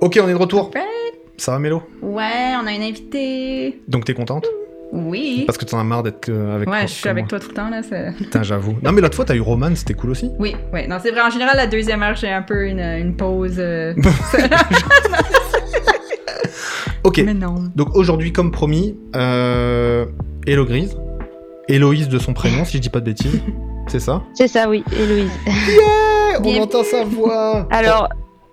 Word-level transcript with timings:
Ok, 0.00 0.18
on 0.22 0.28
est 0.28 0.32
de 0.32 0.36
retour. 0.38 0.70
Ça 1.36 1.52
va, 1.52 1.58
Mélo? 1.58 1.82
Ouais, 2.02 2.54
on 2.62 2.66
a 2.66 2.72
une 2.72 2.82
invitée. 2.82 3.80
Donc 3.88 4.04
t'es 4.04 4.14
contente? 4.14 4.46
Oui. 4.92 5.42
Parce 5.46 5.58
que 5.58 5.64
t'en 5.64 5.78
as 5.78 5.84
marre 5.84 6.02
d'être 6.02 6.28
euh, 6.28 6.54
avec 6.56 6.68
Ouais, 6.68 6.76
moi- 6.78 6.86
je 6.86 6.92
suis 6.92 7.08
avec 7.08 7.24
moi. 7.24 7.28
toi 7.28 7.40
tout 7.40 7.48
le 7.48 7.54
temps, 7.54 7.68
là. 7.68 7.82
c'est- 7.82 8.12
Putain, 8.16 8.42
j'avoue. 8.42 8.76
Non, 8.82 8.92
mais 8.92 9.00
l'autre 9.00 9.16
fois, 9.16 9.24
t'as 9.24 9.34
eu 9.34 9.40
Roman, 9.40 9.74
c'était 9.74 9.94
cool 9.94 10.10
aussi. 10.10 10.30
Oui, 10.38 10.54
oui. 10.72 10.86
Non, 10.88 10.98
c'est 11.02 11.10
vrai. 11.10 11.20
En 11.22 11.30
général, 11.30 11.56
la 11.56 11.66
deuxième 11.66 12.02
heure, 12.02 12.14
j'ai 12.16 12.30
un 12.30 12.42
peu 12.42 12.66
une, 12.66 12.80
une 12.80 13.16
pause. 13.16 13.56
euh, 13.58 13.94
Ok. 17.04 17.18
Mais 17.24 17.34
non. 17.34 17.64
Donc 17.74 17.94
aujourd'hui, 17.96 18.32
comme 18.32 18.50
promis, 18.50 18.96
euh, 19.14 20.06
Hello 20.46 20.64
Grise. 20.64 20.96
Héloïse 21.68 22.08
de 22.08 22.18
son 22.18 22.32
prénom, 22.32 22.64
si 22.64 22.76
je 22.76 22.82
dis 22.82 22.90
pas 22.90 23.00
de 23.00 23.06
bêtises. 23.06 23.40
C'est 23.88 24.00
ça? 24.00 24.22
C'est 24.34 24.48
ça, 24.48 24.68
oui, 24.68 24.82
Héloïse. 24.92 25.30
Eh, 25.46 26.38
On 26.38 26.40
Bien. 26.42 26.62
entend 26.62 26.82
sa 26.84 27.04
voix 27.04 27.68
Alors, 27.70 28.08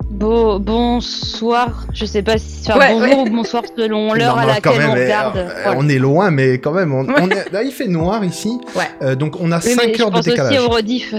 beau, 0.09 0.59
bonsoir, 0.59 1.85
je 1.93 2.05
sais 2.05 2.21
pas 2.21 2.37
si. 2.37 2.69
Enfin, 2.69 2.79
Ouais, 2.79 2.93
bonjour 2.93 3.23
ouais. 3.23 3.29
ou 3.29 3.35
bonsoir 3.35 3.63
selon 3.77 4.13
l'heure 4.13 4.37
à 4.37 4.45
laquelle 4.45 4.77
même, 4.77 4.89
on 4.91 4.93
regarde. 4.93 5.37
euh, 5.37 5.49
Voilà. 5.63 5.79
On 5.79 5.89
est 5.89 5.97
loin, 5.99 6.31
mais 6.31 6.59
quand 6.59 6.71
même, 6.71 6.93
on, 6.93 7.05
Ouais. 7.05 7.13
on 7.21 7.29
est- 7.29 7.51
là, 7.51 7.63
il 7.63 7.71
fait 7.71 7.87
noir 7.87 8.23
ici. 8.23 8.59
Ouais. 8.75 8.83
Euh, 9.01 9.15
donc 9.15 9.35
on 9.39 9.51
a 9.51 9.57
Oui, 9.57 9.71
5 9.73 9.87
mais 9.87 10.01
heures 10.01 10.07
je 10.07 10.11
de 10.11 10.15
pense 10.17 10.25
décalage. 10.25 10.53
aussi 10.57 10.65
au 10.65 10.69
rediff. 10.69 11.13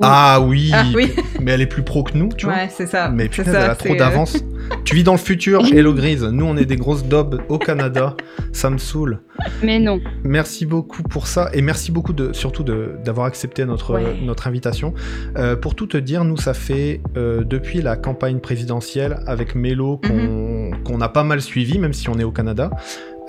Ah 0.00 0.40
oui, 0.40 0.70
Ah 0.72 0.84
oui. 0.94 1.12
mais 1.40 1.52
elle 1.52 1.60
est 1.60 1.66
plus 1.66 1.82
pro 1.82 2.02
que 2.02 2.16
nous, 2.16 2.28
tu 2.36 2.46
vois. 2.46 2.54
Ouais, 2.54 2.68
c'est 2.70 2.86
ça. 2.86 3.08
Mais 3.08 3.28
putain, 3.28 3.52
ça, 3.52 3.60
elle 3.64 3.70
a 3.70 3.74
trop 3.74 3.92
euh, 3.94 3.96
d'avance. 3.96 4.36
tu 4.84 4.94
vis 4.94 5.02
dans 5.04 5.12
le 5.12 5.18
futur, 5.18 5.64
Hello 5.72 5.92
Grise. 5.94 6.22
Nous, 6.24 6.44
on 6.44 6.56
est 6.56 6.64
des 6.66 6.76
grosses 6.76 7.04
daubes 7.04 7.40
au 7.48 7.58
Canada. 7.58 8.16
Ça 8.52 8.70
me 8.70 8.78
saoule. 8.78 9.20
Mais 9.62 9.78
non. 9.78 10.00
Merci 10.24 10.66
beaucoup 10.66 11.02
pour 11.02 11.26
ça 11.26 11.48
et 11.52 11.62
merci 11.62 11.90
beaucoup 11.92 12.12
de, 12.12 12.32
surtout 12.32 12.62
de- 12.64 12.96
d'avoir 13.04 13.26
accepté 13.26 13.64
notre, 13.64 13.94
Ouais. 13.94 14.16
notre 14.22 14.46
invitation. 14.46 14.94
Euh, 15.36 15.56
pour 15.56 15.74
tout 15.74 15.86
te 15.86 15.96
dire, 15.96 16.24
nous, 16.24 16.36
ça 16.36 16.54
fait 16.54 17.00
euh, 17.16 17.44
depuis 17.44 17.82
la 17.82 17.96
campagne 17.96 18.40
présidentielle 18.40 19.20
avec 19.26 19.54
Mélo 19.54 20.00
qu'on 20.06 20.70
qu'on 20.84 21.00
a 21.00 21.08
pas 21.08 21.24
mal 21.24 21.40
suivi, 21.40 21.78
même 21.78 21.92
si 21.92 22.08
on 22.08 22.18
est 22.18 22.24
au 22.24 22.30
Canada. 22.32 22.70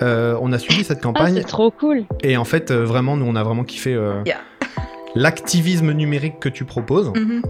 Euh, 0.02 0.36
on 0.40 0.52
a 0.52 0.58
suivi 0.58 0.82
cette 0.84 0.98
Ah, 1.00 1.02
campagne 1.02 1.34
c'est 1.36 1.42
trop 1.44 1.70
cool. 1.70 2.04
et 2.22 2.36
en 2.38 2.44
fait, 2.44 2.70
euh, 2.70 2.84
vraiment, 2.84 3.16
nous, 3.16 3.26
on 3.26 3.36
a 3.36 3.42
vraiment 3.42 3.64
kiffé 3.64 3.92
euh, 3.94 4.22
Yeah. 4.24 4.38
L'activisme 5.14 5.92
numérique 5.92 6.38
que 6.40 6.48
tu 6.48 6.64
proposes. 6.64 7.08
mhm. 7.14 7.42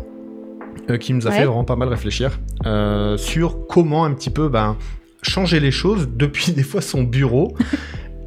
euh, 0.91 0.97
qui 0.99 1.13
nous 1.13 1.27
a 1.27 1.31
Ouais. 1.31 1.37
fait 1.39 1.45
vraiment 1.45 1.65
pas 1.65 1.77
mal 1.77 1.89
réfléchir 1.89 2.41
euh, 2.67 3.17
sur 3.17 3.67
comment 3.69 4.05
un 4.05 4.13
petit 4.15 4.31
peu 4.31 4.49
ben, 4.49 4.77
changer 5.23 5.61
les 5.61 5.71
choses 5.71 6.09
depuis 6.15 6.53
des 6.57 6.63
fois 6.63 6.81
son 6.81 7.03
bureau. 7.03 7.55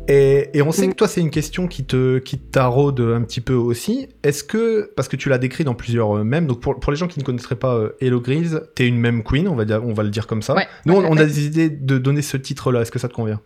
Et, 0.10 0.50
et 0.54 0.62
on 0.62 0.74
sait 0.74 0.90
que 0.90 0.96
toi, 0.96 1.08
c'est 1.08 1.22
une 1.22 1.30
question 1.30 1.66
qui 1.66 1.86
te 1.86 2.18
qui 2.18 2.38
taraude 2.38 3.00
un 3.00 3.22
petit 3.22 3.40
peu 3.40 3.54
aussi. 3.54 4.10
Est-ce 4.24 4.44
que, 4.44 4.92
parce 4.98 5.08
que 5.08 5.16
tu 5.16 5.30
l'as 5.30 5.38
décrit 5.38 5.64
dans 5.64 5.76
plusieurs 5.76 6.18
euh, 6.18 6.24
mèmes, 6.26 6.46
donc 6.46 6.60
pour, 6.60 6.78
pour 6.78 6.92
les 6.92 6.98
gens 6.98 7.08
qui 7.08 7.20
ne 7.20 7.24
connaîtraient 7.24 7.56
pas 7.56 7.76
euh, 7.76 7.96
Hello 8.02 8.20
Grise, 8.20 8.64
t'es 8.76 8.86
une 8.86 8.98
meme 8.98 9.24
queen, 9.24 9.48
on 9.48 9.56
va, 9.56 9.64
dire, 9.64 9.82
on 9.82 9.94
va 9.94 10.04
le 10.04 10.10
dire 10.10 10.28
comme 10.28 10.42
ça. 10.42 10.56
Ouais. 10.56 10.68
Nous, 10.86 10.94
on, 10.94 11.06
on 11.06 11.16
a 11.16 11.24
des 11.24 11.46
idées 11.46 11.70
de 11.70 11.98
donner 11.98 12.22
ce 12.22 12.36
titre-là. 12.36 12.82
Est-ce 12.82 12.92
que 12.92 13.00
ça 13.00 13.08
te 13.08 13.14
convient? 13.14 13.40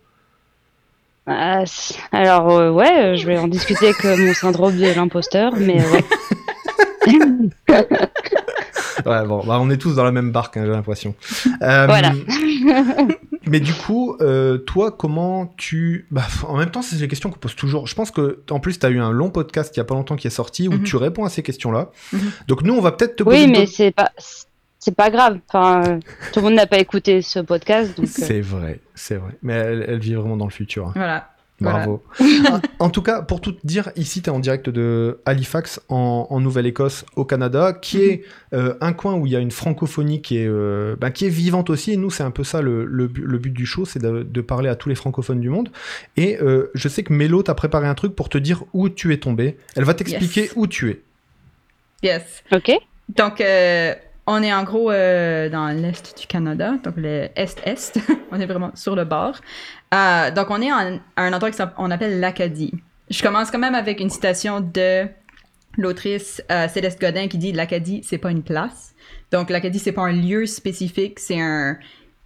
Ah, 1.28 1.64
alors, 2.14 2.52
euh, 2.52 2.72
ouais, 2.72 3.04
euh, 3.04 3.16
je 3.18 3.28
vais 3.28 3.38
en 3.38 3.48
discuter 3.50 3.88
avec 3.88 4.06
euh, 4.06 4.16
mon 4.18 4.34
syndrome 4.34 4.78
de 4.78 4.86
l'imposteur, 4.96 5.54
mais 5.58 5.82
ouais. 5.86 6.06
Ouais, 9.06 9.26
bon, 9.26 9.42
bah, 9.46 9.60
on 9.62 9.70
est 9.70 9.78
tous 9.78 9.96
dans 9.96 10.04
la 10.04 10.12
même 10.12 10.32
barque, 10.32 10.58
hein, 10.58 10.64
j'ai 10.66 10.72
l'impression. 10.72 11.16
Euh, 11.62 11.86
Voilà. 11.86 12.12
mais 13.48 13.60
du 13.60 13.74
coup, 13.74 14.18
euh, 14.22 14.58
toi, 14.58 14.92
comment 14.92 15.54
tu. 15.56 16.08
Bah, 16.12 16.24
en 16.48 16.58
même 16.58 16.72
temps, 16.72 16.82
c'est 16.82 16.98
des 16.98 17.08
questions 17.08 17.30
qu'on 17.30 17.38
pose 17.38 17.56
toujours. 17.56 17.88
Je 17.88 17.96
pense 17.96 18.12
que, 18.12 18.42
en 18.50 18.60
plus, 18.60 18.80
tu 18.80 18.86
as 18.86 18.90
eu 18.90 19.00
un 19.00 19.12
long 19.12 19.30
podcast 19.30 19.74
il 19.76 19.80
y 19.80 19.82
a 19.82 19.86
pas 19.86 19.94
longtemps 19.96 20.16
qui 20.18 20.28
est 20.28 20.32
sorti 20.32 20.68
où 20.68 20.74
Mhm. 20.74 20.84
tu 20.84 20.96
réponds 20.98 21.24
à 21.26 21.30
ces 21.30 21.44
questions-là. 21.44 21.92
Mhm. 22.12 22.20
Donc, 22.48 22.64
nous, 22.64 22.74
on 22.74 22.82
va 22.82 22.92
peut-être 22.92 23.16
te 23.16 23.24
poser. 23.24 23.46
Oui, 23.46 23.48
mais 23.52 23.66
c'est 23.68 23.92
pas. 23.92 24.12
C'est 24.88 24.96
pas 24.96 25.10
grave. 25.10 25.40
Enfin, 25.50 25.84
euh, 25.86 26.00
tout 26.32 26.40
le 26.40 26.44
monde 26.46 26.54
n'a 26.54 26.66
pas 26.66 26.78
écouté 26.80 27.22
ce 27.22 27.40
podcast, 27.40 28.00
euh, 28.00 28.04
C'est 28.06 28.40
vrai, 28.40 28.80
c'est 28.96 29.16
vrai. 29.18 29.32
Mais 29.42 29.52
elle, 29.54 29.86
elle 29.86 30.00
vit 30.00 30.14
vraiment 30.14 30.38
dans 30.38 30.46
le 30.46 30.52
futur. 30.52 30.88
hein. 30.88 30.92
Voilà. 30.96 31.30
Bravo. 31.60 32.02
en, 32.80 32.86
en 32.86 32.90
tout 32.90 33.02
cas, 33.02 33.22
pour 33.22 33.42
tout 33.42 33.52
te 33.52 33.68
dire, 33.68 33.90
ici, 33.98 34.22
tu 34.22 34.30
es 34.30 34.32
en 34.34 34.40
direct 34.40 34.70
de 34.70 35.20
Halifax, 35.26 35.82
en, 35.90 36.28
en 36.30 36.40
Nouvelle-Écosse, 36.40 37.04
au 37.18 37.26
Canada, 37.26 37.74
qui 37.74 38.00
est 38.02 38.24
euh, 38.54 38.76
un 38.80 38.94
coin 38.94 39.16
où 39.16 39.26
il 39.26 39.34
y 39.34 39.36
a 39.36 39.40
une 39.40 39.52
francophonie 39.52 40.22
qui 40.22 40.38
est, 40.38 40.48
euh, 40.48 40.96
bah, 40.98 41.12
qui 41.12 41.26
est 41.26 41.30
vivante 41.30 41.70
aussi. 41.70 41.92
Et 41.92 41.98
nous, 41.98 42.10
c'est 42.10 42.24
un 42.24 42.32
peu 42.32 42.46
ça 42.46 42.62
le, 42.62 42.86
le 42.86 43.08
bu- 43.08 43.26
le 43.26 43.38
but 43.40 43.52
du 43.52 43.66
show, 43.66 43.84
c'est 43.84 44.00
de, 44.02 44.24
de 44.24 44.42
parler 44.42 44.70
à 44.70 44.76
tous 44.76 44.88
les 44.88 44.96
francophones 44.96 45.42
du 45.42 45.50
monde. 45.50 45.70
Et 46.16 46.38
euh, 46.42 46.72
je 46.76 46.88
sais 46.88 47.04
que 47.04 47.12
Mélo 47.12 47.44
t'a 47.44 47.56
préparé 47.56 47.88
un 47.90 47.96
truc 47.96 48.16
pour 48.16 48.30
te 48.30 48.38
dire 48.38 48.64
où 48.72 48.88
tu 48.88 49.12
es 49.12 49.18
tombé. 49.18 49.58
Elle 49.76 49.84
va 49.84 49.94
t'expliquer 49.96 50.44
Yes. 50.44 50.54
où 50.56 50.66
tu 50.66 50.92
es. 50.92 51.02
Yes. 52.04 52.24
Ok. 52.54 52.72
Donc, 53.10 53.42
euh, 53.42 53.94
on 54.28 54.44
est 54.44 54.54
en 54.54 54.64
gros 54.64 54.92
euh, 54.92 55.50
dans 55.50 55.70
l'est 55.70 56.20
du 56.20 56.28
Canada, 56.28 56.74
donc 56.84 56.96
le 56.98 57.30
est-est. 57.36 58.00
on 58.32 58.40
est 58.40 58.46
vraiment 58.46 58.72
sur 58.76 58.96
le 58.96 59.06
bord. 59.06 59.40
Euh, 59.94 60.32
donc, 60.32 60.48
on 60.50 60.62
est 60.62 60.70
à 60.70 61.00
un 61.16 61.34
endroit 61.34 61.50
qu'on 61.50 61.90
appelle 61.90 62.20
l'Acadie. 62.20 62.74
Je 63.10 63.24
commence 63.24 63.50
quand 63.50 63.58
même 63.60 63.74
avec 63.74 64.02
une 64.02 64.10
citation 64.10 64.60
de 64.60 65.08
l'autrice 65.78 66.44
euh, 66.52 66.68
Céleste 66.68 67.00
Godin 67.00 67.30
qui 67.30 67.38
dit 67.38 67.54
L'Acadie, 67.54 68.02
c'est 68.04 68.18
pas 68.18 68.32
une 68.32 68.44
place. 68.44 68.94
Donc, 69.32 69.50
l'Acadie, 69.50 69.80
c'est 69.80 69.94
pas 69.94 70.04
un 70.04 70.12
lieu 70.12 70.46
spécifique, 70.46 71.20
c'est 71.20 71.40
un. 71.40 71.78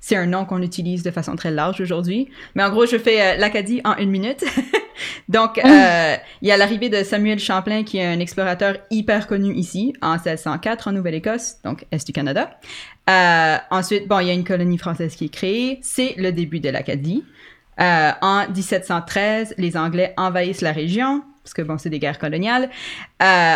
C'est 0.01 0.17
un 0.17 0.25
nom 0.25 0.44
qu'on 0.44 0.62
utilise 0.62 1.03
de 1.03 1.12
façon 1.12 1.35
très 1.35 1.51
large 1.51 1.79
aujourd'hui. 1.79 2.28
Mais 2.56 2.63
en 2.63 2.69
gros, 2.72 2.85
je 2.85 2.97
fais 2.97 3.22
euh, 3.22 3.38
l'Acadie 3.38 3.81
en 3.85 3.95
une 3.95 4.09
minute. 4.09 4.44
Donc, 5.29 5.57
euh, 5.57 6.16
il 6.41 6.47
y 6.47 6.51
a 6.51 6.57
l'arrivée 6.57 6.89
de 6.89 7.03
Samuel 7.03 7.39
Champlain, 7.39 7.84
qui 7.84 7.97
est 7.97 8.06
un 8.06 8.19
explorateur 8.19 8.78
hyper 8.90 9.28
connu 9.28 9.53
ici, 9.53 9.94
en 10.01 10.13
1604, 10.13 10.90
en 10.90 10.91
Nouvelle-Écosse, 10.91 11.61
donc 11.63 11.85
Est 11.91 12.06
du 12.06 12.13
Canada. 12.13 12.59
Euh, 13.09 13.57
ensuite, 13.69 14.07
bon, 14.07 14.19
il 14.19 14.28
y 14.28 14.29
a 14.29 14.34
une 14.34 14.44
colonie 14.44 14.78
française 14.78 15.16
qui 15.16 15.25
est 15.25 15.34
créée. 15.34 15.79
C'est 15.81 16.16
le 16.17 16.31
début 16.31 16.59
de 16.59 16.69
l'Acadie. 16.69 17.23
Euh, 17.79 18.11
en 18.22 18.47
1713, 18.50 19.56
les 19.57 19.78
Anglais 19.78 20.13
envahissent 20.17 20.61
la 20.61 20.72
région, 20.72 21.23
parce 21.44 21.53
que 21.53 21.61
bon, 21.61 21.78
c'est 21.78 21.90
des 21.90 22.00
guerres 22.00 22.19
coloniales. 22.19 22.69
Euh, 23.23 23.56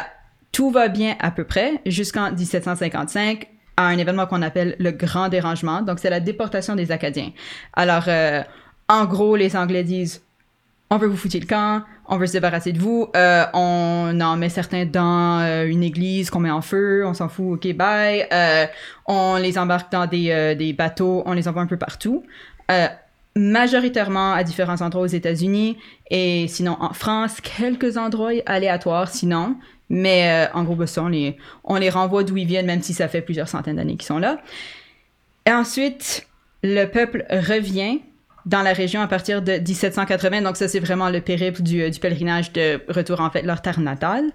tout 0.52 0.72
va 0.72 0.88
bien 0.88 1.16
à 1.20 1.32
peu 1.32 1.44
près 1.44 1.82
jusqu'en 1.86 2.32
1755 2.32 3.48
à 3.78 3.88
un 3.88 3.98
événement 3.98 4.26
qu'on 4.26 4.42
appelle 4.42 4.76
le 4.80 4.92
Grand 4.92 5.30
Dérangement. 5.30 5.82
Donc, 5.82 6.00
c'est 6.00 6.10
la 6.10 6.20
déportation 6.20 6.76
des 6.76 6.92
Acadiens. 6.92 7.32
Alors, 7.74 8.06
euh, 8.08 8.42
en 8.88 9.06
gros, 9.06 9.36
les 9.36 9.56
Anglais 9.56 9.84
disent 9.84 10.22
on 10.90 10.98
veut 10.98 11.08
vous 11.08 11.18
foutre 11.18 11.38
le 11.40 11.46
camp, 11.46 11.84
on 12.08 12.18
veut 12.18 12.28
se 12.28 12.34
débarrasser 12.34 12.72
de 12.72 12.80
vous, 12.80 13.10
euh, 13.16 13.44
on 13.54 14.20
en 14.22 14.38
met 14.38 14.50
certains 14.50 14.86
dans 14.86 15.40
euh, 15.40 15.66
une 15.66 15.84
église 15.84 16.30
qu'on 16.30 16.40
met 16.40 16.52
en 16.52 16.62
feu, 16.62 17.04
on 17.06 17.14
s'en 17.14 17.28
fout, 17.28 17.56
ok, 17.56 17.74
bye. 17.76 18.28
Euh, 18.32 18.66
on 19.08 19.38
les 19.38 19.58
embarque 19.58 19.92
dans 19.92 20.06
des, 20.06 20.30
euh, 20.30 20.54
des 20.54 20.74
bateaux, 20.74 21.24
on 21.26 21.34
les 21.34 21.48
envoie 21.48 21.64
un 21.64 21.68
peu 21.68 21.78
partout. 21.78 22.24
Majoritairement 23.38 24.32
à 24.32 24.44
différents 24.44 24.82
endroits 24.82 25.02
aux 25.02 25.08
États-Unis 25.08 25.78
et 26.10 26.48
sinon 26.48 26.78
en 26.80 26.94
France, 26.94 27.42
quelques 27.58 27.98
endroits 27.98 28.32
aléatoires 28.46 29.10
sinon. 29.10 29.58
Mais 29.90 30.48
euh, 30.48 30.54
en 30.54 30.64
gros, 30.64 30.76
ben, 30.76 30.88
ça, 30.88 31.04
on 31.04 31.08
les, 31.08 31.38
on 31.64 31.76
les 31.76 31.90
renvoie 31.90 32.24
d'où 32.24 32.38
ils 32.38 32.48
viennent, 32.48 32.66
même 32.66 32.82
si 32.82 32.94
ça 32.94 33.08
fait 33.08 33.22
plusieurs 33.22 33.48
centaines 33.48 33.76
d'années 33.76 33.98
qu'ils 33.98 34.08
sont 34.08 34.20
là. 34.20 34.40
Et 35.46 35.52
ensuite, 35.52 36.28
le 36.64 36.86
peuple 36.86 37.26
revient 37.30 38.00
dans 38.46 38.62
la 38.62 38.74
région 38.74 39.02
à 39.02 39.08
partir 39.08 39.42
de 39.42 39.54
1780. 39.54 40.42
Donc 40.42 40.58
ça, 40.58 40.68
c'est 40.68 40.80
vraiment 40.80 41.10
le 41.10 41.22
périple 41.22 41.62
du, 41.62 41.82
euh, 41.82 41.92
pèlerinage 42.00 42.54
de 42.54 42.82
retour 42.88 43.22
en 43.22 43.30
fait 43.30 43.42
leur 43.42 43.62
terre 43.62 43.80
natale, 43.80 44.26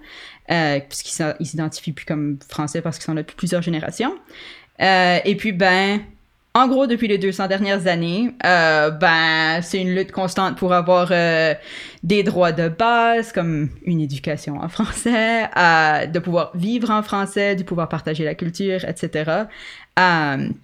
euh, 0.51 0.79
puisqu'ils 0.87 1.45
s'identifient 1.45 1.93
plus 1.93 2.05
comme 2.05 2.37
français 2.49 2.81
parce 2.81 2.97
qu'ils 2.97 3.05
sont 3.05 3.13
là 3.13 3.21
depuis 3.21 3.35
plusieurs 3.35 3.61
générations. 3.61 4.15
Euh, 4.81 5.19
et 5.23 5.35
puis, 5.35 5.51
ben, 5.51 6.01
en 6.53 6.67
gros, 6.67 6.85
depuis 6.85 7.07
les 7.07 7.17
200 7.17 7.47
dernières 7.47 7.87
années, 7.87 8.33
euh, 8.45 8.91
ben, 8.91 9.61
c'est 9.61 9.81
une 9.81 9.95
lutte 9.95 10.11
constante 10.11 10.57
pour 10.57 10.73
avoir 10.73 11.07
euh, 11.11 11.53
des 12.03 12.23
droits 12.23 12.51
de 12.51 12.67
base, 12.67 13.31
comme 13.31 13.69
une 13.85 14.01
éducation 14.01 14.59
en 14.59 14.67
français, 14.67 15.49
euh, 15.57 16.07
de 16.07 16.19
pouvoir 16.19 16.51
vivre 16.53 16.89
en 16.89 17.03
français, 17.03 17.55
de 17.55 17.63
pouvoir 17.63 17.87
partager 17.87 18.25
la 18.25 18.35
culture, 18.35 18.83
etc. 18.83 19.45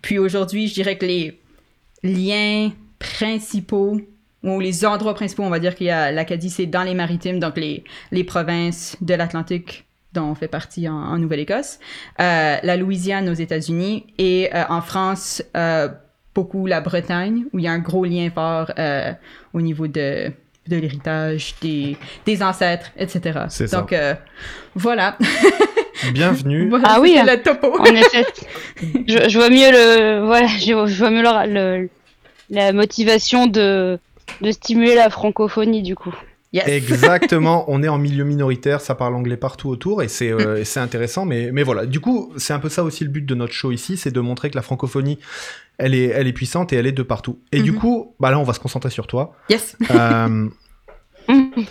Puis 0.02 0.20
aujourd'hui, 0.20 0.68
je 0.68 0.74
dirais 0.74 0.98
que 0.98 1.06
les 1.06 1.40
liens 2.04 2.72
principaux 3.00 4.02
ou 4.44 4.60
les 4.60 4.86
endroits 4.86 5.14
principaux, 5.14 5.44
on 5.44 5.50
va 5.50 5.60
dire 5.60 5.76
qu'il 5.76 5.88
y 5.88 5.92
a 5.92 6.12
l'Acadie, 6.12 6.50
c'est 6.50 6.66
dans 6.66 6.84
les 6.84 6.96
maritimes, 6.96 7.40
donc 7.40 7.56
les, 7.56 7.86
les 8.12 8.24
provinces 8.26 8.98
de 9.00 9.14
l'Atlantique 9.14 9.87
dont 10.18 10.30
on 10.32 10.36
fait 10.36 10.48
partie 10.48 10.88
en, 10.90 10.96
en 10.96 11.18
Nouvelle-Écosse, 11.18 11.80
euh, 12.20 12.58
la 12.62 12.78
Louisiane 12.78 13.30
aux 13.30 13.34
États-Unis 13.34 14.06
et 14.18 14.50
euh, 14.54 14.64
en 14.70 14.82
France, 14.82 15.42
euh, 15.56 15.88
beaucoup 16.36 16.66
la 16.68 16.82
Bretagne, 16.82 17.46
où 17.54 17.60
il 17.60 17.66
y 17.66 17.68
a 17.68 17.72
un 17.72 17.80
gros 17.80 18.06
lien 18.06 18.30
fort 18.34 18.72
euh, 18.78 19.12
au 19.54 19.62
niveau 19.62 19.88
de, 19.88 20.32
de 20.68 20.76
l'héritage, 20.76 21.56
des, 21.62 21.98
des 22.26 22.44
ancêtres, 22.44 22.92
etc. 22.98 23.40
C'est 23.50 23.68
ça. 23.68 23.80
Donc 23.80 23.94
euh, 23.94 24.14
voilà. 24.76 25.18
Bienvenue. 26.14 26.70
Voilà, 26.70 26.86
Ah 26.90 27.00
oui, 27.02 27.18
le 27.26 27.42
topo. 27.42 27.80
En 27.80 27.86
effet, 27.86 28.26
je, 29.08 29.30
je 29.30 29.38
vois 29.40 29.50
mieux 29.50 29.72
le, 29.72 30.26
voilà, 30.26 30.46
je, 30.48 30.66
je 30.88 30.98
vois 30.98 31.10
mieux 31.10 31.24
le- 31.24 31.54
le- 31.54 31.90
la 32.50 32.72
motivation 32.72 33.48
de, 33.48 33.98
de 34.42 34.52
stimuler 34.52 34.96
la 34.96 35.10
francophonie 35.10 35.82
du 35.82 35.96
coup. 35.96 36.16
Yes. 36.54 36.68
Exactement, 36.68 37.66
on 37.70 37.84
est 37.84 37.88
en 37.90 37.98
milieu 37.98 38.24
minoritaire, 38.24 38.80
ça 38.82 38.96
parle 38.96 39.16
anglais 39.16 39.36
partout 39.38 39.70
autour 39.70 40.02
et 40.02 40.08
c'est 40.08 40.32
euh, 40.32 40.64
intéressant, 40.78 41.26
mais, 41.26 41.52
mais 41.52 41.64
voilà. 41.64 41.86
Du 41.86 42.00
coup, 42.00 42.32
c'est 42.38 42.54
un 42.54 42.60
peu 42.60 42.70
ça 42.70 42.84
aussi 42.84 43.04
le 43.04 43.10
but 43.10 43.26
de 43.26 43.36
notre 43.36 43.54
show 43.54 43.72
ici, 43.72 43.98
c'est 43.98 44.12
de 44.12 44.20
montrer 44.22 44.50
que 44.50 44.56
la 44.56 44.62
francophonie, 44.62 45.20
elle 45.78 45.94
est, 45.94 46.06
elle 46.06 46.26
est 46.28 46.34
puissante 46.34 46.72
et 46.74 46.78
elle 46.78 46.88
est 46.88 46.92
de 46.94 47.04
partout. 47.04 47.40
Et 47.52 47.62
du 47.62 47.72
Mhm. 47.74 47.78
coup, 47.80 48.16
bah 48.20 48.32
là, 48.32 48.40
on 48.40 48.44
va 48.44 48.54
se 48.54 48.60
concentrer 48.60 48.90
sur 48.90 49.08
toi. 49.08 49.36
Yes. 49.50 49.76
Euh, 49.92 50.48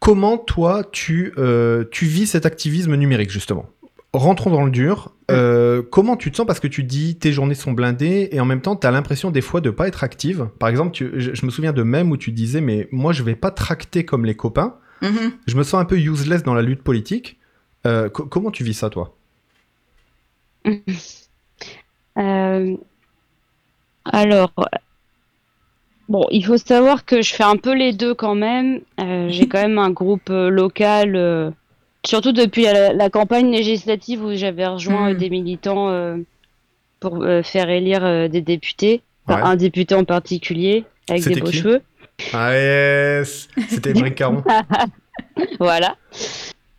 comment 0.00 0.38
toi, 0.38 0.82
tu, 0.90 1.32
euh, 1.38 1.84
tu 1.90 2.06
vis 2.06 2.26
cet 2.26 2.46
activisme 2.46 2.94
numérique, 2.96 3.30
justement? 3.30 3.66
Rentrons 4.14 4.50
dans 4.50 4.64
le 4.64 4.70
dur. 4.70 5.14
Euh, 5.30 5.82
comment 5.82 6.16
tu 6.16 6.30
te 6.30 6.36
sens 6.36 6.46
Parce 6.46 6.60
que 6.60 6.66
tu 6.66 6.82
dis 6.82 7.18
tes 7.18 7.30
journées 7.32 7.54
sont 7.54 7.72
blindées 7.72 8.30
et 8.32 8.40
en 8.40 8.46
même 8.46 8.62
temps, 8.62 8.74
tu 8.74 8.86
as 8.86 8.90
l'impression 8.90 9.30
des 9.30 9.42
fois 9.42 9.60
de 9.60 9.68
pas 9.70 9.86
être 9.86 10.02
active. 10.02 10.48
Par 10.58 10.70
exemple, 10.70 10.92
tu- 10.92 11.10
je, 11.16 11.34
je 11.34 11.44
me 11.46 11.50
souviens 11.50 11.72
de 11.74 11.82
même 11.82 12.10
où 12.10 12.16
tu 12.16 12.32
disais 12.32 12.62
Mais 12.62 12.88
moi, 12.90 13.12
je 13.12 13.22
vais 13.22 13.34
pas 13.36 13.50
tracter 13.50 14.04
comme 14.06 14.24
les 14.24 14.34
copains. 14.34 14.76
Mhm. 15.02 15.32
Je 15.46 15.56
me 15.56 15.62
sens 15.62 15.80
un 15.80 15.84
peu 15.84 15.98
useless 15.98 16.42
dans 16.42 16.54
la 16.54 16.62
lutte 16.62 16.82
politique. 16.82 17.38
Euh, 17.86 18.08
co- 18.08 18.24
comment 18.24 18.50
tu 18.50 18.64
vis 18.64 18.74
ça, 18.74 18.88
toi? 18.90 19.14
Euh, 22.18 22.76
alors, 24.04 24.52
bon, 26.08 26.26
il 26.30 26.44
faut 26.44 26.56
savoir 26.56 27.04
que 27.04 27.22
je 27.22 27.34
fais 27.34 27.44
un 27.44 27.56
peu 27.56 27.74
les 27.74 27.92
deux 27.92 28.14
quand 28.14 28.34
même. 28.34 28.80
Euh, 29.00 29.28
j'ai 29.28 29.46
quand 29.46 29.60
même 29.60 29.78
un 29.78 29.90
groupe 29.90 30.28
local, 30.30 31.14
euh, 31.14 31.50
surtout 32.08 32.32
depuis 32.32 32.62
la, 32.64 32.92
la 32.92 33.10
campagne 33.10 33.50
législative 33.52 34.24
où 34.24 34.34
j'avais 34.34 34.66
rejoint 34.66 35.10
euh, 35.12 35.14
des 35.14 35.28
militants 35.30 35.90
euh, 35.90 36.16
pour 37.00 37.22
euh, 37.22 37.42
faire 37.42 37.68
élire 37.70 38.28
des 38.28 38.40
députés, 38.40 39.02
Enfin, 39.26 39.42
Ouais. 39.42 39.46
un 39.48 39.56
député 39.56 39.94
en 39.94 40.04
particulier 40.04 40.84
avec 41.10 41.22
des 41.22 41.38
beaux 41.40 41.52
cheveux. 41.52 41.82
Ah 42.32 42.52
yes 42.54 43.46
C'était 43.68 43.90
Émeric 43.90 44.14
Caron. 44.20 44.42
Voilà. 45.60 45.96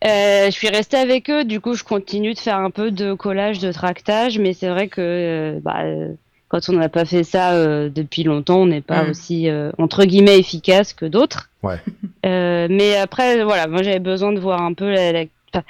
Euh, 0.04 0.46
je 0.46 0.50
suis 0.50 0.68
restée 0.68 0.96
avec 0.96 1.30
eux, 1.30 1.44
du 1.44 1.60
coup 1.60 1.74
je 1.74 1.84
continue 1.84 2.32
de 2.34 2.38
faire 2.38 2.56
un 2.56 2.70
peu 2.70 2.90
de 2.90 3.12
collage, 3.14 3.58
de 3.60 3.70
tractage, 3.70 4.38
mais 4.38 4.52
c'est 4.54 4.68
vrai 4.68 4.88
que 4.88 5.00
euh, 5.00 5.60
bah, 5.62 5.84
quand 6.50 6.68
on 6.68 6.72
n'a 6.74 6.88
pas 6.90 7.06
fait 7.06 7.24
ça 7.24 7.52
euh, 7.54 7.88
depuis 7.88 8.22
longtemps, 8.24 8.58
on 8.58 8.66
n'est 8.66 8.82
pas 8.82 9.04
Mm. 9.04 9.10
aussi 9.10 9.48
euh, 9.48 9.70
entre 9.78 10.04
guillemets 10.04 10.38
efficace 10.38 10.92
que 10.92 11.06
d'autres. 11.06 11.48
Ouais. 11.62 11.76
Euh, 12.26 12.66
mais 12.68 12.96
après, 12.96 13.42
voilà, 13.44 13.66
moi 13.66 13.82
j'avais 13.82 13.98
besoin 13.98 14.30
de 14.32 14.38
voir 14.40 14.60
un 14.60 14.74
peu 14.74 14.90
la- 14.90 15.10
la- 15.12 15.24
enfin, 15.54 15.64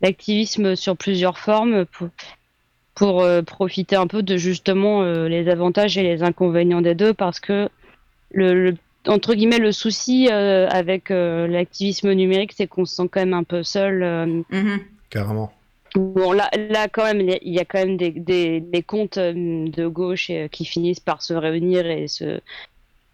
l'activisme 0.00 0.74
sur 0.74 0.96
plusieurs 0.96 1.36
formes 1.38 1.84
pour, 1.84 2.08
pour 2.94 3.20
euh, 3.20 3.42
profiter 3.42 3.96
un 3.96 4.06
peu 4.06 4.22
de 4.22 4.38
justement 4.38 5.02
euh, 5.02 5.28
les 5.28 5.50
avantages 5.50 5.98
et 5.98 6.02
les 6.02 6.22
inconvénients 6.22 6.80
des 6.80 6.94
deux, 6.94 7.12
parce 7.12 7.38
que 7.38 7.68
le, 8.32 8.54
le 8.70 8.76
entre 9.08 9.34
guillemets, 9.34 9.58
le 9.58 9.72
souci 9.72 10.28
euh, 10.32 10.68
avec 10.70 11.10
euh, 11.10 11.46
l'activisme 11.46 12.12
numérique, 12.12 12.52
c'est 12.56 12.66
qu'on 12.66 12.86
se 12.86 12.94
sent 12.96 13.08
quand 13.10 13.20
même 13.20 13.34
un 13.34 13.44
peu 13.44 13.62
seul. 13.62 14.02
euh. 14.02 14.26
Mhm. 14.50 14.80
Carrément. 15.10 15.52
Bon, 15.96 16.32
là, 16.32 16.48
là, 16.56 16.88
quand 16.88 17.04
même, 17.04 17.20
il 17.20 17.52
y 17.52 17.58
a- 17.58 17.64
quand 17.64 17.78
même 17.78 17.96
des, 17.96 18.10
des, 18.12 18.60
des 18.60 18.82
comptes 18.82 19.18
euh, 19.18 19.32
de 19.68 19.86
gauche 19.88 20.30
euh, 20.30 20.46
qui 20.48 20.64
finissent 20.64 21.00
par 21.00 21.22
se 21.22 21.34
réunir 21.34 21.86
et 21.86 22.06
se, 22.06 22.40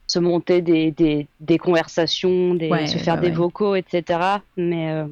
se 0.09 0.19
monter 0.21 0.63
des, 0.63 0.93
des, 0.93 1.29
des 1.41 1.59
conversations, 1.59 2.55
des, 2.55 2.71
Ouais, 2.71 2.87
se 2.87 2.99
faire 2.99 3.19
bah 3.19 3.19
des 3.19 3.31
ouais. 3.31 3.33
vocaux, 3.33 3.77
etc. 3.77 4.45
Mais 4.57 4.93
euh, 4.93 5.09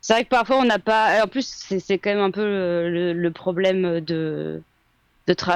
c'est 0.00 0.14
vrai 0.14 0.24
que 0.24 0.30
parfois, 0.30 0.58
on 0.60 0.64
n'a 0.66 0.78
pas. 0.80 1.24
En 1.24 1.28
plus, 1.28 1.46
c'est 1.80 1.98
quand 1.98 2.10
même 2.10 2.20
un 2.20 2.30
peu 2.32 2.44
le, 2.88 3.30
problème 3.32 4.00
de 4.00 4.64
d'être 5.26 5.50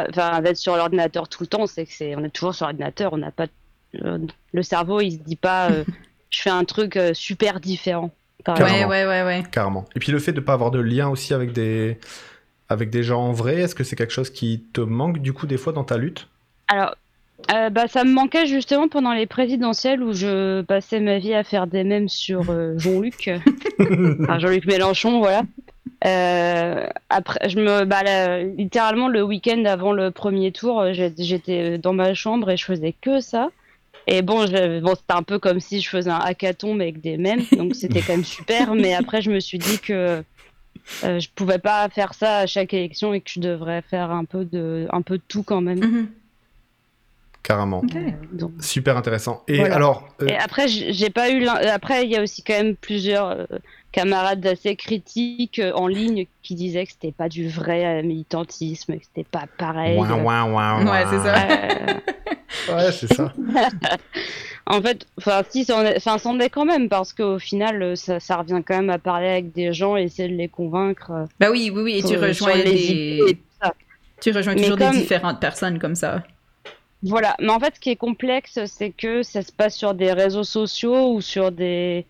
sur 0.56 0.76
l'ordinateur 0.76 1.28
tout 1.28 1.43
le 1.44 1.49
temps, 1.49 1.66
c'est 1.66 1.87
que 1.87 1.93
c'est 1.93 2.16
on 2.16 2.25
est 2.25 2.31
toujours 2.31 2.55
sur 2.55 2.66
l'ordinateur, 2.66 3.12
on 3.14 3.19
n'a 3.19 3.32
pas 3.32 3.46
le 3.94 4.62
cerveau, 4.62 5.00
il 5.00 5.12
se 5.12 5.19
dit 5.19 5.37
pas 5.37 5.70
euh, 5.73 5.84
je 6.31 6.43
fais 6.43 6.50
un 6.50 6.64
truc 6.64 6.99
super 7.14 7.61
différent. 7.61 8.11
Ouais, 8.48 8.84
ouais, 8.84 9.06
ouais, 9.06 9.22
ouais. 9.22 9.42
Carrément. 9.50 9.84
Et 9.94 9.98
puis 9.98 10.12
le 10.12 10.19
fait 10.19 10.32
de 10.32 10.40
pas 10.40 10.52
avoir 10.52 10.70
de 10.70 10.81
lien 10.81 11.08
aussi 11.08 11.34
avec 11.34 11.52
des, 11.52 11.98
avec 12.69 12.90
des 12.90 13.02
gens 13.02 13.20
en 13.20 13.32
vrai, 13.32 13.60
est-ce 13.60 13.75
que 13.75 13.84
c'est 13.84 13.96
quelque 13.96 14.12
chose 14.12 14.31
qui 14.31 14.64
te 14.72 14.81
manque 14.81 15.19
du 15.19 15.32
coup 15.32 15.46
des 15.46 15.58
fois 15.58 15.72
dans 15.72 15.84
ta 15.84 15.98
lutte? 15.98 16.28
Alors, 16.69 16.94
euh, 17.52 17.69
bah, 17.70 17.88
ça 17.88 18.04
me 18.04 18.12
manquait 18.12 18.46
justement 18.46 18.88
pendant 18.88 19.12
les 19.12 19.26
présidentielles 19.26 20.02
où 20.02 20.12
je 20.12 20.62
passais 20.62 21.00
ma 21.00 21.19
vie 21.19 21.34
à 21.34 21.42
faire 21.42 21.66
des 21.66 21.84
mèmes 21.84 22.08
sur 22.08 22.50
euh, 22.50 22.75
Jean-Luc, 22.78 23.31
enfin 23.78 24.38
Jean-Luc 24.38 24.66
Mélenchon, 24.66 25.19
voilà. 25.19 25.42
Euh, 26.06 26.87
après, 27.10 27.48
je 27.48 27.58
me, 27.58 27.84
bah, 27.84 28.02
là, 28.02 28.42
littéralement 28.42 29.08
le 29.08 29.22
week-end 29.22 29.64
avant 29.64 29.92
le 29.92 30.10
premier 30.10 30.52
tour, 30.52 30.84
j'étais 30.92 31.76
dans 31.78 31.92
ma 31.92 32.14
chambre 32.14 32.50
et 32.50 32.56
je 32.56 32.64
faisais 32.64 32.94
que 32.98 33.20
ça. 33.20 33.50
Et 34.06 34.23
bon, 34.23 34.47
je- 34.47 34.81
bon, 34.81 34.94
c'était 34.94 35.12
un 35.14 35.23
peu 35.23 35.38
comme 35.38 35.61
si 35.61 35.81
je 35.81 35.88
faisais 35.88 36.11
un 36.11 36.19
hackathon 36.19 36.75
mais 36.75 36.85
avec 36.85 37.00
des 37.00 37.17
mèmes, 37.17 37.43
donc 37.56 37.75
c'était 37.75 38.00
quand 38.02 38.14
même 38.14 38.25
super. 38.25 38.75
Mais 38.75 38.94
après, 38.94 39.23
je 39.23 39.31
me 39.31 39.41
suis 39.41 39.58
dit 39.58 39.79
que 39.79 40.23
euh, 41.05 41.20
je 41.20 41.29
pouvais 41.35 41.58
pas 41.58 41.88
faire 41.91 42.14
ça 42.14 42.38
à 42.38 42.47
chaque 42.47 42.73
élection 42.75 43.12
et 43.14 43.20
que 43.20 43.31
je 43.31 43.41
devrais 43.41 43.82
faire 43.82 44.11
un 44.11 44.25
peu 44.25 44.44
de, 44.44 44.88
un 44.93 45.02
peu 45.02 45.19
de 45.19 45.23
tout 45.29 45.43
quand 45.43 45.61
même. 45.61 45.79
Mhm. 45.79 46.08
Carrément. 47.43 47.82
Euh, 47.94 48.11
donc, 48.32 48.52
Super 48.61 48.97
intéressant. 48.99 49.43
Et 49.49 49.56
Voilà. 49.58 49.75
alors, 49.76 50.08
euh, 50.20 50.26
Et 50.26 50.37
après, 50.37 50.69
j'ai 50.69 51.08
pas 51.11 51.31
eu. 51.31 51.47
Après, 51.47 52.05
il 52.05 52.11
y 52.11 52.17
a 52.17 52.23
aussi 52.23 52.43
quand 52.43 52.52
même 52.52 52.76
plusieurs 52.76 53.29
euh, 53.29 53.47
camarades 53.92 54.46
assez 54.46 54.76
critiques 54.76 55.58
euh, 55.58 55.72
en 55.75 55.87
ligne 55.87 56.26
qui 56.42 56.54
disaient 56.54 56.84
que 56.87 56.92
c'était 56.92 57.12
pas 57.12 57.28
du 57.28 57.48
vrai 57.48 57.84
euh, 57.84 58.02
militantisme, 58.02 58.96
que 58.96 59.04
c'était 59.04 59.28
pas 59.28 59.44
pareil. 59.58 59.98
ouin, 59.98 60.12
ouin, 60.22 60.52
ouin, 60.52 60.87
Ouais, 60.87 61.04
c'est 61.10 61.19
ça. 61.19 61.34
Euh, 61.48 61.94
Ouais, 62.69 62.92
c'est 62.92 63.12
ça. 63.14 63.32
en 64.66 64.81
fait, 64.82 65.06
enfin, 65.19 65.42
si, 65.48 65.60
est- 65.62 65.96
enfin, 65.96 66.19
c'en 66.19 66.38
est 66.40 66.50
quand 66.50 66.64
même 66.64 66.88
parce 66.88 67.12
qu'au 67.12 67.38
final, 67.38 67.96
ça, 67.96 68.20
ça 68.20 68.37
revient 68.37 68.60
quand 68.66 68.76
même 68.76 68.90
à 68.90 68.98
parler 68.98 69.28
avec 69.28 69.52
des 69.52 69.72
gens 69.72 69.96
et 69.96 70.02
essayer 70.02 70.28
de 70.28 70.34
les 70.34 70.48
convaincre. 70.48 71.26
Bah 71.38 71.48
oui, 71.50 71.70
oui, 71.75 71.82
oui. 71.82 71.94
Et 71.98 72.02
tu 72.02 72.16
rejoins 72.16 72.56
des. 72.56 73.38
ça. 73.60 73.72
Tu 74.20 74.31
rejoins 74.32 74.54
toujours 74.54 74.76
comme- 74.76 74.92
des 74.92 74.98
différentes 74.98 75.40
personnes 75.40 75.78
comme 75.78 75.94
ça. 75.94 76.22
Voilà, 77.02 77.34
mais 77.40 77.48
en 77.50 77.58
fait, 77.58 77.75
ce 77.76 77.81
qui 77.81 77.90
est 77.90 77.96
complexe, 77.96 78.58
c'est 78.66 78.90
que 78.90 79.22
ça 79.22 79.40
se 79.42 79.52
passe 79.52 79.75
sur 79.75 79.94
des 79.94 80.12
réseaux 80.12 80.44
sociaux 80.44 81.14
ou 81.14 81.20
sur 81.22 81.50
des, 81.50 82.04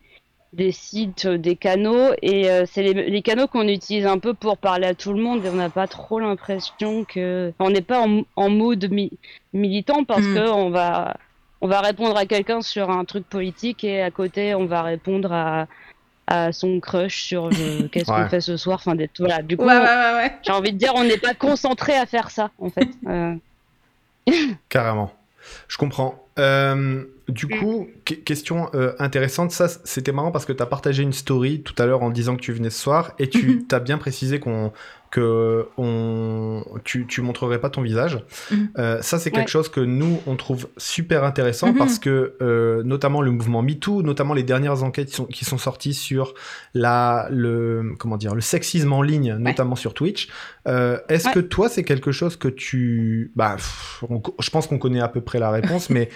des 0.53 0.73
sites, 0.73 1.27
euh, 1.27 1.39
des 1.39 1.55
canaux, 1.55 2.11
et 2.23 2.51
euh, 2.51 2.65
c'est 2.67 2.83
les, 2.83 3.09
les 3.09 3.23
canaux 3.23 3.47
qu'on 3.47 3.69
utilise 3.69 4.05
un 4.07 4.19
peu 4.19 4.35
pour 4.35 4.59
parler 4.59 4.87
à 4.89 4.95
tout 4.95 5.13
le 5.13 5.23
monde, 5.23 5.45
et 5.45 5.49
on 5.49 5.55
n'a 5.55 5.71
pas 5.71 5.87
trop 5.87 6.19
l'impression 6.19 7.05
que. 7.05 7.53
On 7.61 7.71
n'est 7.71 7.83
pas 7.83 8.01
en, 8.01 8.23
en 8.37 8.49
mode 8.51 8.91
mi- 8.91 9.13
militant 9.53 10.03
parce 10.05 10.23
Mm. 10.23 10.35
que 10.35 10.51
on 10.51 10.71
va, 10.71 11.17
on 11.61 11.69
va 11.69 11.81
répondre 11.81 12.17
à 12.17 12.27
quelqu'un 12.27 12.63
sur 12.63 12.91
un 12.91 13.05
truc 13.05 13.29
politique, 13.29 13.85
et 13.85 14.03
à 14.03 14.11
côté, 14.11 14.55
on 14.57 14.67
va 14.67 14.83
répondre 14.83 15.33
à, 15.33 15.67
à 16.27 16.51
son 16.53 16.81
crush 16.81 17.23
sur 17.23 17.47
euh, 17.47 17.87
qu'est-ce 17.93 18.11
Ouais. 18.11 18.23
qu'on 18.23 18.29
fait 18.29 18.41
ce 18.41 18.57
soir. 18.57 18.79
Enfin, 18.81 18.97
des- 18.97 19.09
voilà, 19.21 19.43
du 19.43 19.57
coup, 19.57 19.65
ouais, 19.65 19.77
ouais. 19.77 20.33
j'ai 20.43 20.53
envie 20.53 20.73
de 20.73 20.79
dire, 20.79 20.93
on 20.97 21.05
n'est 21.05 21.17
pas 21.19 21.35
concentré 21.35 21.95
à 21.97 22.07
faire 22.07 22.31
ça, 22.31 22.51
en 22.59 22.71
fait. 22.71 22.89
Euh, 23.07 23.35
Carrément. 24.69 25.13
Je 25.69 25.77
comprends. 25.79 26.27
Euh, 26.39 27.05
du 27.31 27.47
Mm. 27.47 27.59
coup, 27.59 27.89
que- 28.05 28.15
question 28.15 28.69
euh, 28.75 28.93
intéressante, 28.99 29.51
ça 29.51 29.69
c'était 29.85 30.13
marrant 30.13 30.31
parce 30.33 30.45
que 30.45 30.53
tu 30.53 30.63
as 30.63 30.67
partagé 30.67 31.03
une 31.03 31.13
story 31.13 31.63
tout 31.63 31.75
à 31.79 31.87
l'heure 31.87 32.03
en 32.03 32.11
disant 32.11 32.37
que 32.37 32.41
tu 32.43 32.53
venais 32.53 32.71
ce 32.71 32.81
soir 32.81 33.13
et 33.19 33.29
tu 33.29 33.47
Mhm. 33.57 33.67
t'as 33.67 33.81
bien 33.81 33.99
précisé 33.99 34.39
qu'on 34.41 34.73
que 35.11 35.67
on, 35.77 36.63
tu, 36.85 37.05
tu 37.09 37.21
montrerais 37.21 37.61
pas 37.61 37.69
ton 37.69 37.83
visage. 37.83 38.21
Mhm. 38.53 38.69
Euh, 38.79 39.03
ça 39.03 39.19
c'est 39.19 39.33
quelque 39.33 39.47
Ouais. 39.47 39.51
chose 39.51 39.69
que 39.69 39.81
nous 39.81 40.21
on 40.29 40.37
trouve 40.37 40.69
super 40.77 41.25
intéressant 41.25 41.73
Mhm. 41.73 41.79
parce 41.79 41.99
que 41.99 42.35
euh, 42.41 42.85
notamment 42.85 43.21
le 43.21 43.33
mouvement 43.33 43.61
MeToo, 43.61 44.03
notamment 44.03 44.35
les 44.35 44.45
dernières 44.45 44.85
enquêtes 44.85 45.09
qui 45.09 45.15
sont, 45.17 45.25
qui 45.27 45.45
sont 45.45 45.59
sorties 45.59 45.95
sur 45.95 46.35
la, 46.75 47.27
le, 47.33 47.95
comment 47.99 48.17
dire, 48.19 48.37
le 48.37 48.41
sexisme 48.41 48.93
en 48.93 49.03
ligne, 49.03 49.35
notamment 49.35 49.75
sur 49.75 49.95
Twitch. 49.95 50.29
Est-ce 50.67 51.27
Ouais. 51.27 51.35
que 51.35 51.41
toi 51.41 51.69
c'est 51.69 51.83
quelque 51.83 52.13
chose 52.13 52.37
que 52.37 52.47
tu... 52.49 53.33
Bah, 53.35 53.55
pff, 53.57 54.05
on- 54.09 54.23
je 54.41 54.51
pense 54.51 54.69
qu'on 54.69 54.79
connaît 54.79 55.01
à 55.01 55.09
peu 55.09 55.21
près 55.23 55.41
la 55.41 55.51
réponse, 55.51 55.91
mais 55.91 56.09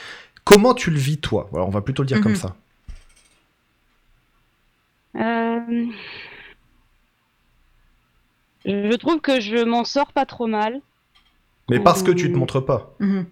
comment 0.44 0.74
tu 0.74 0.90
le 0.90 0.98
vis 0.98 1.18
toi? 1.18 1.48
Voilà, 1.50 1.66
on 1.66 1.70
va 1.70 1.80
plutôt 1.80 2.02
le 2.02 2.06
dire 2.08 2.20
comme 2.20 2.32
Mhm. 2.32 2.36
ça. 2.36 2.56
Euh, 5.16 5.86
Je 8.64 8.96
trouve 8.96 9.20
que 9.20 9.40
je 9.40 9.62
m'en 9.64 9.84
sors 9.84 10.12
pas 10.12 10.24
trop 10.26 10.46
mal. 10.46 10.80
Mais 11.70 11.80
parce 11.80 12.02
que 12.02 12.10
tu 12.10 12.32
te 12.32 12.36
montres 12.36 12.64
pas. 12.64 12.94
Mhm. 12.98 13.26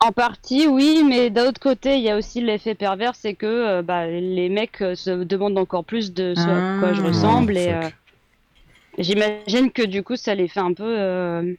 En 0.00 0.12
partie, 0.12 0.66
oui, 0.68 1.02
mais 1.06 1.28
d'un 1.28 1.48
autre 1.48 1.60
côté, 1.60 1.96
il 1.96 2.02
y 2.02 2.08
a 2.10 2.16
aussi 2.16 2.40
l'effet 2.40 2.74
pervers, 2.74 3.14
c'est 3.16 3.34
que 3.34 3.46
euh, 3.46 3.82
bah, 3.82 4.06
les 4.06 4.48
mecs 4.48 4.80
euh, 4.80 4.94
se 4.94 5.10
demandent 5.24 5.58
encore 5.58 5.84
plus 5.84 6.12
de 6.14 6.34
ce 6.34 6.40
à 6.40 6.78
quoi 6.80 6.92
je 6.92 7.00
Ah. 7.02 7.06
ressemble. 7.08 7.54
Oh, 7.56 7.58
et 7.58 7.74
euh, 7.74 7.88
j'imagine 8.98 9.70
que 9.72 9.82
du 9.82 10.02
coup, 10.02 10.16
ça 10.16 10.34
les 10.34 10.46
fait 10.48 10.60
un 10.60 10.72
peu. 10.72 11.56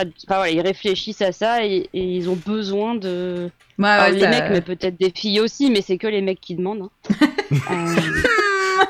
Enfin, 0.00 0.36
voilà, 0.36 0.50
ils 0.50 0.60
réfléchissent 0.60 1.22
à 1.22 1.32
ça 1.32 1.64
et, 1.64 1.88
et 1.92 2.02
ils 2.02 2.28
ont 2.28 2.38
besoin 2.46 2.94
de. 2.94 3.50
Ouais, 3.78 3.86
Alors, 3.88 4.06
ouais, 4.08 4.12
les 4.12 4.20
ça- 4.20 4.28
mecs, 4.30 4.50
mais 4.50 4.60
peut-être 4.60 4.98
des 4.98 5.10
filles 5.10 5.40
aussi, 5.40 5.70
mais 5.70 5.82
c'est 5.82 5.98
que 5.98 6.06
les 6.08 6.20
mecs 6.20 6.40
qui 6.40 6.54
demandent. 6.54 6.88
hein. 7.10 7.14
Euh, 7.70 7.96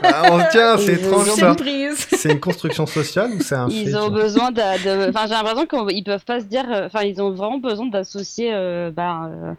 Ah, 0.03 0.49
tiens, 0.51 0.77
c'est 0.77 0.95
étrange 0.95 1.29
ça. 1.31 1.57
C'est 1.97 2.33
une 2.33 2.41
construction 2.41 2.87
sociale 2.87 3.31
ou 3.33 3.41
c'est 3.41 3.55
un 3.55 3.69
fait 3.69 3.75
Ils 3.77 3.97
ont 3.97 4.11
besoin 4.11 4.51
de. 4.51 4.61
de- 4.61 5.09
Enfin, 5.09 5.27
j'ai 5.27 5.35
l'impression 5.35 5.67
qu'ils 5.67 6.05
peuvent 6.05 6.25
pas 6.25 6.41
se 6.41 6.45
dire. 6.45 6.65
euh, 6.71 6.87
Enfin, 6.87 7.03
ils 7.05 7.21
ont 7.23 7.31
vraiment 7.31 7.59
besoin 7.59 7.87
d'associer 7.87 8.51
euh, 8.53 8.91
bah, 8.91 9.31
euh, 9.31 9.53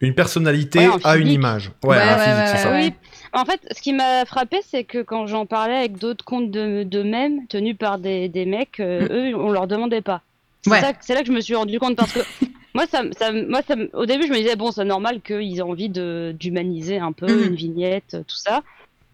Une 0.00 0.14
personnalité 0.14 0.80
Ouais, 0.80 0.94
un 1.04 1.10
a 1.10 1.16
une 1.16 1.28
image. 1.28 1.72
Ouais, 1.82 1.96
Ouais, 1.96 2.02
un 2.02 2.16
ouais, 2.16 2.22
physique, 2.24 2.38
ouais, 2.38 2.46
c'est 2.48 2.56
ça. 2.58 2.70
ouais. 2.70 2.84
Oui. 2.84 2.92
En 3.32 3.44
fait, 3.44 3.60
ce 3.74 3.80
qui 3.82 3.92
m'a 3.92 4.24
frappé, 4.26 4.58
c'est 4.68 4.84
que 4.84 5.02
quand 5.02 5.26
j'en 5.26 5.46
parlais 5.46 5.76
avec 5.76 5.98
d'autres 5.98 6.24
comptes 6.24 6.50
de, 6.50 6.82
de 6.84 7.02
mèmes 7.02 7.46
tenus 7.48 7.76
par 7.78 7.98
des, 7.98 8.28
des 8.28 8.44
mecs, 8.44 8.78
euh, 8.80 9.08
eux, 9.10 9.34
on 9.36 9.50
leur 9.50 9.66
demandait 9.66 10.02
pas. 10.02 10.20
C'est 10.66 10.72
Ouais. 10.72 10.80
ça- 10.80 10.92
c'est 11.00 11.14
là 11.14 11.20
que 11.20 11.28
je 11.28 11.32
me 11.32 11.40
suis 11.40 11.54
rendu 11.54 11.78
compte 11.78 11.94
parce 11.96 12.12
que 12.12 12.18
moi, 12.74 12.86
ça, 12.90 13.02
ça, 13.16 13.30
moi 13.30 13.60
ça, 13.66 13.76
au 13.92 14.04
début, 14.04 14.26
je 14.26 14.32
me 14.32 14.36
disais, 14.38 14.56
bon, 14.56 14.72
c'est 14.72 14.84
normal 14.84 15.20
qu'ils 15.22 15.58
aient 15.58 15.62
envie 15.62 15.88
de- 15.88 16.34
d'humaniser 16.36 16.98
un 16.98 17.12
peu, 17.12 17.28
Mhm. 17.28 17.44
une 17.44 17.54
vignette, 17.54 18.14
euh, 18.14 18.22
tout 18.26 18.34
ça. 18.36 18.62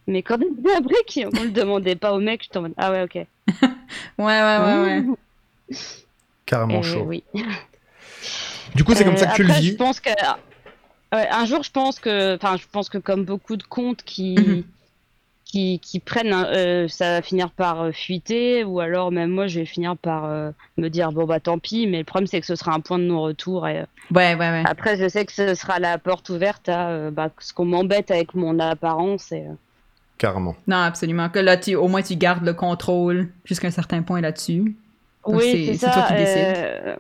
Mais 0.06 0.22
quand 0.22 0.38
après 0.76 0.94
qu'on 1.30 1.42
le 1.42 1.50
demandait 1.50 1.94
pas 1.96 2.14
aux 2.14 2.20
mecs, 2.20 2.42
j'étais 2.42 2.56
en 2.56 2.62
mode, 2.62 2.74
ah 2.78 2.90
ouais, 2.90 3.02
ok. 3.02 3.26
Ouais, 4.18 4.24
ouais, 4.24 4.58
ouais, 4.58 5.02
ouais. 5.68 5.76
Carrément 6.46 6.80
Eh 6.80 6.82
chaud. 6.82 7.04
oui. 7.06 7.22
Du 8.74 8.84
coup, 8.84 8.94
c'est 8.94 9.04
comme 9.04 9.14
Euh, 9.14 9.16
ça 9.18 9.26
que 9.26 9.34
tu 9.36 9.42
le 9.42 9.48
après, 9.50 9.60
vis. 9.60 9.68
Je 9.72 9.76
pense 9.76 10.00
que 10.00 10.08
ouais, 10.10 11.28
un 11.30 11.44
jour, 11.44 11.62
je 11.62 11.70
pense 11.70 12.00
que, 12.00 12.36
enfin, 12.36 12.56
je 12.56 12.64
pense 12.72 12.88
que 12.88 12.96
comme 12.98 13.24
beaucoup 13.24 13.56
de 13.56 13.62
comptes 13.62 14.02
qui 14.02 14.38
Mhm. 14.38 14.62
Qui, 15.52 15.78
qui 15.80 16.00
prennent, 16.00 16.32
un- 16.32 16.46
euh, 16.52 16.88
ça 16.88 17.12
va 17.12 17.22
finir 17.22 17.50
par 17.50 17.82
euh, 17.82 17.92
fuiter, 17.92 18.64
ou 18.64 18.80
alors 18.80 19.12
même 19.12 19.30
moi, 19.30 19.46
je 19.46 19.60
vais 19.60 19.66
finir 19.66 19.96
par 19.96 20.24
euh, 20.24 20.50
me 20.78 20.88
dire 20.88 21.12
bon 21.12 21.26
bah 21.26 21.38
tant 21.40 21.58
pis. 21.60 21.86
Mais 21.86 21.98
le 21.98 22.04
problème, 22.04 22.26
c'est 22.26 22.40
que 22.40 22.46
ce 22.46 22.56
sera 22.56 22.72
un 22.74 22.80
point 22.80 22.98
de 22.98 23.04
non-retour. 23.04 23.68
Et 23.68 23.80
euh, 23.80 23.84
Ouais, 24.10 24.34
ouais, 24.34 24.50
ouais. 24.50 24.64
après, 24.66 24.96
je 24.96 25.08
sais 25.08 25.24
que 25.24 25.32
ce 25.32 25.54
sera 25.54 25.78
la 25.78 25.98
porte 25.98 26.28
ouverte 26.30 26.68
à 26.68 26.88
euh, 26.88 27.10
bah, 27.10 27.30
ce 27.38 27.52
qu'on 27.52 27.66
m'embête 27.66 28.10
avec 28.10 28.34
mon 28.34 28.58
apparence. 28.58 29.30
Et, 29.30 29.46
euh, 29.46 29.52
Carrément. 30.18 30.56
Non, 30.66 30.76
absolument. 30.78 31.28
Que 31.28 31.38
là, 31.40 31.56
tu, 31.56 31.74
au 31.74 31.88
moins, 31.88 32.02
tu 32.02 32.16
gardes 32.16 32.44
le 32.44 32.54
contrôle 32.54 33.28
jusqu'à 33.44 33.68
un 33.68 33.72
certain 33.72 34.02
point 34.02 34.20
là-dessus. 34.20 34.76
Donc, 35.26 35.40
Oui, 35.40 35.76
c'est 35.78 35.90
toi 35.90 36.02
qui 36.08 36.14
décides. 36.14 36.56
euh, 36.56 36.96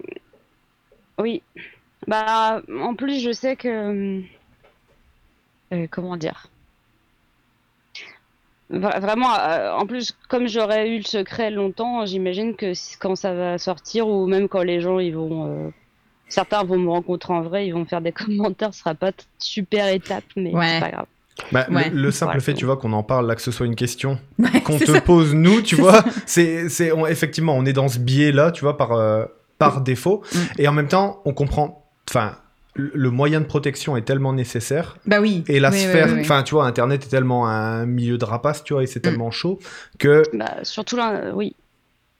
Oui. 1.18 1.42
Bah, 2.06 2.60
en 2.80 2.94
plus, 2.94 3.20
je 3.20 3.32
sais 3.32 3.56
que. 3.56 4.22
euh, 5.72 5.86
comment 5.90 6.16
dire? 6.16 6.48
Vra- 8.70 9.00
Vraiment, 9.00 9.34
euh, 9.38 9.72
en 9.72 9.86
plus, 9.86 10.12
comme 10.28 10.46
j'aurais 10.48 10.88
eu 10.88 10.98
le 10.98 11.04
secret 11.04 11.50
longtemps, 11.50 12.06
j'imagine 12.06 12.54
que 12.56 12.72
quand 12.98 13.16
ça 13.16 13.34
va 13.34 13.58
sortir, 13.58 14.08
ou 14.08 14.26
même 14.26 14.48
quand 14.48 14.62
les 14.62 14.80
gens 14.80 14.98
ils 14.98 15.14
vont. 15.14 15.46
euh, 15.46 15.70
Certains 16.28 16.64
vont 16.64 16.78
me 16.78 16.88
rencontrer 16.88 17.34
en 17.34 17.42
vrai, 17.42 17.66
ils 17.66 17.72
vont 17.74 17.84
faire 17.84 18.00
des 18.00 18.12
commentaires, 18.12 18.72
ce 18.72 18.80
sera 18.80 18.94
pas 18.94 19.12
super 19.38 19.88
étape, 19.88 20.24
mais 20.36 20.54
Ouais. 20.54 20.66
c'est 20.66 20.80
pas 20.80 20.90
grave. 20.90 21.06
Bah, 21.50 21.66
le- 21.68 21.74
Ouais. 21.76 21.90
le, 21.90 22.10
simple 22.10 22.40
fait, 22.40 22.54
tu 22.54 22.64
vois, 22.64 22.76
qu'on 22.78 22.92
en 22.94 23.02
parle 23.02 23.26
là, 23.26 23.34
que 23.34 23.42
ce 23.42 23.50
soit 23.50 23.66
une 23.66 23.74
question 23.76 24.18
Ouais, 24.38 24.60
qu'on 24.64 24.78
te 24.78 24.84
ça. 24.86 25.00
pose 25.02 25.34
nous, 25.34 25.60
tu 25.60 25.76
vois, 25.76 26.02
c'est, 26.26 26.66
effectivement, 27.10 27.54
on 27.54 27.66
est 27.66 27.72
dans 27.74 27.88
ce 27.88 27.98
biais-là, 27.98 28.50
tu 28.52 28.62
vois, 28.62 28.78
par, 28.78 28.92
euh, 28.92 29.26
par 29.58 29.82
défaut. 29.82 30.22
Mm. 30.32 30.38
Et 30.58 30.68
en 30.68 30.72
même 30.72 30.88
temps, 30.88 31.20
on 31.26 31.34
comprend, 31.34 31.86
enfin, 32.08 32.36
le 32.74 33.10
moyen 33.10 33.40
de 33.40 33.46
protection 33.46 33.96
est 33.96 34.02
tellement 34.02 34.32
nécessaire. 34.32 34.96
Bah 35.06 35.20
oui. 35.20 35.44
Et 35.48 35.60
la 35.60 35.70
Oui, 35.70 35.78
sphère, 35.78 36.06
oui, 36.06 36.12
oui. 36.16 36.20
enfin, 36.22 36.42
tu 36.42 36.54
vois, 36.54 36.66
Internet 36.66 37.04
est 37.04 37.08
tellement 37.08 37.46
un 37.48 37.84
milieu 37.86 38.16
de 38.18 38.24
rapace, 38.24 38.64
tu 38.64 38.72
vois, 38.72 38.82
et 38.82 38.86
Mm. 38.86 38.88
c'est 38.88 39.00
tellement 39.00 39.30
chaud 39.30 39.58
que, 39.98 40.22
Bah, 40.32 40.54
surtout 40.62 40.96
là, 40.96 41.12
euh, 41.12 41.32
oui. 41.34 41.54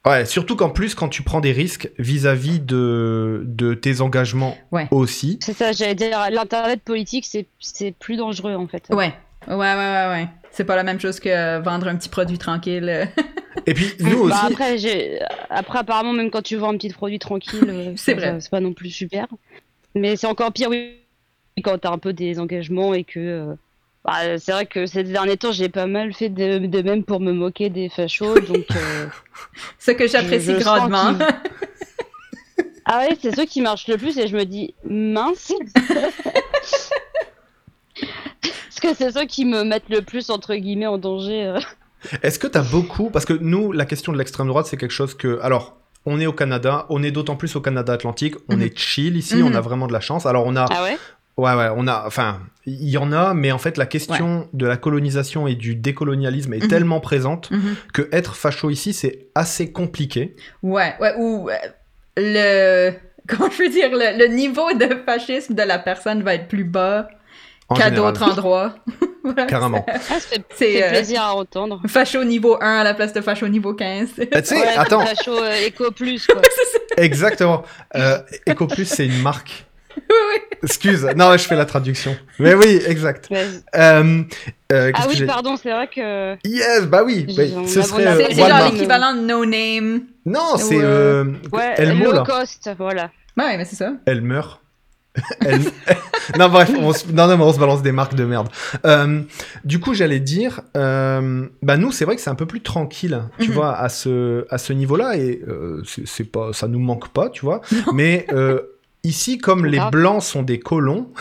ouais, 0.05 0.25
surtout 0.25 0.55
qu'en 0.55 0.69
plus, 0.69 0.93
quand 0.95 1.09
tu 1.09 1.23
prends 1.23 1.39
des 1.41 1.53
risques 1.53 1.89
vis-à-vis 1.97 2.59
de, 2.59 3.41
de 3.45 3.73
tes 3.73 4.01
engagements 4.01 4.55
Ouais. 4.71 4.87
aussi, 4.91 5.39
C'est 5.41 5.53
ça, 5.53 5.71
j'allais 5.71 5.95
dire, 5.95 6.19
l'internet 6.31 6.81
politique, 6.83 7.25
c'est 7.25 7.47
c'est 7.59 7.91
plus 7.97 8.17
dangereux 8.17 8.53
en 8.55 8.67
fait. 8.67 8.83
Ouais. 8.91 9.13
Ouais, 9.47 9.55
ouais, 9.55 9.57
ouais, 9.57 10.07
ouais. 10.09 10.27
C'est 10.51 10.63
pas 10.65 10.75
la 10.75 10.83
même 10.83 10.99
chose 10.99 11.19
que 11.19 11.59
vendre 11.61 11.87
un 11.87 11.95
petit 11.97 12.09
produit 12.09 12.37
tranquille. 12.37 13.09
et 13.65 13.73
puis 13.73 13.91
nous 13.99 14.29
Bah, 14.29 14.35
aussi, 14.45 14.53
après, 14.53 15.19
après, 15.49 15.79
apparemment, 15.79 16.13
même 16.13 16.29
quand 16.31 16.41
tu 16.43 16.55
vends 16.57 16.69
un 16.73 16.77
petit 16.77 16.89
produit 16.89 17.19
tranquille, 17.19 17.65
euh, 17.67 17.93
C'est 17.97 18.49
pas 18.51 18.59
non 18.61 18.71
plus 18.73 18.89
super. 18.89 19.27
Mais 19.95 20.15
c'est 20.15 20.27
encore 20.27 20.51
pire, 20.51 20.69
oui, 20.69 20.95
quand 21.63 21.77
t'as 21.77 21.91
un 21.91 21.97
peu 21.97 22.13
des 22.13 22.39
engagements 22.39 22.93
et 22.93 23.03
que. 23.03 23.19
euh, 23.19 23.55
bah, 24.05 24.37
c'est 24.37 24.51
vrai 24.51 24.65
que 24.65 24.85
ces 24.85 25.03
derniers 25.03 25.37
temps, 25.37 25.51
j'ai 25.53 25.69
pas 25.69 25.85
mal 25.87 26.13
fait 26.13 26.27
de, 26.29 26.57
de 26.65 26.81
même 26.81 27.03
pour 27.05 27.19
me 27.21 27.31
moquer 27.31 27.69
des 27.69 27.87
fachos. 27.89 28.39
Donc, 28.47 28.65
euh, 28.75 29.07
Ce 29.79 29.91
que 29.91 30.07
j'apprécie 30.07 30.55
grandement. 30.55 31.13
Ah 32.85 32.99
ouais, 33.07 33.17
c'est 33.21 33.33
ceux 33.33 33.45
qui 33.45 33.61
marchent 33.61 33.87
le 33.87 33.95
plus 33.97 34.17
et 34.17 34.27
je 34.27 34.35
me 34.35 34.43
dis, 34.43 34.73
mince 34.83 35.53
Parce 38.01 38.79
que 38.81 38.93
c'est 38.93 39.11
ceux 39.11 39.25
qui 39.25 39.45
me 39.45 39.63
mettent 39.63 39.87
le 39.89 40.01
plus, 40.01 40.29
entre 40.29 40.53
guillemets, 40.55 40.87
en 40.87 40.97
danger. 40.97 41.43
euh. 41.45 41.59
Est-ce 42.21 42.37
que 42.39 42.47
tu 42.47 42.57
as 42.57 42.61
beaucoup 42.61 43.09
Parce 43.09 43.23
que 43.23 43.31
nous, 43.31 43.71
la 43.71 43.85
question 43.85 44.11
de 44.11 44.17
l'extrême 44.17 44.47
droite, 44.47 44.65
c'est 44.65 44.75
quelque 44.75 44.91
chose 44.91 45.13
que. 45.13 45.39
Alors, 45.41 45.77
on 46.05 46.19
est 46.19 46.25
au 46.25 46.33
Canada, 46.33 46.85
on 46.89 47.01
est 47.03 47.11
d'autant 47.11 47.35
plus 47.35 47.55
au 47.55 47.61
Canada 47.61 47.93
Atlantique, 47.93 48.35
on 48.49 48.55
Mhm. 48.57 48.61
est 48.63 48.77
chill 48.77 49.17
ici, 49.17 49.37
Mhm. 49.37 49.47
on 49.47 49.55
a 49.55 49.61
vraiment 49.61 49.87
de 49.87 49.93
la 49.93 49.99
chance. 50.01 50.25
Alors, 50.25 50.45
on 50.45 50.55
a. 50.55 50.65
Ah 50.69 50.83
ouais? 50.83 50.97
Ouais, 51.35 51.53
ouais, 51.55 51.69
on 51.75 51.87
a. 51.87 52.03
Enfin, 52.05 52.41
il 52.67 52.89
y 52.89 52.97
en 52.97 53.11
a, 53.11 53.33
mais 53.33 53.51
en 53.51 53.57
fait, 53.57 53.77
la 53.77 53.87
question 53.87 54.47
de 54.53 54.67
la 54.67 54.77
colonisation 54.77 55.47
et 55.47 55.55
du 55.55 55.75
décolonialisme 55.75 56.53
est 56.53 56.61
Mhm. 56.63 56.67
tellement 56.69 56.99
présente 56.99 57.49
Mhm. 57.49 57.75
que 57.93 58.07
être 58.11 58.35
facho 58.35 58.69
ici, 58.69 58.93
c'est 58.93 59.27
assez 59.33 59.71
compliqué. 59.71 60.35
Ouais, 60.61 60.93
ouais, 60.99 61.13
ou 61.17 61.49
euh, 61.49 61.53
le. 62.17 62.91
Comment 63.27 63.49
je 63.49 63.63
veux 63.63 63.69
dire, 63.69 63.89
le, 63.91 64.19
le 64.19 64.27
niveau 64.35 64.73
de 64.73 64.95
fascisme 65.05 65.53
de 65.55 65.63
la 65.63 65.79
personne 65.79 66.23
va 66.23 66.35
être 66.35 66.49
plus 66.49 66.65
bas 66.65 67.07
qu'à 67.73 67.89
général. 67.89 68.13
d'autres 68.13 68.23
endroits. 68.31 68.75
Voilà, 69.25 69.45
Carrément. 69.45 69.85
Ah, 69.87 69.99
ça 69.99 70.15
C'est, 70.19 70.43
fait 70.73 70.83
euh, 70.83 70.89
plaisir 70.89 71.21
à 71.21 71.33
entendre. 71.33 71.81
Facho 71.87 72.25
niveau 72.25 72.57
1 72.59 72.79
à 72.79 72.83
la 72.83 72.93
place 72.93 73.13
de 73.13 73.21
facho 73.21 73.47
niveau 73.47 73.73
15. 73.73 74.09
Bah, 74.17 74.41
tu 74.41 74.47
sais, 74.49 74.55
Ouais, 74.57 74.67
attends, 74.75 75.05
Facho 75.05 75.31
euh, 75.41 75.65
Eco 75.69 75.91
Plus, 75.91 76.27
quoi. 76.27 76.41
exactement. 76.97 77.63
Euh, 77.95 78.17
EcoPlus, 78.49 78.83
c'est 78.83 79.05
une 79.05 79.21
marque. 79.21 79.63
Excuse, 80.61 81.07
non, 81.15 81.31
je 81.37 81.43
fais 81.45 81.55
la 81.55 81.63
traduction. 81.65 82.17
Mais 82.39 82.53
oui, 82.53 82.81
exact. 82.85 83.29
Euh, 83.31 84.23
euh, 84.73 84.91
Ah 84.93 85.05
oui, 85.07 85.15
j'ai- 85.15 85.25
pardon, 85.25 85.55
c'est 85.55 85.71
vrai 85.71 85.87
que. 85.87 86.35
Yes, 86.45 86.81
bah 86.87 87.03
oui, 87.05 87.25
bah, 87.35 87.43
ce 87.65 87.81
serait 87.81 88.05
euh, 88.07 88.25
C'est 88.29 88.35
genre 88.35 88.71
l'équivalent 88.71 89.13
de 89.13 89.21
No 89.21 89.45
Name. 89.45 90.01
Non, 90.25 90.57
c'est 90.57 90.75
Ouais. 90.77 90.81
euh, 90.83 91.25
Ouais, 91.53 91.75
Elmo 91.77 92.05
low 92.05 92.11
là. 92.11 92.23
cost, 92.25 92.69
voilà. 92.77 93.09
Ouais, 93.37 93.55
mais 93.57 93.63
c'est 93.65 93.75
ça. 93.77 93.93
Elle 94.05 94.21
meurt. 94.21 94.59
Elle- 95.41 95.61
non 96.39 96.49
bref, 96.49 96.71
on 96.77 96.91
se... 96.93 97.07
non, 97.11 97.27
non, 97.27 97.37
mais 97.37 97.43
on 97.43 97.53
se 97.53 97.59
balance 97.59 97.83
des 97.83 97.91
marques 97.91 98.15
de 98.15 98.23
merde. 98.25 98.49
Euh, 98.85 99.21
du 99.63 99.79
coup, 99.79 99.93
j'allais 99.93 100.19
dire, 100.19 100.61
euh, 100.75 101.47
bah 101.61 101.77
nous, 101.77 101.91
c'est 101.91 102.05
vrai 102.05 102.15
que 102.15 102.21
c'est 102.21 102.29
un 102.31 102.35
peu 102.35 102.45
plus 102.47 102.61
tranquille, 102.61 103.21
tu 103.39 103.49
Mhm. 103.49 103.53
vois, 103.55 103.75
à 103.77 103.89
ce 103.89 104.45
à 104.49 104.57
ce 104.57 104.73
niveau-là, 104.73 105.17
et 105.17 105.41
euh, 105.47 105.83
c'est 106.05 106.23
pas, 106.23 106.51
ça 106.53 106.67
nous 106.67 106.79
manque 106.79 107.09
pas, 107.09 107.29
tu 107.29 107.45
vois. 107.45 107.61
Mais 107.93 108.25
euh, 108.31 108.61
ici, 109.03 109.37
comme 109.37 109.65
les 109.65 109.77
Grave. 109.77 109.91
blancs 109.91 110.23
sont 110.23 110.41
des 110.43 110.59
colons, 110.59 111.11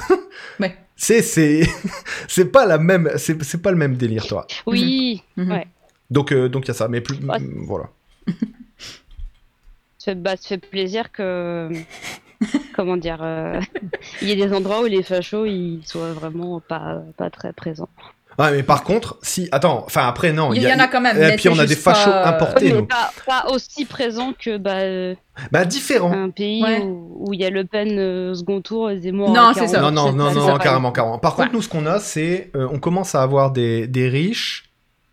Ouais. 0.61 0.75
c'est 0.97 1.21
c'est 1.21 1.63
c'est 2.29 2.47
pas 2.53 2.65
la 2.65 2.79
même, 2.79 3.11
c'est 3.17 3.43
c'est 3.43 3.61
pas 3.61 3.73
le 3.73 3.77
même 3.77 3.97
délire, 3.97 4.27
toi. 4.27 4.47
Oui, 4.67 5.23
Mhm. 5.37 5.51
Ouais. 5.51 5.67
Donc 6.11 6.33
euh, 6.33 6.49
donc 6.49 6.65
il 6.65 6.69
y 6.69 6.71
a 6.71 6.75
ça, 6.75 6.89
mais 6.89 7.01
plus 7.03 7.17
Ouais. 7.17 7.39
voilà. 7.67 7.91
ça 9.99 10.15
bah, 10.15 10.37
ça 10.37 10.49
fait 10.49 10.59
plaisir 10.59 11.13
que. 11.13 11.69
Comment 12.77 12.97
dire 12.97 13.19
euh, 13.23 13.61
Il 14.21 14.29
y 14.29 14.33
ait 14.33 14.37
des 14.37 14.53
endroits 14.55 14.83
où 14.83 14.87
les 14.87 15.03
fachos 15.03 15.47
ils 15.47 15.83
soient 15.85 16.13
vraiment 16.13 16.61
pas, 16.61 17.03
pas 17.17 17.31
très 17.31 17.53
présents. 17.53 17.89
Ah, 18.39 18.51
mais 18.51 18.63
par 18.63 18.83
contre, 18.83 19.19
si 19.21 19.49
attends, 19.53 19.85
enfin 19.87 20.07
après 20.09 20.33
non, 20.33 20.55
Il 20.55 20.63
y, 20.63 20.73
en 20.73 20.79
a 20.79 20.89
quand 20.89 21.03
même. 21.03 21.19
Et 21.19 21.21
mais 21.21 21.37
puis 21.37 21.51
on 21.51 21.59
a 21.59 21.67
des 21.67 21.77
fachos 21.77 22.11
pas- 22.11 22.27
importés. 22.29 22.73
Mais 22.73 22.83
pas, 22.83 23.11
pas 23.27 23.51
aussi 23.53 23.85
présents 23.85 24.33
que 24.39 24.57
bah, 24.57 25.15
Bah 25.53 25.67
différent. 25.67 26.11
un 26.13 26.31
pays 26.31 26.63
Ouais. 26.63 26.81
où 26.83 27.35
il 27.35 27.41
y 27.41 27.45
a 27.45 27.51
Le 27.51 27.65
Pen 27.65 27.91
euh, 27.99 28.31
au 28.31 28.35
second 28.35 28.63
tour 28.63 28.91
Zemmour. 28.97 29.31
Non, 29.31 29.53
c'est 29.55 29.69
ça. 29.69 29.81
40%, 29.83 29.83
Non, 29.83 29.91
non, 29.91 30.13
non, 30.13 30.29
c'est 30.31 30.39
non, 30.39 30.47
ça, 30.47 30.59
carrément, 30.59 30.93
carrément. 30.93 31.19
Par 31.19 31.35
contre, 31.35 31.53
nous, 31.53 31.61
ce 31.61 31.69
qu'on 31.69 31.85
a, 31.85 31.99
c'est. 31.99 32.51
euh, 32.57 32.67
on 32.73 32.79
commence 32.79 33.15
à 33.15 33.23
avoir 33.23 33.51
des, 33.53 33.87
des 33.87 34.09
riches, 34.09 34.65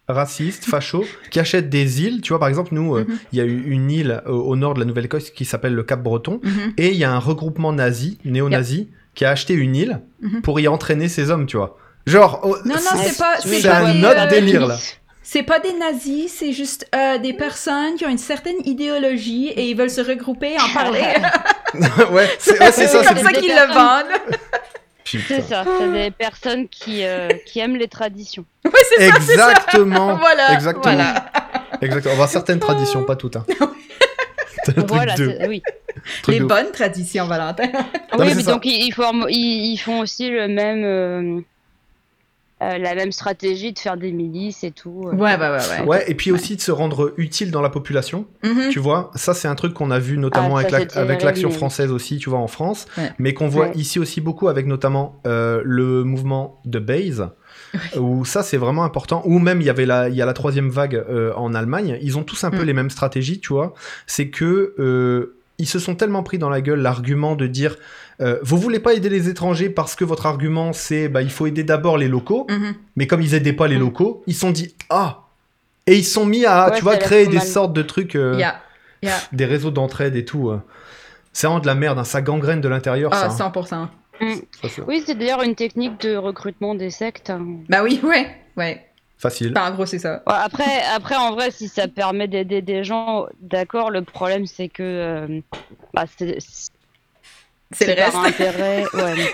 racistes, 0.09 0.65
fachos, 0.65 1.05
qui 1.31 1.39
achètent 1.39 1.69
des 1.69 2.01
îles. 2.03 2.21
Tu 2.21 2.29
vois, 2.29 2.39
par 2.39 2.49
exemple, 2.49 2.73
nous, 2.73 2.95
euh, 2.97 3.05
Mhm. 3.07 3.17
il 3.31 3.37
y 3.37 3.41
a 3.41 3.45
eu 3.45 3.63
une 3.69 3.89
île 3.91 4.21
euh, 4.27 4.31
au 4.31 4.55
nord 4.55 4.73
de 4.73 4.79
la 4.79 4.85
Nouvelle-Écosse 4.85 5.29
qui 5.29 5.45
s'appelle 5.45 5.73
le 5.73 5.83
Cap 5.83 6.01
Breton. 6.03 6.39
Mhm. 6.43 6.73
Et 6.77 6.89
il 6.89 6.97
y 6.97 7.03
a 7.03 7.11
un 7.11 7.19
regroupement 7.19 7.71
nazi, 7.73 8.17
néo-nazi, 8.25 8.89
qui 9.15 9.25
a 9.25 9.29
acheté 9.31 9.53
une 9.53 9.75
île 9.75 10.01
Mhm. 10.21 10.41
pour 10.41 10.59
y 10.59 10.67
entraîner 10.67 11.07
ses 11.07 11.31
hommes, 11.31 11.45
tu 11.45 11.57
vois. 11.57 11.77
Genre. 12.07 12.39
oh, 12.43 12.55
Non, 12.65 12.75
non, 12.75 13.01
c'est 13.03 13.17
pas. 13.17 13.35
un 13.75 14.03
autre 14.03 14.19
euh, 14.21 14.27
délire, 14.27 14.65
là. 14.67 14.77
C'est 15.21 15.43
pas 15.43 15.59
des 15.59 15.73
nazis, 15.73 16.33
c'est 16.39 16.53
juste 16.53 16.87
euh, 16.95 17.19
des 17.19 17.33
personnes 17.33 17.93
qui 17.97 18.05
ont 18.05 18.09
une 18.09 18.17
certaine 18.17 18.55
idéologie 18.65 19.49
et 19.49 19.69
ils 19.69 19.75
veulent 19.77 19.91
se 19.91 20.01
regrouper 20.01 20.53
et 20.53 20.59
en 20.59 20.69
parler. 20.73 21.03
ouais, 22.11 22.27
c'est 22.39 22.59
ouais, 22.59 22.71
ça. 22.71 22.87
c'est 22.87 23.05
comme 23.05 23.17
ça 23.17 23.31
qu'ils 23.33 23.51
le 23.51 23.71
vendent. 23.71 24.39
C'est 25.17 25.41
ça, 25.41 25.63
c'est 25.79 25.91
des 25.91 26.11
personnes 26.11 26.67
qui, 26.67 27.03
euh, 27.03 27.29
qui 27.45 27.59
aiment 27.59 27.75
les 27.77 27.87
traditions. 27.87 28.45
Ouais, 28.65 28.71
c'est 28.97 29.09
ça. 29.09 29.15
Exactement. 29.17 30.15
Voilà. 30.19 30.53
Exactement. 30.53 30.83
Voilà. 30.95 31.25
Exactement. 31.81 32.13
On 32.15 32.17
va 32.17 32.27
certaines 32.27 32.59
traditions, 32.59 33.03
pas 33.03 33.15
toutes. 33.15 33.35
Hein. 33.37 33.45
Voilà, 34.87 35.15
de- 35.15 35.47
oui. 35.47 35.63
truc 36.21 36.35
Les 36.35 36.39
de 36.41 36.45
bonnes 36.45 36.71
traditions, 36.71 37.25
Valentin. 37.25 37.69
oui, 38.19 38.33
mais 38.35 38.43
donc 38.43 38.65
ils, 38.65 38.85
ils 38.87 38.93
forment- 38.93 39.25
ils, 39.29 39.73
ils 39.73 39.77
font 39.77 39.99
aussi 40.01 40.29
le 40.29 40.47
même. 40.47 40.83
euh, 40.83 41.41
euh, 42.61 42.77
la 42.77 42.93
même 42.95 43.11
stratégie 43.11 43.71
de 43.73 43.79
faire 43.79 43.95
des 43.97 44.11
milices 44.11 44.63
et 44.63 44.71
tout. 44.71 45.03
euh. 45.07 45.15
Ouais, 45.15 45.35
ouais, 45.35 45.49
ouais, 45.49 45.57
ouais. 45.81 45.85
Ouais, 45.87 46.03
et 46.11 46.15
puis 46.15 46.31
aussi 46.31 46.55
de 46.55 46.61
se 46.61 46.71
rendre 46.71 47.13
utile 47.17 47.51
dans 47.51 47.61
la 47.61 47.69
population. 47.69 48.25
Mhm. 48.43 48.69
Tu 48.69 48.79
vois, 48.79 49.11
ça 49.15 49.33
c'est 49.33 49.47
un 49.47 49.55
truc 49.55 49.73
qu'on 49.73 49.91
a 49.91 49.99
vu 49.99 50.17
notamment 50.17 50.57
Ah, 50.57 50.63
ça, 50.69 50.99
avec 50.99 51.23
l'action 51.23 51.51
française 51.51 51.91
aussi, 51.91 52.17
tu 52.17 52.29
vois, 52.29 52.39
en 52.39 52.47
France, 52.47 52.85
Ouais. 52.97 53.11
mais 53.19 53.33
qu'on 53.33 53.47
voit 53.47 53.67
Ouais. 53.67 53.75
ici 53.75 53.99
aussi 53.99 54.19
beaucoup 54.21 54.47
avec 54.49 54.65
notamment 54.65 55.21
euh, 55.25 55.61
le 55.63 56.03
mouvement 56.03 56.59
de 56.65 56.79
Base, 56.79 57.29
où 57.97 58.25
ça 58.25 58.43
c'est 58.43 58.57
vraiment 58.57 58.83
important, 58.83 59.21
ou 59.25 59.39
même 59.39 59.61
il 59.61 59.65
y 59.67 59.69
avait 59.69 59.85
la, 59.85 60.09
il 60.09 60.15
y 60.15 60.21
a 60.21 60.25
la 60.25 60.33
troisième 60.33 60.69
vague 60.69 60.95
euh, 60.95 61.33
en 61.35 61.53
Allemagne, 61.53 61.97
ils 62.01 62.17
ont 62.17 62.23
tous 62.23 62.43
un 62.43 62.51
peu 62.51 62.63
Mm. 62.63 62.65
les 62.65 62.73
mêmes 62.73 62.89
stratégies, 62.89 63.39
tu 63.39 63.53
vois, 63.53 63.73
c'est 64.07 64.29
que 64.29 64.73
euh, 64.79 65.35
ils 65.59 65.67
se 65.67 65.79
sont 65.79 65.95
tellement 65.95 66.23
pris 66.23 66.37
dans 66.37 66.49
la 66.49 66.61
gueule 66.61 66.79
l'argument 66.81 67.35
de 67.35 67.45
dire 67.47 67.75
euh, 68.21 68.37
vous 68.43 68.57
voulez 68.57 68.79
pas 68.79 68.93
aider 68.93 69.09
les 69.09 69.29
étrangers 69.29 69.69
parce 69.69 69.95
que 69.95 70.03
votre 70.03 70.25
argument 70.25 70.73
c'est 70.73 71.07
bah 71.09 71.21
il 71.21 71.29
faut 71.31 71.47
aider 71.47 71.63
d'abord 71.63 71.97
les 71.97 72.07
locaux, 72.07 72.45
Mhm. 72.49 72.75
mais 72.95 73.07
comme 73.07 73.21
ils 73.21 73.33
aidaient 73.33 73.53
pas 73.53 73.67
les 73.67 73.77
Mm. 73.77 73.81
locaux, 73.81 74.23
ils 74.27 74.33
se 74.33 74.41
sont 74.41 74.51
dit 74.51 74.75
ah 74.89 75.23
et 75.87 75.95
ils 75.95 76.03
se 76.03 76.13
sont 76.13 76.25
mis 76.25 76.45
à 76.45 76.69
Ouais, 76.69 76.77
tu 76.77 76.83
vois 76.83 76.97
créer 76.97 77.27
des 77.27 77.37
mal. 77.37 77.47
sortes 77.47 77.73
de 77.73 77.81
trucs 77.81 78.15
euh, 78.15 78.37
Yeah. 78.37 78.61
Yeah. 79.01 79.17
des 79.31 79.45
réseaux 79.45 79.71
d'entraide 79.71 80.15
et 80.15 80.25
tout. 80.25 80.49
euh. 80.49 80.59
C'est 81.31 81.47
vraiment 81.47 81.61
de 81.61 81.67
la 81.67 81.75
merde, 81.75 81.97
hein. 81.99 82.03
ça 82.03 82.21
gangrène 82.21 82.59
de 82.59 82.67
l'intérieur. 82.67 83.11
Ah, 83.13 83.29
ça, 83.29 83.45
hein. 83.45 83.51
100%. 83.55 83.87
Mm. 84.19 84.33
Ça, 84.61 84.67
c'est 84.69 84.81
Oui, 84.81 85.01
c'est 85.05 85.15
d'ailleurs 85.15 85.41
une 85.43 85.55
technique 85.55 86.01
de 86.01 86.15
recrutement 86.17 86.75
des 86.75 86.89
sectes. 86.89 87.29
hein. 87.29 87.45
Bah 87.69 87.81
oui, 87.83 88.01
ouais. 88.03 88.27
Ouais. 88.57 88.85
facile. 89.17 89.53
En 89.57 89.71
gros, 89.71 89.85
c'est 89.85 89.99
ça. 89.99 90.21
Ouais, 90.27 90.33
après, 90.43 90.81
après, 90.93 91.15
en 91.15 91.31
vrai, 91.33 91.51
si 91.51 91.67
ça 91.69 91.87
permet 91.87 92.27
d'aider 92.27 92.61
des 92.61 92.83
gens, 92.83 93.27
d'accord. 93.41 93.89
Le 93.91 94.01
problème, 94.01 94.45
c'est 94.45 94.67
que 94.69 94.83
euh, 94.83 95.39
bah, 95.93 96.03
c'est 96.17 96.37
C'est 97.71 97.87
le 97.87 97.95
par 98.11 98.23
reste. 98.23 98.35
intérêt. 98.41 98.83
Ouais. 98.93 99.33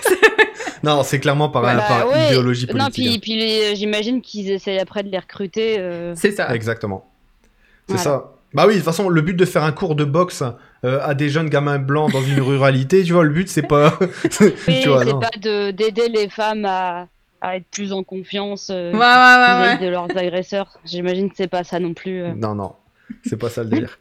Non, 0.82 1.02
c'est 1.02 1.18
clairement 1.18 1.48
par, 1.48 1.62
Voilà, 1.62 1.82
par 1.82 2.08
ouais. 2.08 2.26
idéologie 2.26 2.66
non, 2.66 2.72
politique. 2.84 3.04
puis, 3.04 3.18
puis 3.18 3.36
les- 3.36 3.74
j'imagine 3.76 4.20
qu'ils 4.20 4.50
essayent 4.50 4.78
après 4.78 5.02
de 5.02 5.08
les 5.08 5.18
recruter. 5.18 5.76
euh, 5.78 6.12
C'est 6.14 6.30
ça. 6.32 6.48
hein. 6.50 6.54
Exactement. 6.54 7.10
C'est 7.88 7.94
Voilà. 7.96 8.02
ça. 8.02 8.32
Bah 8.54 8.64
oui, 8.66 8.74
de 8.74 8.78
toute 8.78 8.84
façon, 8.84 9.08
le 9.08 9.20
but 9.22 9.34
de 9.34 9.44
faire 9.46 9.64
un 9.64 9.72
cours 9.72 9.94
de 9.96 10.04
boxe 10.04 10.42
euh, 10.84 11.00
à 11.02 11.14
des 11.14 11.28
jeunes 11.28 11.48
gamins 11.48 11.78
blancs 11.78 12.12
dans 12.12 12.22
une 12.22 12.40
ruralité, 12.40 13.02
tu 13.04 13.12
vois, 13.14 13.24
le 13.24 13.30
but 13.30 13.48
c'est 13.48 13.62
pas. 13.66 13.98
Oui, 14.40 14.80
tu 14.82 14.88
vois, 14.88 15.04
c'est 15.04 15.12
non. 15.12 15.18
pas 15.20 15.30
de- 15.40 15.70
d'aider 15.72 16.08
les 16.08 16.28
femmes 16.28 16.66
à, 16.66 17.08
à 17.40 17.56
être 17.56 17.66
plus 17.72 17.92
en 17.92 18.02
confiance 18.04 18.68
euh, 18.70 18.92
Ouais, 18.92 18.98
ouais, 18.98 19.00
ouais, 19.00 19.46
vis-à-vis 19.46 19.80
ouais. 19.80 19.86
de 19.86 19.90
leurs 19.90 20.16
agresseurs. 20.16 20.78
J'imagine 20.84 21.30
que 21.30 21.36
c'est 21.36 21.48
pas 21.48 21.64
ça 21.64 21.80
non 21.80 21.94
plus. 21.94 22.22
euh. 22.22 22.32
Non, 22.36 22.54
non, 22.54 22.74
c'est 23.24 23.38
pas 23.38 23.48
ça 23.48 23.64
le 23.64 23.70
délire. 23.70 23.98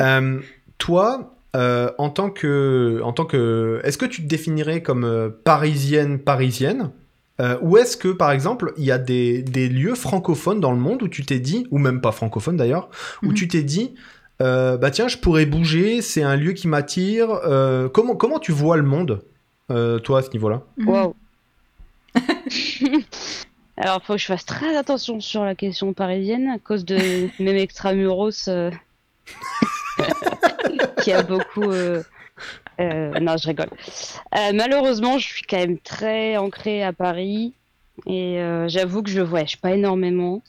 Euh, 0.00 0.40
toi, 0.78 1.34
euh, 1.56 1.90
en 1.98 2.10
tant 2.10 2.30
que, 2.30 3.00
en 3.04 3.12
tant 3.12 3.24
que, 3.24 3.80
est-ce 3.84 3.98
que 3.98 4.06
tu 4.06 4.22
te 4.22 4.28
définirais 4.28 4.82
comme 4.82 5.04
euh, 5.04 5.28
parisienne, 5.44 6.18
parisienne, 6.18 6.90
Euh, 7.40 7.56
ou 7.62 7.78
est-ce 7.78 7.96
que, 7.96 8.08
par 8.08 8.30
exemple, 8.30 8.72
il 8.76 8.84
y 8.84 8.92
a 8.92 8.98
des, 8.98 9.42
des 9.42 9.68
lieux 9.68 9.94
francophones 9.94 10.60
dans 10.60 10.70
le 10.70 10.78
monde 10.78 11.02
où 11.02 11.08
tu 11.08 11.24
t'es 11.24 11.40
dit, 11.40 11.66
ou 11.70 11.78
même 11.78 12.00
pas 12.02 12.12
francophones 12.12 12.58
d'ailleurs, 12.58 12.90
où 13.22 13.28
Mhm. 13.28 13.34
tu 13.34 13.48
t'es 13.48 13.62
dit, 13.62 13.94
euh, 14.42 14.76
bah 14.76 14.90
tiens, 14.90 15.08
je 15.08 15.16
pourrais 15.16 15.46
bouger, 15.46 16.02
c'est 16.02 16.22
un 16.22 16.36
lieu 16.36 16.52
qui 16.52 16.68
m'attire. 16.68 17.30
euh, 17.46 17.88
comment, 17.88 18.16
comment 18.16 18.38
tu 18.38 18.52
vois 18.52 18.76
le 18.76 18.82
monde, 18.82 19.22
euh, 19.70 19.98
toi, 19.98 20.18
à 20.18 20.22
ce 20.22 20.30
niveau-là? 20.32 20.62
Mhm. 20.76 20.88
Waouh. 20.88 21.14
Alors, 23.78 24.02
faut 24.04 24.12
que 24.12 24.18
je 24.20 24.26
fasse 24.26 24.44
très 24.44 24.76
attention 24.76 25.18
sur 25.20 25.42
la 25.42 25.54
question 25.54 25.94
parisienne 25.94 26.48
à 26.48 26.58
cause 26.58 26.84
de 26.84 27.28
même 27.42 27.56
extramuros 27.56 28.46
euh, 28.48 28.70
qui 31.02 31.12
a 31.12 31.22
beaucoup. 31.22 31.70
euh, 31.70 32.02
euh, 32.80 33.20
non, 33.20 33.36
je 33.36 33.46
rigole. 33.48 33.68
Euh, 34.36 34.52
malheureusement, 34.54 35.18
je 35.18 35.26
suis 35.26 35.42
quand 35.42 35.58
même 35.58 35.78
très 35.78 36.36
ancrée 36.36 36.82
à 36.82 36.92
Paris 36.92 37.52
et 38.06 38.38
euh, 38.40 38.68
j'avoue 38.68 39.02
que 39.02 39.10
je 39.10 39.20
voyage 39.20 39.60
pas 39.60 39.72
énormément. 39.72 40.42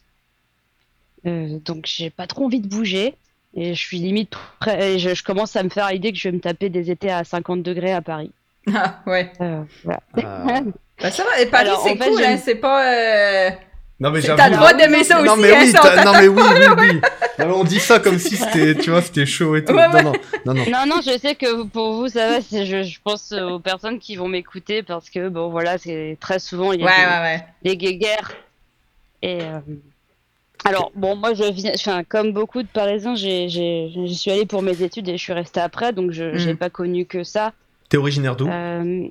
Euh, 1.25 1.57
donc, 1.65 1.85
j'ai 1.85 2.09
pas 2.09 2.27
trop 2.27 2.45
envie 2.45 2.59
de 2.59 2.67
bouger. 2.67 3.15
Et 3.55 3.75
je 3.75 3.79
suis 3.79 3.99
limite 3.99 4.33
prêt, 4.59 4.97
je, 4.97 5.13
je 5.13 5.23
commence 5.23 5.55
à 5.55 5.61
me 5.61 5.69
faire 5.69 5.87
l'idée 5.91 6.11
que 6.11 6.17
je 6.17 6.27
vais 6.27 6.31
me 6.31 6.39
taper 6.39 6.69
des 6.69 6.89
étés 6.89 7.11
à 7.11 7.23
50 7.23 7.61
degrés 7.61 7.93
à 7.93 8.01
Paris. 8.01 8.31
Ah, 8.73 9.01
ouais. 9.05 9.31
Euh, 9.41 9.61
voilà. 9.83 9.99
Ah. 10.23 10.61
Bah, 11.01 11.09
ça 11.11 11.23
va. 11.23 11.41
Et 11.41 11.47
Paris, 11.47 11.69
c'est 11.83 11.97
cool, 11.97 12.23
hein. 12.23 12.37
C'est 12.37 12.55
pas. 12.55 12.93
euh, 12.95 13.49
Non 14.03 14.11
mais. 14.11 14.21
T'as 14.21 14.49
le 14.49 14.55
droit 14.57 14.73
d'aimer 14.73 15.03
ça 15.03 15.21
non, 15.23 15.31
aussi, 15.33 15.41
mais 15.41 15.51
hein, 15.53 15.59
oui, 15.61 15.71
ça, 15.71 16.03
non 16.03 16.11
mais 16.11 16.27
oui, 16.27 16.41
oui, 16.43 16.65
oui. 16.77 17.01
Non, 17.39 17.45
mais 17.47 17.53
on 17.53 17.63
dit 17.63 17.79
ça 17.79 17.99
comme 17.99 18.19
si 18.19 18.35
c'était, 18.35 18.75
tu 18.75 18.89
vois, 18.91 19.01
c'était 19.01 19.25
chaud 19.25 19.55
et 19.55 19.63
tout. 19.63 19.73
Ouais, 19.73 19.87
non, 19.87 19.93
ouais. 19.95 20.03
non, 20.03 20.13
non, 20.45 20.53
non. 20.53 20.63
Non, 20.71 20.85
non, 20.87 20.95
je 21.01 21.17
sais 21.17 21.35
que 21.35 21.63
pour 21.63 21.93
vous, 21.93 22.09
ça 22.09 22.27
va. 22.27 22.39
Je, 22.41 22.83
je 22.83 22.99
pense 23.03 23.31
aux 23.31 23.59
personnes 23.59 23.97
qui 23.99 24.15
vont 24.17 24.27
m'écouter 24.27 24.83
parce 24.83 25.09
que, 25.09 25.29
bon, 25.29 25.49
voilà, 25.49 25.77
c'est 25.77 26.17
très 26.19 26.37
souvent, 26.39 26.73
il 26.73 26.81
y 26.81 26.83
Ouais, 26.83 26.91
a 26.91 27.21
ouais, 27.21 27.27
ouais. 27.35 27.45
des, 27.63 27.71
des 27.71 27.77
guéguerres. 27.77 28.33
Et. 29.21 29.41
euh, 29.41 29.59
Alors, 30.65 30.91
bon, 30.95 31.15
moi, 31.15 31.33
je 31.33 31.43
viens. 31.51 31.71
Enfin, 31.75 32.03
comme 32.03 32.33
beaucoup 32.33 32.61
de 32.61 32.67
Parisiens, 32.67 33.15
j'ai, 33.15 33.47
j'ai, 33.49 33.89
j'y 34.05 34.15
suis 34.15 34.31
allée 34.31 34.45
pour 34.45 34.61
mes 34.61 34.81
études 34.83 35.07
et 35.09 35.17
je 35.17 35.23
suis 35.23 35.33
restée 35.33 35.61
après, 35.61 35.93
donc 35.93 36.11
je 36.11 36.23
Mm. 36.35 36.37
j'ai 36.37 36.55
pas 36.55 36.69
connu 36.69 37.05
que 37.05 37.23
ça. 37.23 37.53
T'es 37.89 37.97
originaire 37.97 38.35
d'où? 38.35 38.47
Euh, 38.49 39.07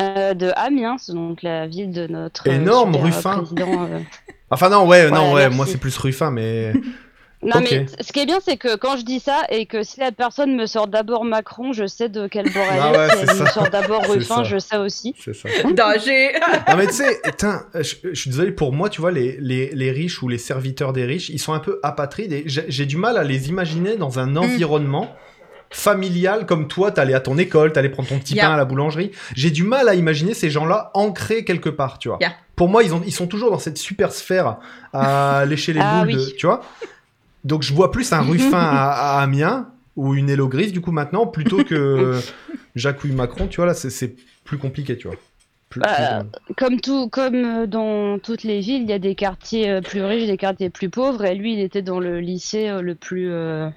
euh, 0.00 0.34
de 0.34 0.50
Amiens, 0.56 0.96
c'est 0.98 1.12
donc 1.12 1.42
la 1.42 1.66
ville 1.66 1.92
de 1.92 2.06
notre. 2.06 2.48
euh, 2.48 2.52
Énorme, 2.54 2.94
super 2.94 3.06
Ruffin. 3.06 3.36
président. 3.38 3.82
euh. 3.84 3.98
Enfin 4.50 4.70
non, 4.70 4.86
ouais, 4.86 5.10
non, 5.10 5.32
Ouais, 5.34 5.42
merci. 5.42 5.56
moi 5.56 5.66
c'est 5.66 5.78
plus 5.78 5.96
Ruffin, 5.98 6.30
mais 6.30 6.72
Non, 7.40 7.60
mais 7.60 7.86
ce 8.00 8.12
qui 8.12 8.18
est 8.18 8.26
bien, 8.26 8.38
c'est 8.44 8.56
que 8.56 8.74
quand 8.74 8.96
je 8.96 9.04
dis 9.04 9.20
ça, 9.20 9.42
et 9.48 9.66
que 9.66 9.84
si 9.84 10.00
la 10.00 10.10
personne 10.10 10.56
me 10.56 10.66
sort 10.66 10.88
d'abord 10.88 11.24
Macron, 11.24 11.72
je 11.72 11.86
sais 11.86 12.08
de 12.08 12.26
quel 12.26 12.52
bord 12.52 12.64
elle 12.68 12.80
Ah 12.82 12.92
est. 12.92 12.96
ouais, 12.98 13.08
si 13.10 13.26
c'est 13.26 13.32
elle 13.32 13.42
me 13.42 13.46
sort 13.46 13.70
d'abord 13.70 14.02
Ruffin, 14.10 14.42
je 14.42 14.58
sais 14.58 14.76
aussi. 14.76 15.14
c'est 15.22 15.34
ça. 15.36 15.48
Danger. 15.72 16.30
Non 16.68 16.76
mais 16.76 16.88
tu 16.88 16.94
sais, 16.94 17.20
putain, 17.22 17.64
je, 17.74 18.12
suis 18.14 18.30
désolé 18.30 18.50
pour 18.50 18.72
moi, 18.72 18.88
tu 18.88 19.00
vois, 19.00 19.12
les, 19.12 19.36
les, 19.38 19.70
les 19.72 19.92
riches 19.92 20.20
ou 20.20 20.28
les 20.28 20.38
serviteurs 20.38 20.92
des 20.92 21.04
riches, 21.04 21.28
ils 21.28 21.38
sont 21.38 21.52
un 21.52 21.60
peu 21.60 21.78
apatrides 21.84 22.32
et 22.32 22.42
j'ai 22.46 22.64
j'ai 22.66 22.86
du 22.86 22.96
mal 22.96 23.16
à 23.16 23.22
les 23.22 23.48
imaginer 23.50 23.94
dans 23.96 24.18
un 24.18 24.34
environnement 24.34 25.08
familial 25.70 26.46
comme 26.46 26.68
toi, 26.68 26.90
t'allais 26.90 27.14
à 27.14 27.20
ton 27.20 27.36
école, 27.38 27.72
t'allais 27.72 27.88
prendre 27.88 28.08
ton 28.08 28.18
petit 28.18 28.34
Yeah. 28.34 28.46
pain 28.46 28.54
à 28.54 28.56
la 28.56 28.64
boulangerie. 28.64 29.10
J'ai 29.34 29.50
du 29.50 29.64
mal 29.64 29.88
à 29.88 29.94
imaginer 29.94 30.34
ces 30.34 30.50
gens-là 30.50 30.90
ancrés 30.94 31.44
quelque 31.44 31.68
part, 31.68 31.98
tu 31.98 32.08
vois. 32.08 32.18
Yeah. 32.20 32.32
Pour 32.56 32.68
moi, 32.68 32.82
ils, 32.82 32.94
ont, 32.94 33.02
ils 33.06 33.12
sont 33.12 33.26
toujours 33.26 33.50
dans 33.50 33.58
cette 33.58 33.78
super 33.78 34.12
sphère 34.12 34.56
à 34.92 35.44
lécher 35.48 35.72
les 35.72 35.80
Ah 35.82 36.04
boules, 36.04 36.12
de, 36.14 36.24
tu 36.36 36.46
vois. 36.46 36.62
Donc 37.44 37.62
je 37.62 37.72
vois 37.72 37.90
plus 37.92 38.12
un 38.12 38.20
Ruffin 38.22 38.58
à, 38.58 39.16
à 39.18 39.22
Amiens 39.22 39.68
ou 39.96 40.14
une 40.14 40.28
Hello 40.30 40.48
Grise 40.48 40.72
du 40.72 40.80
coup 40.80 40.92
maintenant 40.92 41.26
plutôt 41.26 41.62
que 41.64 42.18
ou 43.04 43.12
Macron, 43.12 43.46
tu 43.46 43.56
vois 43.56 43.66
là, 43.66 43.74
c'est- 43.74 43.90
plus 44.44 44.58
compliqué, 44.58 44.96
tu 44.96 45.08
vois. 45.08 45.16
Plus- 45.68 45.80
Bah, 45.82 46.24
plus- 46.46 46.54
Comme, 46.54 46.80
tout, 46.80 47.08
comme 47.10 47.34
euh, 47.62 47.66
dans 47.66 48.18
toutes 48.18 48.42
les 48.42 48.60
villes, 48.60 48.82
il 48.82 48.88
y 48.88 48.92
a 48.94 48.98
des 48.98 49.14
quartiers 49.14 49.68
euh, 49.68 49.80
plus 49.82 50.02
riches, 50.02 50.26
des 50.26 50.38
quartiers 50.38 50.70
plus 50.70 50.88
pauvres, 50.88 51.24
et 51.26 51.34
lui, 51.34 51.52
il 51.52 51.60
était 51.60 51.82
dans 51.82 52.00
le 52.00 52.20
lycée 52.20 52.68
euh, 52.68 52.80
le 52.80 52.94
plus. 52.94 53.30
euh, 53.30 53.68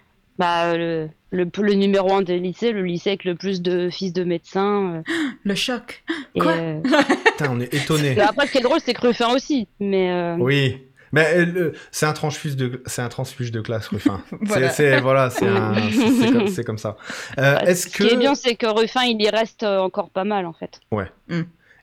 bah, 0.41 0.75
le, 0.75 1.07
le, 1.29 1.45
le 1.55 1.73
numéro 1.73 2.11
un 2.13 2.23
des 2.23 2.39
lycées, 2.39 2.71
le 2.71 2.81
lycée 2.83 3.11
avec 3.11 3.25
le 3.25 3.35
plus 3.35 3.61
de 3.61 3.89
fils 3.91 4.11
de 4.11 4.23
médecins. 4.23 5.03
euh, 5.07 5.13
Le 5.43 5.55
choc. 5.55 6.03
Quoi 6.39 6.51
euh, 6.53 6.81
Putain, 7.25 7.51
on 7.51 7.59
est 7.59 7.71
étonné. 7.73 8.13
et 8.17 8.21
après, 8.21 8.47
ce 8.47 8.51
qui 8.51 8.57
est 8.57 8.61
drôle, 8.61 8.79
c'est 8.83 8.93
que 8.93 9.01
Ruffin 9.07 9.33
aussi. 9.35 9.67
Mais 9.79 10.11
euh, 10.11 10.35
Oui. 10.39 10.81
Mais 11.13 11.27
euh, 11.35 11.73
c'est 11.91 12.05
un 12.05 12.13
transfuge 12.13 12.55
de 12.55 12.81
c'est 12.85 13.01
un 13.01 13.09
transfuge 13.09 13.51
de 13.51 13.61
classe 13.61 13.87
Ruffin. 13.89 14.21
Voilà. 14.41 14.69
C'est 14.69 14.99
voilà, 15.01 15.29
c'est 15.29 15.45
comme, 16.31 16.63
comme 16.65 16.77
ça. 16.77 16.95
Euh, 17.37 17.55
bah, 17.55 17.63
est-ce 17.65 17.89
ce 17.89 17.95
qui 17.97 18.07
est 18.07 18.17
bien, 18.17 18.33
c'est 18.33 18.55
que 18.55 18.65
Ruffin, 18.65 19.03
il 19.03 19.21
y 19.21 19.29
reste 19.29 19.63
euh, 19.63 19.79
encore 19.79 20.09
pas 20.09 20.23
mal, 20.23 20.45
en 20.45 20.53
fait. 20.53 20.79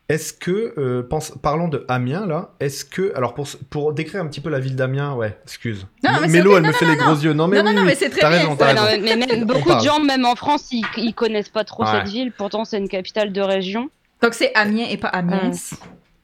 Est-ce 0.09 0.33
que 0.33 0.75
euh, 0.79 1.03
pense, 1.03 1.33
parlons 1.43 1.69
de 1.69 1.85
Amiens 1.89 2.27
là, 2.27 2.51
est-ce 2.61 2.85
que 2.85 3.15
alors 3.15 3.35
pour 3.35 3.47
pour 3.69 3.93
décrire 3.93 4.23
un 4.23 4.27
petit 4.27 4.41
peu 4.41 4.49
la 4.51 4.59
ville 4.59 4.75
d'Amiens, 4.77 5.15
ouais, 5.15 5.39
excuse. 5.45 5.87
Non, 6.03 6.11
mais 6.23 6.29
Mélo, 6.29 6.57
elle 6.57 6.63
me 6.63 6.69
Non, 6.69 6.73
fait 6.73 6.87
non, 6.87 6.93
les 6.93 6.97
non, 6.99 7.05
gros 7.05 7.15
yeux. 7.17 7.33
Non 7.35 7.47
mais 7.49 7.63
non, 7.63 7.69
oui, 7.71 7.75
non, 7.77 7.83
oui. 7.83 7.87
mais 7.89 7.95
c'est 7.95 8.09
très 8.09 8.21
T'as 8.21 8.31
bien, 8.31 8.39
raison, 8.49 8.85
Ouais, 8.85 8.99
mais 8.99 9.17
même 9.17 9.45
beaucoup 9.45 9.75
de 9.75 9.81
gens, 9.81 10.01
même 10.01 10.25
en 10.25 10.35
France, 10.35 10.69
ils, 10.73 10.85
ils 10.97 11.15
connaissent 11.15 11.51
pas 11.51 11.65
trop 11.65 11.85
Ouais. 11.85 11.91
cette 11.93 12.09
ville. 12.09 12.33
Pourtant, 12.33 12.65
c'est 12.65 12.79
une 12.79 12.89
capitale 12.89 13.33
de 13.33 13.41
région. 13.41 13.91
Donc 14.23 14.35
c'est 14.35 14.53
Amiens 14.55 14.87
et 14.89 14.97
pas 14.97 15.09
Amiens. 15.09 15.53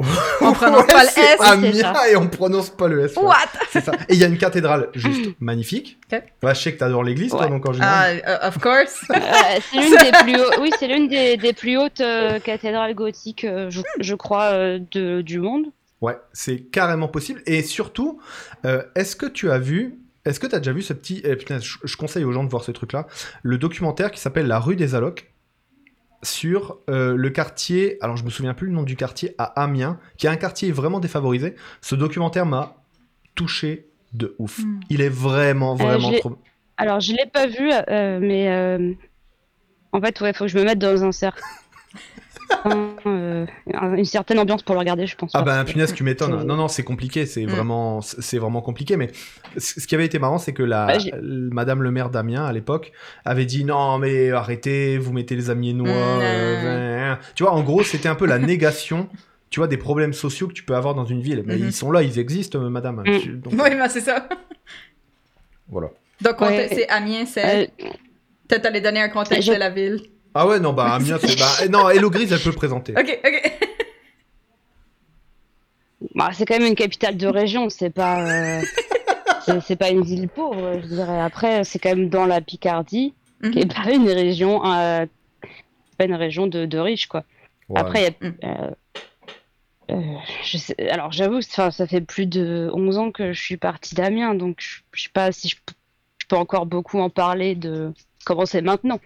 On 0.00 0.48
On 0.48 0.52
prononce 0.52 0.86
pas 0.86 1.02
le 1.04 1.08
S, 1.08 1.80
ça. 1.80 2.10
et 2.10 2.16
on 2.16 2.28
prononce 2.28 2.70
pas 2.70 2.88
le 2.88 3.04
S. 3.04 3.16
ouais. 3.16 3.22
What? 3.22 3.36
C'est 3.70 3.80
ça. 3.84 3.92
Et 4.08 4.14
il 4.14 4.18
y 4.20 4.24
a 4.24 4.26
une 4.26 4.38
cathédrale 4.38 4.88
juste 4.94 5.30
magnifique. 5.40 5.98
Ouais, 6.12 6.54
je 6.54 6.60
sais 6.60 6.72
que 6.74 6.78
t'adores 6.78 7.04
l'église, 7.04 7.30
toi, 7.30 7.46
donc 7.46 7.68
en 7.68 7.72
général. 7.72 8.22
Ah, 8.26 8.44
uh, 8.44 8.48
of 8.48 8.58
course. 8.58 9.04
Euh, 9.10 9.60
c'est 9.70 9.80
l'une 9.80 9.96
des 9.96 10.10
plus 10.22 10.40
hau- 10.40 10.60
oui, 10.62 10.70
c'est 10.78 10.88
l'une 10.88 11.08
des, 11.08 11.36
des 11.36 11.52
plus 11.52 11.76
hautes 11.76 12.00
euh, 12.00 12.38
cathédrales 12.40 12.94
gothiques, 12.94 13.44
euh, 13.44 13.70
je, 13.70 13.80
je 14.00 14.14
crois, 14.14 14.50
euh, 14.52 14.78
de, 14.92 15.20
du 15.22 15.38
monde. 15.38 15.66
Ouais, 16.00 16.16
c'est 16.32 16.58
carrément 16.70 17.08
possible. 17.08 17.40
Et 17.46 17.62
surtout, 17.62 18.20
euh, 18.66 18.82
est-ce 18.96 19.14
que 19.16 19.26
tu 19.26 19.50
as 19.50 19.58
vu, 19.58 19.98
est-ce 20.24 20.40
que 20.40 20.46
tu 20.46 20.54
as 20.54 20.58
déjà 20.58 20.72
vu 20.72 20.82
ce 20.82 20.92
petit. 20.92 21.20
eh, 21.24 21.36
putain, 21.36 21.58
je, 21.60 21.76
je 21.84 21.96
conseille 21.96 22.24
aux 22.24 22.32
gens 22.32 22.44
de 22.44 22.50
voir 22.50 22.64
ce 22.64 22.72
truc-là. 22.72 23.06
Le 23.42 23.58
documentaire 23.58 24.10
qui 24.10 24.20
s'appelle 24.20 24.46
La 24.48 24.58
rue 24.58 24.76
des 24.76 24.94
Allocs? 24.94 25.30
Sur 26.24 26.78
euh, 26.90 27.14
le 27.16 27.30
quartier. 27.30 27.98
Alors, 28.02 28.16
je 28.16 28.24
me 28.24 28.30
souviens 28.30 28.54
plus 28.54 28.66
le 28.66 28.72
nom 28.72 28.82
du 28.82 28.96
quartier 28.96 29.34
à 29.38 29.44
Amiens, 29.62 29.98
qui 30.16 30.26
est 30.26 30.30
un 30.30 30.36
quartier 30.36 30.72
vraiment 30.72 30.98
défavorisé. 31.00 31.54
Ce 31.80 31.94
documentaire 31.94 32.46
m'a 32.46 32.76
touché 33.34 33.86
de 34.12 34.34
ouf. 34.38 34.58
Hmm. 34.60 34.80
Il 34.90 35.00
est 35.00 35.08
vraiment, 35.08 35.74
vraiment 35.74 36.08
je 36.08 36.12
l'ai- 36.14 36.20
trop. 36.20 36.36
Alors, 36.76 36.98
je 37.00 37.12
l'ai 37.12 37.26
pas 37.32 37.46
vu, 37.46 37.70
euh, 37.72 38.18
mais 38.20 38.50
euh, 38.50 38.92
en 39.92 40.00
fait, 40.00 40.20
ouais, 40.20 40.32
faut 40.32 40.44
que 40.44 40.50
je 40.50 40.58
me 40.58 40.64
mette 40.64 40.78
dans 40.78 41.04
un 41.04 41.12
cercle. 41.12 41.42
Euh, 43.06 43.46
une 43.96 44.04
certaine 44.04 44.38
ambiance 44.38 44.62
pour 44.62 44.74
le 44.74 44.78
regarder, 44.80 45.06
je 45.06 45.16
pense. 45.16 45.30
Ah 45.34 45.42
bah 45.42 45.64
punaise, 45.64 45.92
tu 45.94 46.04
m'étonnes. 46.04 46.44
Non 46.44 46.56
non, 46.56 46.68
c'est 46.68 46.82
compliqué, 46.84 47.26
c'est 47.26 47.44
Mm. 47.46 47.50
vraiment 47.50 48.00
c'est 48.00 48.38
vraiment 48.38 48.62
compliqué 48.62 48.96
mais 48.96 49.10
ce 49.56 49.86
qui 49.86 49.94
avait 49.94 50.06
été 50.06 50.18
marrant 50.18 50.38
c'est 50.38 50.52
que 50.52 50.62
la 50.62 50.86
Bah, 50.86 50.98
madame 51.22 51.82
le 51.82 51.90
maire 51.90 52.10
d'Amiens 52.10 52.44
à 52.44 52.52
l'époque 52.52 52.92
avait 53.24 53.46
dit 53.46 53.64
non 53.64 53.98
mais 53.98 54.30
arrêtez, 54.30 54.98
vous 54.98 55.12
mettez 55.12 55.36
les 55.36 55.50
amiénois 55.50 55.88
Mm, 55.88 56.20
euh, 56.22 57.12
euh. 57.12 57.14
Tu 57.34 57.42
vois, 57.42 57.52
en 57.52 57.62
gros, 57.62 57.82
c'était 57.82 58.08
un 58.08 58.14
peu 58.14 58.26
la 58.26 58.38
négation 58.38 59.08
tu 59.50 59.60
vois 59.60 59.68
des 59.68 59.76
problèmes 59.76 60.12
sociaux 60.14 60.48
que 60.48 60.52
tu 60.52 60.64
peux 60.64 60.74
avoir 60.74 60.96
dans 60.96 61.04
une 61.04 61.20
ville. 61.20 61.44
Mais 61.46 61.56
Mhm. 61.56 61.66
ils 61.66 61.72
sont 61.72 61.92
là, 61.92 62.02
ils 62.02 62.18
existent 62.18 62.58
madame. 62.70 63.04
Mm. 63.06 63.40
Donc, 63.40 63.52
Oui, 63.52 63.70
mais 63.78 63.88
c'est 63.88 64.00
ça. 64.00 64.28
voilà. 65.68 65.90
Donc, 66.20 66.40
on 66.40 66.46
Ouais. 66.46 66.68
c'est 66.72 66.88
Amiens, 66.88 67.24
c'est. 67.26 67.64
Euh, 67.64 67.66
Peut-être 68.48 68.66
aller 68.66 68.80
donner 68.80 69.00
un 69.00 69.08
contexte 69.08 69.48
Je- 69.48 69.52
de 69.54 69.58
la 69.58 69.70
ville. 69.70 70.00
Ah 70.34 70.46
ouais, 70.48 70.58
non, 70.58 70.72
bah 70.72 70.94
Amiens, 70.94 71.18
c'est. 71.20 71.38
Bah, 71.38 71.46
eh, 71.64 71.68
non, 71.68 71.88
Hello 71.88 72.10
Grise, 72.10 72.32
elle 72.32 72.40
peut 72.40 72.50
le 72.50 72.56
présenter. 72.56 72.92
Ok, 72.98 73.20
ok. 73.24 73.52
bah, 76.14 76.30
c'est 76.32 76.44
quand 76.44 76.58
même 76.58 76.66
une 76.68 76.74
capitale 76.74 77.16
de 77.16 77.26
région, 77.26 77.70
c'est 77.70 77.90
pas, 77.90 78.20
euh, 78.20 78.62
c'est- 79.44 79.60
c'est 79.60 79.76
pas 79.76 79.90
une 79.90 80.02
ville 80.02 80.28
pauvre, 80.28 80.72
je 80.82 80.86
dirais. 80.86 81.20
Après, 81.20 81.64
c'est 81.64 81.78
quand 81.78 81.90
même 81.90 82.08
dans 82.08 82.26
la 82.26 82.40
Picardie, 82.40 83.14
qui 83.52 83.60
est 83.60 83.64
Mhm. 83.64 83.84
pas 83.84 83.92
une 83.92 84.08
région, 84.08 84.64
euh, 84.66 85.06
pas 85.98 86.04
une 86.04 86.14
région 86.14 86.46
de, 86.46 86.66
de 86.66 86.78
riches, 86.78 87.06
quoi. 87.06 87.24
Ouais. 87.68 87.80
Après, 87.80 88.00
il 88.00 88.04
y 88.04 88.06
a- 88.06 88.28
Mm. 88.28 88.34
euh, 88.44 88.70
euh, 89.92 90.16
je 90.42 90.56
sais, 90.58 90.90
alors 90.90 91.12
j'avoue, 91.12 91.38
enfin, 91.38 91.70
ça 91.70 91.86
fait 91.86 92.00
plus 92.00 92.26
de 92.26 92.70
11 92.72 92.98
ans 92.98 93.12
que 93.12 93.32
je 93.32 93.40
suis 93.40 93.56
partie 93.56 93.94
d'Amiens, 93.94 94.34
donc 94.34 94.56
je, 94.60 94.80
je 94.92 95.02
sais 95.04 95.10
pas 95.12 95.30
si 95.30 95.48
je, 95.48 95.56
p- 95.56 95.74
je 96.18 96.26
peux 96.26 96.36
encore 96.36 96.66
beaucoup 96.66 96.98
en 97.00 97.10
parler 97.10 97.54
de 97.54 97.92
comment 98.24 98.46
c'est 98.46 98.62
maintenant. 98.62 98.98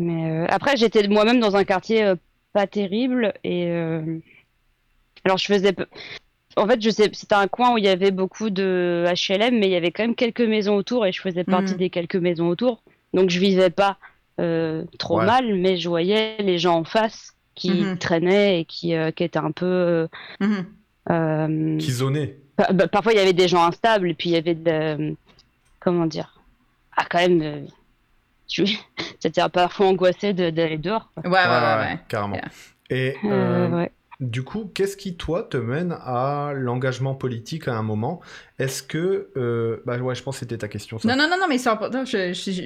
Mais 0.00 0.30
euh, 0.30 0.46
après, 0.48 0.76
j'étais 0.76 1.06
moi-même 1.08 1.40
dans 1.40 1.56
un 1.56 1.64
quartier 1.64 2.04
euh, 2.04 2.14
pas 2.52 2.66
terrible 2.66 3.32
et 3.44 3.66
euh, 3.68 4.18
alors 5.24 5.38
je 5.38 5.44
faisais, 5.44 5.74
en 6.56 6.66
fait, 6.66 6.80
je 6.82 6.90
sais, 6.90 7.10
c'était 7.12 7.34
un 7.34 7.48
coin 7.48 7.74
où 7.74 7.78
il 7.78 7.84
y 7.84 7.88
avait 7.88 8.10
beaucoup 8.10 8.50
de 8.50 9.04
HLM, 9.06 9.58
mais 9.58 9.66
il 9.68 9.72
y 9.72 9.76
avait 9.76 9.92
quand 9.92 10.02
même 10.02 10.14
quelques 10.14 10.40
maisons 10.40 10.76
autour 10.76 11.06
et 11.06 11.12
je 11.12 11.20
faisais 11.20 11.44
partie 11.44 11.72
Mhm. 11.74 11.78
des 11.78 11.90
quelques 11.90 12.16
maisons 12.16 12.48
autour, 12.48 12.82
donc 13.12 13.30
je 13.30 13.38
vivais 13.38 13.70
pas 13.70 13.98
euh, 14.40 14.84
trop 14.98 15.18
Ouais. 15.18 15.26
mal, 15.26 15.54
mais 15.54 15.76
je 15.76 15.88
voyais 15.88 16.36
les 16.38 16.58
gens 16.58 16.78
en 16.78 16.84
face 16.84 17.34
qui 17.54 17.72
Mhm. 17.72 17.98
traînaient 17.98 18.60
et 18.60 18.64
qui, 18.64 18.94
euh, 18.94 19.10
qui 19.10 19.24
étaient 19.24 19.38
un 19.38 19.52
peu. 19.52 19.66
euh, 19.66 20.06
Qui 21.78 21.90
bah, 22.72 22.88
parfois, 22.88 23.12
il 23.12 23.16
y 23.16 23.20
avait 23.20 23.32
des 23.34 23.48
gens 23.48 23.64
instables 23.64 24.10
et 24.10 24.14
puis 24.14 24.30
il 24.30 24.32
y 24.32 24.36
avait 24.36 24.54
de. 24.54 25.14
comment 25.78 26.06
dire 26.06 26.40
Ah, 26.96 27.04
quand 27.08 27.18
même. 27.18 27.66
Tu... 28.50 28.66
C'était 29.20 29.42
parfois 29.52 29.86
angoissé 29.86 30.32
de- 30.32 30.50
d'aller 30.50 30.78
dehors. 30.78 31.10
quoi. 31.14 31.22
Ouais, 31.24 31.30
ouais, 31.30 31.38
ouais, 31.38 31.92
ouais. 31.92 31.98
Carrément. 32.08 32.34
Yeah. 32.36 32.48
Et 32.90 33.16
Euh, 33.24 33.28
euh, 33.30 33.68
ouais. 33.68 33.92
du 34.18 34.42
coup, 34.42 34.70
qu'est-ce 34.74 34.96
qui, 34.96 35.16
toi, 35.16 35.42
te 35.44 35.56
mène 35.56 35.96
à 36.04 36.52
l'engagement 36.54 37.14
politique 37.14 37.68
à 37.68 37.74
un 37.74 37.82
moment? 37.82 38.20
Est-ce 38.58 38.82
que. 38.82 39.30
euh, 39.36 39.82
Bah 39.86 39.96
ouais, 39.98 40.14
je 40.14 40.22
pense 40.22 40.36
que 40.36 40.40
c'était 40.40 40.58
ta 40.58 40.68
question. 40.68 40.98
Ça. 40.98 41.08
Non, 41.08 41.16
non, 41.16 41.28
non, 41.30 41.36
non, 41.40 41.46
mais 41.48 41.58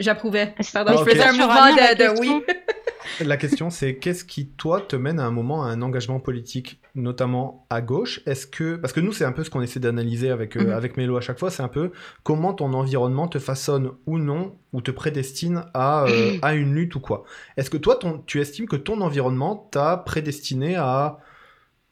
J'approuvais. 0.03 0.55
C'est- 0.61 0.73
Pardon, 0.73 0.93
Ah, 0.97 1.05
je 1.05 1.11
faisais 1.11 1.23
un 1.25 1.33
mouvement 1.33 1.75
de, 1.77 2.15
de 2.15 2.21
oui. 2.21 2.43
La 3.21 3.37
question, 3.37 3.71
c'est 3.71 3.97
qu'est-ce 3.97 4.25
qui, 4.25 4.49
toi, 4.49 4.81
te 4.81 4.97
mène 4.97 5.21
à 5.21 5.25
un 5.25 5.31
moment 5.31 5.63
à 5.65 5.69
un 5.69 5.83
engagement 5.83 6.21
politique, 6.21 6.81
notamment 6.95 7.67
à 7.71 7.81
gauche? 7.81 8.21
Est-ce 8.27 8.47
que. 8.47 8.77
Parce 8.77 8.93
que 8.93 9.01
nous, 9.01 9.13
c'est 9.13 9.25
un 9.25 9.33
peu 9.33 9.45
ce 9.45 9.51
qu'on 9.51 9.61
essaie 9.63 9.81
d'analyser 9.81 10.31
avec, 10.31 10.57
euh, 10.57 10.65
Mhm. 10.67 10.73
avec 10.73 10.97
Mélo 10.97 11.17
à 11.17 11.21
chaque 11.21 11.39
fois, 11.39 11.51
c'est 11.51 11.63
un 11.63 11.69
peu 11.69 11.93
comment 12.23 12.55
ton 12.55 12.73
environnement 12.73 13.29
te 13.29 13.39
façonne 13.39 13.93
ou 14.07 14.19
non, 14.19 14.57
ou 14.73 14.81
te 14.81 14.91
prédestine 14.91 15.65
à, 15.75 16.07
euh, 16.07 16.39
à 16.43 16.55
une 16.55 16.75
lutte 16.75 16.95
ou 16.97 17.01
quoi? 17.01 17.25
Est-ce 17.57 17.71
que 17.71 17.77
toi, 17.77 17.97
ton, 17.97 18.19
tu 18.27 18.41
estimes 18.41 18.67
que 18.67 18.77
ton 18.77 19.01
environnement 19.01 19.69
t'a 19.71 19.97
prédestiné 19.99 20.77
à 20.77 21.19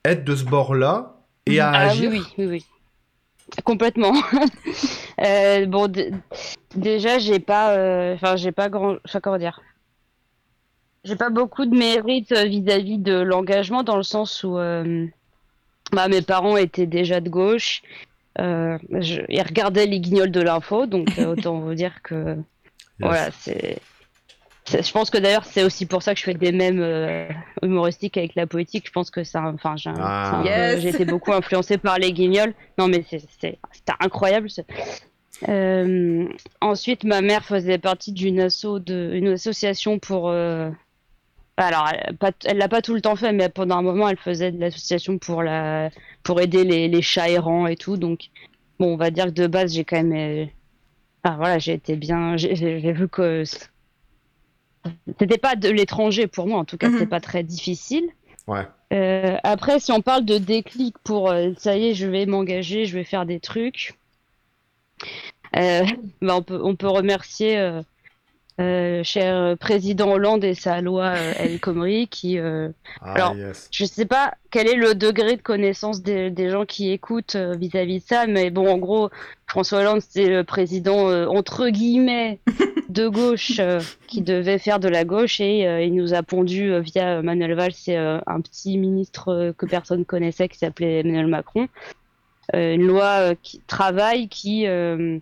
être 0.04 0.24
de 0.24 0.34
ce 0.34 0.44
bord-là 0.44 1.16
et 1.46 1.60
à 1.60 1.70
Ah, 1.70 1.78
agir? 1.88 2.10
oui, 2.10 2.18
oui, 2.38 2.46
oui, 2.46 2.46
oui. 2.46 2.66
Complètement. 3.64 4.12
Euh, 5.20 5.66
bon, 5.66 5.92
déjà, 6.74 7.18
j'ai 7.18 7.38
pas, 7.38 7.76
euh, 7.76 8.14
enfin, 8.14 8.34
j'ai 8.34 8.50
pas 8.50 8.68
grand, 8.68 8.96
enfin, 9.04 9.20
comment 9.20 9.38
dire, 9.38 9.60
j'ai 11.04 11.16
pas 11.16 11.30
beaucoup 11.30 11.66
de 11.66 11.74
mérite 11.76 12.32
euh, 12.32 12.44
vis-à-vis 12.44 12.98
de 12.98 13.14
l'engagement 13.14 13.82
dans 13.82 13.96
le 13.96 14.02
sens 14.02 14.44
où, 14.44 14.56
euh, 14.58 15.06
bah, 15.92 16.08
mes 16.08 16.22
parents 16.22 16.56
étaient 16.56 16.86
déjà 16.86 17.20
de 17.20 17.28
gauche, 17.28 17.82
euh, 18.38 18.78
je- 19.00 19.22
ils 19.28 19.42
regardaient 19.42 19.86
les 19.86 20.00
guignols 20.00 20.30
de 20.30 20.40
l'info, 20.40 20.86
donc 20.86 21.18
euh, 21.18 21.26
autant 21.36 21.58
vous 21.58 21.74
dire 21.74 22.02
que, 22.02 22.36
voilà, 23.00 23.30
c'est. 23.32 23.78
Je 24.70 24.92
pense 24.92 25.10
que 25.10 25.18
d'ailleurs 25.18 25.44
c'est 25.44 25.64
aussi 25.64 25.86
pour 25.86 26.04
ça 26.04 26.14
que 26.14 26.20
je 26.20 26.24
fais 26.24 26.34
des 26.34 26.52
mèmes 26.52 26.80
euh, 26.80 27.28
humoristiques 27.62 28.16
avec 28.16 28.36
la 28.36 28.46
politique. 28.46 28.86
Je 28.86 28.92
pense 28.92 29.10
que 29.10 29.24
ça, 29.24 29.42
enfin, 29.52 29.74
j'ai 29.76 29.90
Ah. 29.92 30.40
Yes. 30.46 30.84
été 30.84 31.04
beaucoup 31.04 31.32
influencée 31.32 31.78
par 31.78 31.98
les 31.98 32.12
guignols. 32.12 32.54
Non 32.78 32.86
mais 32.86 33.04
c'est 33.08 33.58
incroyable. 34.00 34.48
ce- 34.48 34.60
Euh, 35.48 36.28
ensuite, 36.60 37.02
ma 37.02 37.20
mère 37.20 37.44
faisait 37.44 37.78
partie 37.78 38.12
d'une 38.12 38.38
asso 38.38 38.78
de, 38.78 39.10
une 39.14 39.28
association 39.28 39.98
pour. 39.98 40.30
euh, 40.30 40.70
Alors, 41.66 41.88
elle 41.92 42.16
pas- 42.16 42.32
elle 42.44 42.58
l'a 42.58 42.68
pas 42.68 42.82
tout 42.82 42.94
le 42.94 43.00
temps 43.00 43.16
fait, 43.16 43.32
mais 43.32 43.48
pendant 43.48 43.76
un 43.78 43.82
moment, 43.82 44.08
elle 44.08 44.18
faisait 44.18 44.52
de 44.52 44.58
l'association 44.60 45.18
pour 45.18 45.42
la, 45.42 45.90
pour 46.22 46.40
aider 46.40 46.64
les, 46.64 46.88
les 46.88 47.02
chats 47.02 47.28
errants 47.30 47.66
et 47.66 47.76
tout. 47.76 47.96
Donc, 47.96 48.28
bon, 48.78 48.94
on 48.94 48.96
va 48.96 49.10
dire 49.10 49.26
que 49.26 49.30
de 49.30 49.46
base, 49.46 49.74
j'ai 49.74 49.84
quand 49.84 50.02
même. 50.02 50.12
euh, 50.12 50.46
Enfin, 51.24 51.36
voilà, 51.36 51.58
j'ai 51.58 51.74
été 51.74 51.96
bien. 51.96 52.36
J'ai 52.36 52.92
vu 52.92 53.08
que 53.08 53.44
c'était 55.18 55.38
pas 55.38 55.56
de 55.56 55.68
l'étranger 55.68 56.26
pour 56.26 56.46
moi, 56.46 56.58
en 56.58 56.64
tout 56.64 56.76
cas, 56.76 56.88
Mhm. 56.88 56.94
c'était 56.94 57.06
pas 57.10 57.20
très 57.20 57.42
difficile. 57.42 58.08
Ouais. 58.46 58.66
Euh, 58.92 59.36
après, 59.44 59.78
si 59.80 59.92
on 59.92 60.02
parle 60.02 60.24
de 60.24 60.38
déclic 60.38 60.98
pour 60.98 61.30
euh, 61.30 61.52
ça 61.56 61.76
y 61.76 61.88
est, 61.88 61.94
je 61.94 62.06
vais 62.06 62.26
m'engager, 62.26 62.84
je 62.86 62.94
vais 62.98 63.04
faire 63.04 63.24
des 63.24 63.40
trucs, 63.40 63.94
euh, 65.56 65.84
bah, 66.22 66.36
on 66.36 66.42
peut, 66.42 66.60
on 66.62 66.76
peut 66.76 66.88
remercier 66.88 67.58
euh, 68.62 68.82
euh, 69.00 69.02
cher 69.04 69.56
président 69.58 70.12
Hollande 70.12 70.44
et 70.44 70.54
sa 70.54 70.80
loi 70.80 71.14
euh, 71.16 71.32
El 71.38 71.60
Khomri 71.60 72.08
qui, 72.08 72.38
euh, 72.38 72.68
Ah, 73.00 73.14
Alors, 73.14 73.36
yes. 73.36 73.68
je 73.70 73.84
sais 73.84 74.06
pas 74.06 74.34
quel 74.50 74.68
est 74.68 74.76
le 74.76 74.94
degré 74.94 75.36
de 75.36 75.42
connaissance 75.42 76.02
des, 76.02 76.30
des 76.30 76.50
gens 76.50 76.64
qui 76.64 76.90
écoutent 76.90 77.36
euh, 77.36 77.54
vis-à-vis 77.54 78.00
de 78.00 78.04
ça, 78.04 78.26
mais 78.26 78.50
bon, 78.50 78.68
en 78.68 78.78
gros, 78.78 79.10
François 79.46 79.80
Hollande, 79.80 80.00
c'est 80.06 80.28
le 80.28 80.44
président 80.44 81.08
euh, 81.08 81.26
entre 81.26 81.68
guillemets 81.68 82.40
de 82.88 83.08
gauche 83.08 83.58
euh, 83.58 83.80
qui 84.06 84.22
devait 84.22 84.58
faire 84.58 84.80
de 84.80 84.88
la 84.88 85.04
gauche 85.04 85.40
et 85.40 85.66
euh, 85.66 85.82
il 85.82 85.94
nous 85.94 86.14
a 86.14 86.22
pondu 86.22 86.72
euh, 86.72 86.80
via 86.80 87.18
euh, 87.18 87.22
Manuel 87.22 87.54
Valls 87.54 87.72
et 87.86 87.98
euh, 87.98 88.18
un 88.26 88.40
petit 88.40 88.78
ministre 88.78 89.28
euh, 89.28 89.52
que 89.52 89.66
personne 89.66 90.04
connaissait 90.04 90.48
qui 90.48 90.58
s'appelait 90.58 91.00
Emmanuel 91.00 91.26
Macron, 91.26 91.68
euh, 92.54 92.74
une 92.74 92.86
loi 92.86 93.30
euh, 93.30 93.34
qui 93.42 93.60
travail 93.66 94.28
qui 94.28 94.66
euh, 94.66 95.18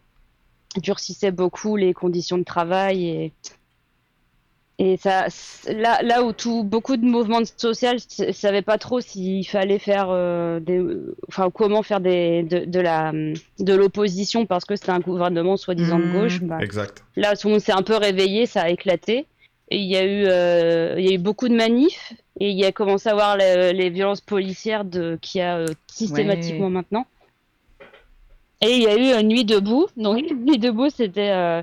durcissait 0.76 1.30
beaucoup 1.32 1.76
les 1.76 1.92
conditions 1.94 2.38
de 2.38 2.44
travail 2.44 3.06
et 3.08 3.32
et 4.82 4.96
ça, 4.96 5.26
là, 5.70 6.00
là 6.02 6.22
où 6.24 6.32
tout, 6.32 6.64
beaucoup 6.64 6.96
de 6.96 7.04
mouvements 7.04 7.42
sociaux 7.44 7.90
ne 7.92 8.32
savaient 8.32 8.62
pas 8.62 8.78
trop 8.78 9.02
s'il 9.02 9.46
fallait 9.46 9.78
faire 9.78 10.06
euh, 10.08 10.58
des, 10.58 10.82
enfin 11.28 11.50
comment 11.52 11.82
faire 11.82 12.00
des, 12.00 12.42
de, 12.44 12.64
de 12.64 12.80
la, 12.80 13.12
de 13.12 13.74
l'opposition 13.74 14.46
parce 14.46 14.64
que 14.64 14.76
c'était 14.76 14.88
un 14.90 15.00
gouvernement 15.00 15.58
soi-disant 15.58 15.98
de 15.98 16.04
Mhm. 16.06 16.12
gauche. 16.14 16.40
bah, 16.40 16.62
Exact. 16.62 17.04
là, 17.16 17.36
tout 17.36 17.48
le 17.48 17.52
monde 17.54 17.60
s'est 17.60 17.72
un 17.72 17.82
peu 17.82 17.96
réveillé, 17.96 18.46
ça 18.46 18.62
a 18.62 18.68
éclaté. 18.70 19.26
Et 19.68 19.76
il 19.76 19.84
y 19.86 19.96
a 19.98 20.04
eu, 20.04 20.24
euh, 20.26 20.94
il 20.98 21.04
y 21.04 21.10
a 21.10 21.14
eu 21.14 21.18
beaucoup 21.18 21.48
de 21.50 21.54
manifs 21.54 22.14
et 22.40 22.48
il 22.48 22.58
y 22.58 22.64
a 22.64 22.72
commencé 22.72 23.10
à 23.10 23.12
avoir 23.12 23.36
le- 23.36 23.72
les 23.72 23.90
violences 23.90 24.22
policières 24.22 24.86
de, 24.86 25.18
qu'il 25.20 25.40
y 25.40 25.44
a 25.44 25.58
euh, 25.58 25.66
systématiquement 25.92 26.70
maintenant. 26.70 27.04
Et 28.60 28.76
il 28.76 28.82
y 28.82 28.86
a 28.88 28.96
eu 28.96 29.20
une 29.20 29.28
nuit 29.28 29.44
debout. 29.44 29.86
Donc, 29.96 30.24
nuit 30.32 30.58
debout, 30.58 30.90
c'était 30.90 31.30
euh, 31.30 31.62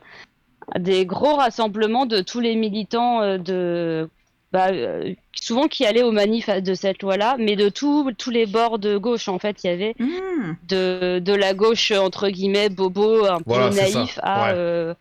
des 0.80 1.06
gros 1.06 1.36
rassemblements 1.36 2.06
de 2.06 2.22
tous 2.22 2.40
les 2.40 2.56
militants 2.56 3.22
euh, 3.22 3.38
de, 3.38 4.10
bah, 4.52 4.70
euh, 4.72 5.14
souvent 5.36 5.68
qui 5.68 5.86
allaient 5.86 6.04
aux 6.04 6.12
manifs 6.12 6.50
de 6.50 6.74
cette 6.74 7.02
loi-là, 7.04 7.38
mais 7.40 7.56
de 7.56 7.70
tous 7.70 8.12
tous 8.18 8.32
les 8.32 8.46
bords 8.48 8.80
de 8.80 8.98
gauche. 8.98 9.28
En 9.30 9.40
fait, 9.40 9.64
il 9.64 9.68
y 9.68 9.72
avait 9.72 9.96
Hmm. 10.00 10.54
de, 10.64 11.20
de 11.20 11.34
la 11.34 11.54
gauche 11.54 11.92
entre 11.92 12.30
guillemets 12.30 12.70
bobo 12.70 13.26
un 13.26 13.42
peu 13.42 13.70
Voilà, 13.70 13.70
naïf 13.70 14.20
à 14.24 14.52
Ouais. 14.52 14.54
euh, 14.54 14.94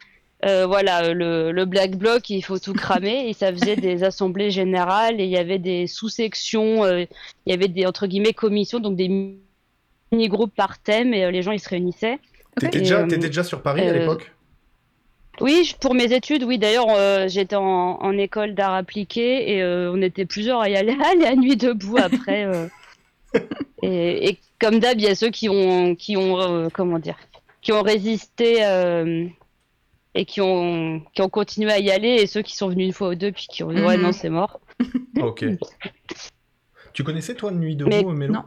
euh, 0.45 0.67
voilà 0.67 1.15
le, 1.15 1.51
le 1.53 1.65
black 1.65 1.97
bloc 1.97 2.29
il 2.31 2.43
faut 2.43 2.59
tout 2.59 2.75
cramer 2.75 3.29
et 3.29 3.33
ça 3.33 3.53
faisait 3.53 3.77
des 3.79 4.05
assemblées 4.05 4.51
générales 4.51 5.21
et 5.21 5.25
il 5.25 5.31
y 5.31 5.39
avait 5.39 5.59
des 5.59 5.87
sous-sections 5.87 6.85
euh, 6.85 7.05
il 7.47 7.51
y 7.51 7.55
avait 7.55 7.69
des 7.69 7.87
entre 7.87 8.07
guillemets 8.07 8.35
commissions 8.35 8.81
donc 8.81 8.97
des 8.97 9.09
mini 10.12 10.29
groupes 10.29 10.55
par 10.55 10.79
thème 10.79 11.12
et 11.14 11.25
euh, 11.25 11.31
les 11.31 11.42
gens 11.42 11.53
ils 11.53 11.61
se 11.61 11.69
réunissaient 11.69 12.19
T'étais 12.59 12.79
déjà, 12.81 13.01
euh, 13.01 13.07
déjà 13.07 13.45
sur 13.45 13.62
Paris 13.62 13.83
à 13.83 13.90
euh, 13.90 13.99
l'époque? 13.99 14.33
Oui 15.40 15.75
pour 15.81 15.95
mes 15.95 16.12
études 16.14 16.45
oui 16.45 16.59
d'ailleurs 16.59 16.87
euh, 16.90 17.29
j'étais 17.29 17.57
en, 17.57 17.62
en 18.01 18.12
école 18.19 18.55
d'art 18.55 18.75
appliqué 18.75 19.53
et 19.53 19.62
euh, 19.62 19.92
on 19.92 20.01
était 20.01 20.25
plusieurs 20.25 20.61
à 20.61 20.69
y 20.71 20.77
aller 20.77 20.97
à 21.05 21.14
la 21.14 21.35
nuit 21.37 21.57
debout 21.57 21.99
après 21.99 22.45
euh. 22.47 22.69
et, 23.83 24.29
et 24.31 24.38
comme 24.61 24.79
d'hab 24.79 24.99
il 24.99 25.05
y 25.05 25.09
a 25.09 25.14
ceux 25.14 25.31
qui 25.31 25.49
ont 25.49 25.95
qui 25.95 26.16
ont 26.16 26.40
euh, 26.40 26.69
comment 26.73 26.99
dire 26.99 27.16
qui 27.61 27.73
ont 27.73 27.83
résisté 27.83 28.64
euh, 28.64 29.27
et 30.19 30.25
qui 30.25 30.40
ont, 30.40 31.03
qui 31.14 31.21
ont 31.21 31.29
continué 31.29 31.71
à 31.73 31.79
y 31.79 31.90
aller, 31.90 32.09
et 32.23 32.27
ceux 32.27 32.40
qui 32.40 32.57
sont 32.57 32.69
venus 32.71 32.87
une 32.87 32.92
fois 32.95 33.09
ou 33.11 33.14
deux, 33.16 33.33
puis 33.33 33.49
qui 33.51 33.62
ont 33.64 33.71
dit 33.71 33.83
ouais, 33.83 33.99
Mhm. 33.99 34.03
non, 34.03 34.12
c'est 34.12 34.31
mort. 34.31 34.61
Ok. 35.21 35.45
Tu 36.95 37.05
connaissais 37.05 37.35
toi 37.35 37.51
Nuit 37.51 37.77
debout, 37.77 37.90
Mais- 37.90 38.03
Mélo? 38.29 38.33
Non. 38.33 38.45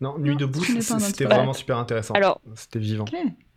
Non, 0.00 0.16
Nuit 0.18 0.30
Non, 0.30 0.36
debout, 0.36 0.62
c'était 0.64 1.24
vraiment 1.24 1.52
super 1.52 1.76
intéressant. 1.78 2.14
Alors, 2.14 2.40
C'était 2.54 2.78
vivant. 2.78 3.04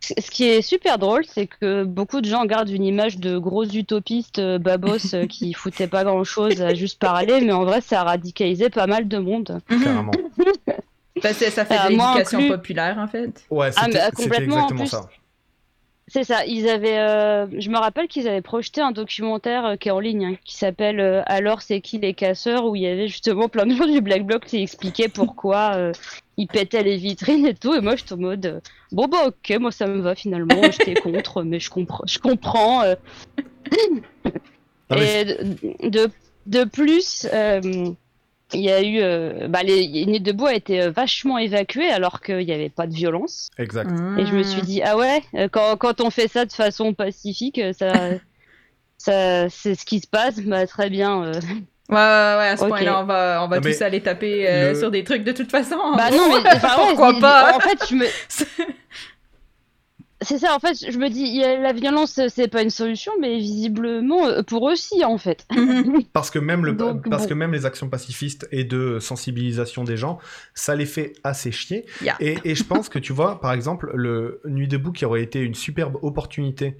Ce 0.00 0.30
qui 0.32 0.48
est 0.48 0.62
super 0.62 0.98
drôle, 0.98 1.24
c'est 1.24 1.46
que 1.46 1.84
beaucoup 1.84 2.20
de 2.20 2.26
gens 2.26 2.44
gardent 2.44 2.68
une 2.70 2.82
image 2.84 3.18
de 3.18 3.38
gros 3.38 3.64
utopistes 3.64 4.40
euh, 4.40 4.58
babos 4.58 5.14
euh, 5.14 5.26
qui 5.28 5.52
foutaient 5.54 5.86
pas 5.86 6.02
grand 6.02 6.24
chose 6.24 6.60
à 6.60 6.74
juste 6.74 6.98
parler, 6.98 7.40
mais 7.40 7.52
en 7.52 7.64
vrai, 7.64 7.80
ça 7.80 8.00
a 8.00 8.04
radicalisé 8.04 8.68
pas 8.70 8.88
mal 8.88 9.06
de 9.06 9.18
monde. 9.18 9.60
Carrément. 9.68 10.10
Parce 11.22 11.38
que 11.38 11.50
ça 11.50 11.64
fait 11.64 11.78
Euh, 11.78 11.84
de 11.84 11.90
l'éducation 11.90 12.38
inclus. 12.38 12.50
populaire, 12.50 12.98
en 12.98 13.06
fait. 13.06 13.44
Ouais, 13.50 13.70
Ah, 13.76 13.84
c'était 13.84 14.00
en 14.00 14.06
exactement 14.08 14.66
plus. 14.66 14.86
ça. 14.88 15.08
C'est 16.12 16.24
ça, 16.24 16.44
ils 16.44 16.68
avaient, 16.68 16.98
euh, 16.98 17.46
je 17.58 17.70
me 17.70 17.78
rappelle 17.78 18.06
qu'ils 18.06 18.28
avaient 18.28 18.42
projeté 18.42 18.82
un 18.82 18.92
documentaire 18.92 19.64
euh, 19.64 19.76
qui 19.76 19.88
est 19.88 19.92
en 19.92 19.98
ligne, 19.98 20.26
hein, 20.26 20.36
qui 20.44 20.58
s'appelle 20.58 21.00
euh, 21.00 21.22
Alors 21.24 21.62
c'est 21.62 21.80
qui 21.80 21.96
les 21.96 22.12
casseurs, 22.12 22.66
où 22.66 22.76
il 22.76 22.82
y 22.82 22.86
avait 22.86 23.08
justement 23.08 23.48
plein 23.48 23.64
de 23.64 23.74
gens 23.74 23.86
du 23.86 24.02
Black 24.02 24.26
Bloc 24.26 24.44
qui 24.44 24.60
expliquaient 24.60 25.08
pourquoi 25.08 25.90
ils 26.36 26.48
pétaient 26.48 26.82
les 26.82 26.98
vitrines 26.98 27.46
et 27.46 27.54
tout, 27.54 27.72
et 27.72 27.80
moi 27.80 27.96
j'étais 27.96 28.12
en 28.12 28.18
mode, 28.18 28.60
bon 28.90 29.08
bah 29.08 29.28
ok, 29.28 29.58
moi 29.58 29.72
ça 29.72 29.86
me 29.86 30.02
va 30.02 30.14
finalement, 30.14 30.60
j'étais 30.64 30.92
contre, 30.92 31.44
mais 31.44 31.58
je 31.58 31.70
comprends, 31.70 32.04
je 32.06 32.18
comprends. 32.18 32.82
Ah, 34.90 35.02
et 35.02 35.24
de, 35.24 35.88
de, 35.88 36.10
de 36.44 36.64
plus, 36.64 37.26
il 38.54 38.60
y 38.60 38.70
a 38.70 38.82
eu, 38.82 39.00
euh, 39.00 39.48
bah, 39.48 39.62
les, 39.62 40.06
Nuit 40.06 40.20
debout 40.20 40.46
a 40.46 40.54
été 40.54 40.82
euh, 40.82 40.90
vachement 40.90 41.38
évacuée 41.38 41.90
alors 41.90 42.20
qu'il 42.20 42.38
n'y 42.38 42.52
avait 42.52 42.68
pas 42.70 42.86
de 42.86 42.94
violence. 42.94 43.50
Exact. 43.58 43.90
Et 44.18 44.26
je 44.26 44.34
me 44.34 44.42
suis 44.42 44.62
dit, 44.62 44.82
ah 44.82 44.96
ouais, 44.96 45.22
euh, 45.34 45.48
quand, 45.50 45.76
quand 45.76 46.00
on 46.00 46.10
fait 46.10 46.28
ça 46.28 46.44
de 46.44 46.52
façon 46.52 46.94
pacifique, 46.94 47.60
ça, 47.78 48.10
ça, 48.98 49.48
c'est 49.48 49.74
ce 49.74 49.84
qui 49.84 50.00
se 50.00 50.06
passe, 50.06 50.40
bah 50.40 50.66
très 50.66 50.90
bien. 50.90 51.24
euh. 51.24 51.40
Ouais, 51.88 51.96
ouais, 51.96 51.98
ouais, 51.98 52.48
à 52.48 52.56
ce 52.56 52.62
Ok. 52.62 52.68
point-là, 52.68 53.00
on 53.00 53.04
va, 53.04 53.40
on 53.44 53.48
va 53.48 53.56
Ah, 53.56 53.60
mais 53.62 53.72
tous 53.74 53.82
aller 53.82 54.00
taper 54.00 54.48
euh, 54.48 54.70
le- 54.72 54.78
sur 54.78 54.90
des 54.90 55.04
trucs 55.04 55.24
de 55.24 55.32
toute 55.32 55.50
façon. 55.50 55.76
Bah 55.96 56.10
non, 56.10 56.28
mais 56.42 56.56
enfin, 56.56 56.74
Pourquoi 56.86 57.18
pas? 57.20 57.56
En 57.56 57.60
fait, 57.60 57.78
je 57.88 57.94
me. 57.96 58.06
C'est 60.22 60.38
ça, 60.38 60.54
en 60.54 60.58
fait, 60.58 60.90
je 60.90 60.98
me 60.98 61.08
dis, 61.08 61.40
la 61.40 61.72
violence, 61.72 62.20
c'est 62.28 62.48
pas 62.48 62.62
une 62.62 62.70
solution, 62.70 63.12
mais 63.20 63.38
visiblement, 63.38 64.26
euh, 64.26 64.42
pour 64.42 64.70
eux, 64.70 64.76
si, 64.76 65.04
en 65.04 65.18
fait. 65.18 65.46
Mhm. 65.54 66.04
Parce 66.12 66.30
que 66.30 66.38
même 66.38 66.64
le, 66.64 66.72
Donc, 66.72 67.08
parce 67.08 67.24
bon. 67.24 67.28
que 67.30 67.34
même 67.34 67.52
les 67.52 67.66
actions 67.66 67.88
pacifistes 67.88 68.48
et 68.52 68.64
de 68.64 68.98
sensibilisation 68.98 69.84
des 69.84 69.96
gens, 69.96 70.18
ça 70.54 70.74
les 70.74 70.86
fait 70.86 71.14
assez 71.24 71.52
chier. 71.52 71.86
Yeah. 72.02 72.16
Et, 72.20 72.38
et 72.44 72.54
je 72.54 72.64
pense 72.64 72.88
que 72.88 72.98
tu 72.98 73.12
vois, 73.12 73.40
par 73.40 73.52
exemple, 73.52 73.90
le 73.94 74.40
Nuit 74.44 74.68
debout 74.68 74.92
qui 74.92 75.04
aurait 75.04 75.22
été 75.22 75.40
une 75.40 75.54
superbe 75.54 75.98
opportunité 76.02 76.76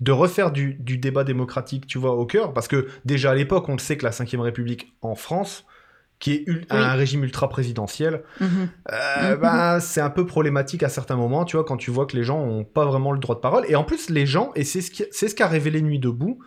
de 0.00 0.12
refaire 0.12 0.52
du, 0.52 0.74
du 0.74 0.98
débat 0.98 1.24
démocratique, 1.24 1.86
tu 1.86 1.98
vois, 1.98 2.14
au 2.14 2.24
cœur, 2.24 2.52
parce 2.52 2.68
que 2.68 2.86
déjà 3.04 3.32
à 3.32 3.34
l'époque, 3.34 3.68
on 3.68 3.72
le 3.72 3.78
sait 3.78 3.96
que 3.96 4.04
la 4.04 4.10
Ve 4.10 4.40
République 4.40 4.92
en 5.02 5.14
France, 5.14 5.64
qui 6.18 6.32
est 6.32 6.44
ul- 6.46 6.66
un 6.70 6.94
régime 6.94 7.22
ultra 7.24 7.48
présidentiel, 7.48 8.22
Mhm. 8.40 8.68
euh, 8.92 9.34
Mhm. 9.34 9.40
bah, 9.40 9.80
c'est 9.80 10.00
un 10.00 10.10
peu 10.10 10.26
problématique 10.26 10.82
à 10.82 10.88
certains 10.88 11.16
moments, 11.16 11.44
tu 11.44 11.56
vois, 11.56 11.64
quand 11.64 11.76
tu 11.76 11.90
vois 11.90 12.06
que 12.06 12.16
les 12.16 12.24
gens 12.24 12.38
ont 12.40 12.64
pas 12.64 12.84
vraiment 12.86 13.12
le 13.12 13.18
droit 13.20 13.36
de 13.36 13.40
parole. 13.40 13.64
Et 13.68 13.76
en 13.76 13.84
plus, 13.84 14.10
les 14.10 14.26
gens, 14.26 14.50
et 14.56 14.64
c'est 14.64 14.80
ce 14.80 14.90
qui- 14.90 15.04
c'est 15.12 15.28
ce 15.28 15.34
qu'a 15.34 15.46
révélé 15.46 15.80
Nuit 15.82 15.98
debout, 15.98 16.40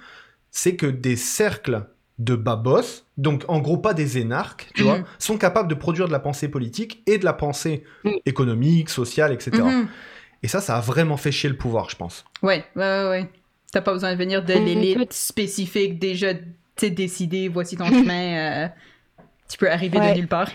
c'est 0.52 0.76
que 0.76 0.86
des 0.88 1.16
cercles 1.16 1.86
de 2.20 2.36
babos, 2.36 3.06
donc 3.18 3.46
en 3.48 3.60
gros 3.60 3.78
pas 3.78 3.94
des 3.94 4.18
énarques, 4.18 4.70
tu 4.76 4.84
Mhm. 4.84 4.88
vois, 4.90 5.00
sont 5.18 5.38
capables 5.38 5.70
de 5.70 5.76
produire 5.76 6.08
de 6.08 6.12
la 6.12 6.20
pensée 6.20 6.50
politique 6.50 7.02
et 7.08 7.18
de 7.18 7.26
la 7.26 7.34
pensée 7.34 7.84
Mhm. 8.04 8.14
économique, 8.26 8.90
sociale, 8.90 9.32
etc. 9.32 9.52
Mhm. 9.64 9.88
Et 10.44 10.48
ça, 10.48 10.60
ça 10.60 10.76
a 10.78 10.82
vraiment 10.82 11.18
fait 11.18 11.32
chier 11.32 11.50
le 11.50 11.58
pouvoir, 11.58 11.90
je 11.90 11.96
pense. 11.96 12.26
Ouais, 12.44 12.66
ouais, 12.76 12.82
ouais, 12.84 13.10
ouais. 13.10 13.30
T'as 13.72 13.82
pas 13.82 13.94
besoin 13.94 14.12
de 14.12 14.18
venir 14.18 14.44
de 14.44 14.54
Mhm, 14.54 14.66
l'élite 14.66 15.14
spécifique, 15.14 15.98
déjà, 15.98 16.34
tu 16.34 16.42
sais, 16.78 16.90
décidé, 16.90 17.48
voici 17.48 17.78
ton 17.78 17.86
chemin. 18.12 18.66
euh, 18.66 18.68
tu 19.52 19.58
peux 19.58 19.70
arriver 19.72 20.00
Ouais. 20.00 20.14
de 20.14 20.20
nulle 20.20 20.28
part. 20.28 20.52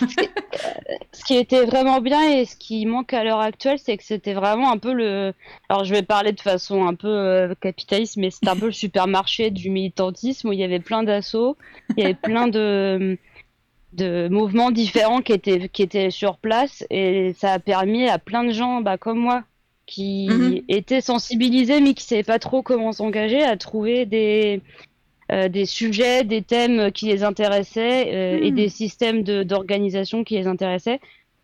Ce 1.13 1.25
qui 1.25 1.35
était 1.37 1.65
vraiment 1.65 2.01
bien 2.01 2.23
et 2.39 2.45
ce 2.45 2.57
qui 2.57 2.87
manque 2.87 3.13
à 3.13 3.25
l'heure 3.25 3.41
actuelle, 3.41 3.79
c'est 3.79 3.97
que 3.97 4.05
c'était 4.05 4.35
vraiment 4.35 4.71
un 4.71 4.79
peu 4.79 4.93
le. 4.93 5.33
Alors, 5.69 5.85
je 5.85 5.93
vais 5.95 6.03
parler 6.03 6.33
de 6.33 6.41
façon 6.41 6.87
un 6.87 6.95
peu 6.95 7.09
euh, 7.09 7.55
capitaliste, 7.61 8.17
mais 8.17 8.31
c'était 8.31 8.51
un 8.51 8.57
peu 8.57 8.67
le 8.67 8.73
supermarché 8.73 9.51
du 9.51 9.71
militantisme 9.71 10.49
où 10.49 10.53
il 10.53 10.59
y 10.61 10.65
avait 10.65 10.81
plein 10.81 11.03
d'assauts, 11.03 11.57
il 11.97 12.03
y 12.03 12.05
avait 12.05 12.15
plein 12.15 12.49
de 12.49 13.19
de 13.93 14.29
mouvements 14.29 14.71
différents 14.73 15.23
qui 15.23 15.33
étaient 15.33 15.69
qui 15.69 15.83
étaient 15.83 16.11
sur 16.11 16.39
place 16.39 16.85
et 16.91 17.33
ça 17.35 17.53
a 17.55 17.59
permis 17.59 18.09
à 18.09 18.19
plein 18.19 18.45
de 18.45 18.53
gens, 18.53 18.81
bah, 18.83 18.99
comme 18.99 19.19
moi, 19.19 19.45
qui 19.87 20.29
Mhm. 20.29 20.65
étaient 20.69 21.01
sensibilisés 21.01 21.81
mais 21.81 21.95
qui 21.95 22.05
savaient 22.05 22.23
pas 22.25 22.39
trop 22.39 22.63
comment 22.63 22.93
s'engager, 22.93 23.43
à 23.43 23.57
trouver 23.57 24.07
des 24.07 24.63
euh, 25.33 25.49
des 25.49 25.67
sujets, 25.67 26.25
des 26.25 26.43
thèmes 26.43 26.93
qui 26.93 27.07
les 27.07 27.25
intéressaient 27.25 28.15
euh, 28.15 28.39
et 28.43 28.51
Hmm. 28.51 28.55
des 28.55 28.69
systèmes 28.69 29.23
de- 29.23 29.43
d'organisation 29.43 30.25
qui 30.25 30.37
les 30.37 30.47
intéressaient. 30.47 31.01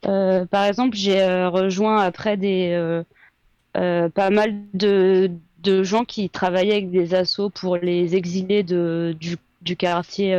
Euh, 0.07 0.47
par 0.47 0.65
exemple, 0.67 0.97
j'ai 0.97 1.23
rejoint 1.47 1.99
après 2.03 2.37
des 2.37 3.03
pas 4.15 4.31
mal 4.31 4.55
de, 4.75 5.31
de 5.59 5.83
gens 5.83 6.05
qui 6.05 6.29
travaillaient 6.31 6.73
avec 6.73 6.91
des 6.91 7.15
assos 7.15 7.51
pour 7.51 7.77
les 7.77 8.17
exilés 8.17 8.63
de, 8.63 9.15
du, 9.19 9.37
du 9.63 9.77
quartier 9.77 10.35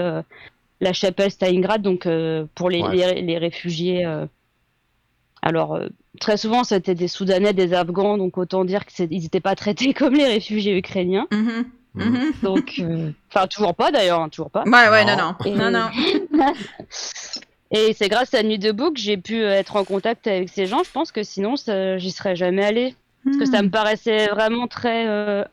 La 0.81 0.93
Chapelle 0.93 1.31
Stalingrad, 1.31 1.81
donc 1.81 2.07
pour 2.55 2.69
les, 2.69 2.81
Ouais. 2.83 2.95
les, 2.95 3.21
les 3.21 3.37
réfugiés. 3.37 4.05
Alors, 5.41 5.75
euh, 5.75 5.89
très 6.19 6.37
souvent, 6.37 6.63
c'était 6.63 6.95
des 6.95 7.07
Soudanais, 7.07 7.53
des 7.53 7.73
Afghans, 7.73 8.17
donc 8.17 8.37
autant 8.37 8.65
dire 8.65 8.85
qu'ils 8.85 9.09
n'étaient 9.09 9.39
pas 9.41 9.55
traités 9.55 9.93
comme 9.93 10.13
les 10.15 10.25
réfugiés 10.25 10.77
ukrainiens. 10.77 11.27
Mhm. 11.31 11.82
Mhm. 11.95 12.33
Donc, 12.41 12.75
euh, 12.79 13.11
enfin, 13.29 13.47
toujours 13.47 13.75
pas 13.75 13.91
d'ailleurs, 13.91 14.19
hein, 14.21 14.29
toujours 14.29 14.49
pas. 14.49 14.63
Ouais, 14.65 14.89
ouais, 14.89 15.05
non, 15.05 15.15
Non. 15.15 15.35
non. 15.39 15.45
Et- 15.45 15.51
Non, 15.51 15.71
non. 15.71 15.89
Et 17.71 17.93
c'est 17.93 18.07
grâce 18.09 18.33
à 18.33 18.43
Nuit 18.43 18.59
debout 18.59 18.91
que 18.91 18.99
j'ai 18.99 19.17
pu 19.17 19.41
euh, 19.41 19.51
être 19.53 19.75
en 19.75 19.83
contact 19.83 20.27
avec 20.27 20.49
ces 20.49 20.67
gens. 20.67 20.83
Je 20.83 20.91
pense 20.91 21.11
que 21.11 21.23
sinon, 21.23 21.55
j'y 21.97 22.11
serais 22.11 22.35
jamais 22.35 22.63
allée. 22.63 22.95
Parce 23.23 23.37
que 23.37 23.45
ça 23.45 23.61
Hmm. 23.61 23.65
me 23.65 23.71
paraissait 23.71 24.27
vraiment 24.27 24.67
très, 24.67 25.07
euh, 25.07 25.43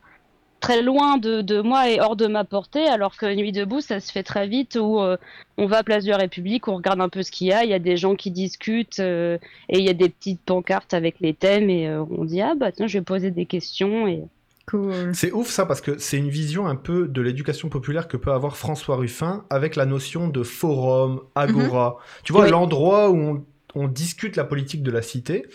très 0.59 0.81
loin 0.83 1.17
de, 1.17 1.41
de 1.41 1.61
moi 1.61 1.89
et 1.89 1.99
hors 2.01 2.15
de 2.15 2.27
ma 2.27 2.43
portée. 2.43 2.85
Alors 2.85 3.15
que 3.17 3.33
Nuit 3.33 3.51
debout, 3.53 3.81
ça 3.81 3.99
se 3.99 4.11
fait 4.11 4.23
très 4.23 4.45
vite 4.47 4.77
où 4.79 4.99
euh, 4.99 5.17
on 5.57 5.65
va 5.67 5.77
à 5.77 5.83
Place 5.83 6.03
de 6.03 6.11
la 6.11 6.17
République, 6.17 6.67
on 6.67 6.75
regarde 6.75 7.01
un 7.01 7.09
peu 7.09 7.23
ce 7.23 7.31
qu'il 7.31 7.47
y 7.47 7.53
a. 7.53 7.63
Il 7.63 7.69
y 7.69 7.73
a 7.73 7.79
des 7.79 7.97
gens 7.97 8.15
qui 8.15 8.29
discutent 8.29 8.99
euh, 8.99 9.37
et 9.69 9.79
il 9.79 9.85
y 9.85 9.89
a 9.89 9.93
des 9.93 10.09
petites 10.09 10.41
pancartes 10.41 10.93
avec 10.93 11.15
les 11.21 11.33
thèmes. 11.33 11.69
Et 11.71 11.87
euh, 11.87 12.03
on 12.15 12.25
dit, 12.25 12.41
ah 12.41 12.53
bah 12.55 12.71
tiens, 12.71 12.85
je 12.87 12.97
vais 12.99 13.03
poser 13.05 13.31
des 13.31 13.45
questions. 13.47 14.05
Et... 14.07 14.21
Cool. 14.67 15.11
C'est 15.13 15.31
ouf 15.31 15.49
ça 15.49 15.65
parce 15.65 15.81
que 15.81 15.97
c'est 15.97 16.17
une 16.17 16.29
vision 16.29 16.67
un 16.67 16.75
peu 16.75 17.07
de 17.07 17.21
l'éducation 17.21 17.67
populaire 17.69 18.07
que 18.07 18.15
peut 18.17 18.31
avoir 18.31 18.57
François 18.57 18.95
Ruffin 18.95 19.43
avec 19.49 19.75
la 19.75 19.85
notion 19.85 20.27
de 20.27 20.43
forum, 20.43 21.21
agora. 21.35 21.97
Tu 22.23 22.31
vois, 22.31 22.43
Oui. 22.45 22.51
l'endroit 22.51 23.09
où 23.09 23.15
on, 23.17 23.45
on 23.75 23.87
discute 23.87 24.35
la 24.35 24.43
politique 24.43 24.83
de 24.83 24.91
la 24.91 25.01
cité. 25.01 25.45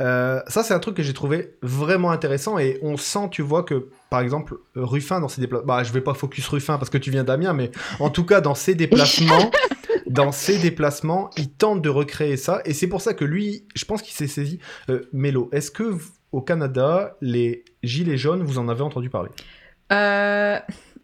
Euh, 0.00 0.40
ça, 0.46 0.62
c'est 0.62 0.74
un 0.74 0.78
truc 0.78 0.96
que 0.96 1.02
j'ai 1.02 1.12
trouvé 1.14 1.56
vraiment 1.62 2.10
intéressant 2.12 2.56
et 2.58 2.78
on 2.82 2.96
sent, 2.96 3.28
tu 3.32 3.42
vois, 3.42 3.64
que 3.64 3.88
par 4.10 4.20
exemple, 4.20 4.56
Ruffin 4.76 5.20
dans 5.20 5.28
ses 5.28 5.40
déplacements. 5.40 5.66
Bah, 5.66 5.82
je 5.82 5.92
vais 5.92 6.00
pas 6.00 6.14
focus 6.14 6.46
Ruffin 6.48 6.78
parce 6.78 6.90
que 6.90 6.98
tu 6.98 7.10
viens 7.10 7.24
d'Amiens, 7.24 7.52
mais 7.52 7.70
en 8.00 8.10
tout 8.10 8.24
cas, 8.24 8.40
dans 8.40 8.54
ses 8.54 8.74
déplacements. 8.76 9.50
Dans 10.06 10.32
ses 10.32 10.56
déplacements, 10.58 11.28
il 11.36 11.50
tente 11.50 11.82
de 11.82 11.90
recréer 11.90 12.38
ça, 12.38 12.62
et 12.64 12.72
c'est 12.72 12.86
pour 12.86 13.02
ça 13.02 13.12
que 13.12 13.26
lui, 13.26 13.66
je 13.74 13.84
pense 13.84 14.00
qu'il 14.00 14.14
s'est 14.14 14.26
saisi. 14.26 14.58
Euh, 14.88 15.02
Mélo, 15.12 15.50
est-ce 15.52 15.70
que 15.70 15.96
au 16.32 16.40
Canada, 16.40 17.16
les 17.20 17.64
gilets 17.82 18.16
jaunes, 18.18 18.42
vous 18.42 18.58
en 18.58 18.68
avez 18.68 18.82
entendu 18.82 19.10
parler? 19.10 19.30
Euh, 19.92 20.58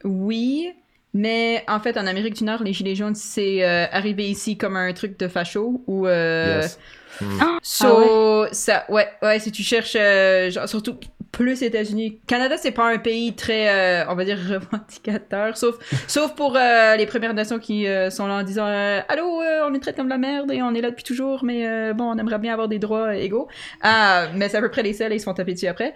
oui, 0.05 0.73
mais 1.13 1.65
en 1.69 1.81
fait, 1.81 1.97
en 1.97 2.07
Amérique 2.07 2.35
du 2.35 2.45
Nord, 2.45 2.63
les 2.63 2.73
Gilets 2.73 2.97
jaunes, 2.97 3.15
c'est 3.15 3.65
euh, 3.65 3.87
arrivé 3.91 4.29
ici 4.29 4.59
comme 4.59 4.77
un 4.77 4.93
truc 4.93 5.19
de 5.19 5.29
facho 5.29 5.83
ou. 5.87 6.07
Euh, 6.07 6.61
Yes. 6.63 6.79
Hmm. 7.21 7.39
So, 7.63 8.47
ça, 8.51 8.85
ouais, 8.89 9.09
ouais, 9.23 9.39
si 9.39 9.53
tu 9.53 9.63
cherches, 9.63 9.97
euh, 9.97 10.51
genre, 10.51 10.69
surtout 10.69 10.99
plus 11.35 11.63
États-Unis. 11.63 12.21
Canada, 12.29 12.57
c'est 12.57 12.71
pas 12.71 12.93
un 12.93 12.99
pays 12.99 13.35
très, 13.35 13.69
euh, 13.69 14.09
on 14.09 14.15
va 14.15 14.25
dire, 14.25 14.39
revendicateur, 14.49 15.57
sauf, 15.57 15.77
sauf 16.07 16.35
pour 16.35 16.57
euh, 16.57 16.97
les 16.97 17.07
Premières 17.07 17.35
Nations 17.35 17.59
qui 17.59 17.89
euh, 17.89 18.09
sont 18.09 18.27
là 18.27 18.35
en 18.35 18.43
disant 18.45 18.67
euh, 18.67 19.01
Allô, 19.09 19.43
euh, 19.43 19.69
on 19.69 19.75
est 19.75 19.81
traité 19.81 19.97
comme 19.97 20.07
de 20.07 20.11
la 20.11 20.19
merde 20.19 20.53
et 20.53 20.63
on 20.63 20.73
est 20.75 20.81
là 20.81 20.91
depuis 20.91 21.05
toujours, 21.05 21.45
mais 21.45 21.67
euh, 21.67 21.93
bon, 21.93 22.05
on 22.05 22.17
aimerait 22.19 22.39
bien 22.39 22.53
avoir 22.53 22.69
des 22.69 22.79
droits 22.79 23.17
égaux. 23.17 23.49
Mais 23.83 24.49
c'est 24.49 24.57
à 24.57 24.61
peu 24.61 24.71
près 24.71 24.83
les 24.83 24.93
seuls 24.93 25.13
et 25.13 25.17
ils 25.17 25.21
se 25.21 25.25
font 25.25 25.35
après. 25.69 25.95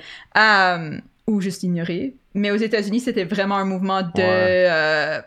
Ou 1.29 1.41
juste 1.43 1.63
ignorer. 1.63 2.15
Mais 2.35 2.51
aux 2.51 2.57
États-Unis, 2.57 3.01
c'était 3.01 3.25
vraiment 3.25 3.57
un 3.57 3.65
mouvement 3.67 4.01
de. 4.01 4.09
Ouais. 4.17 4.67
euh, 4.71 5.21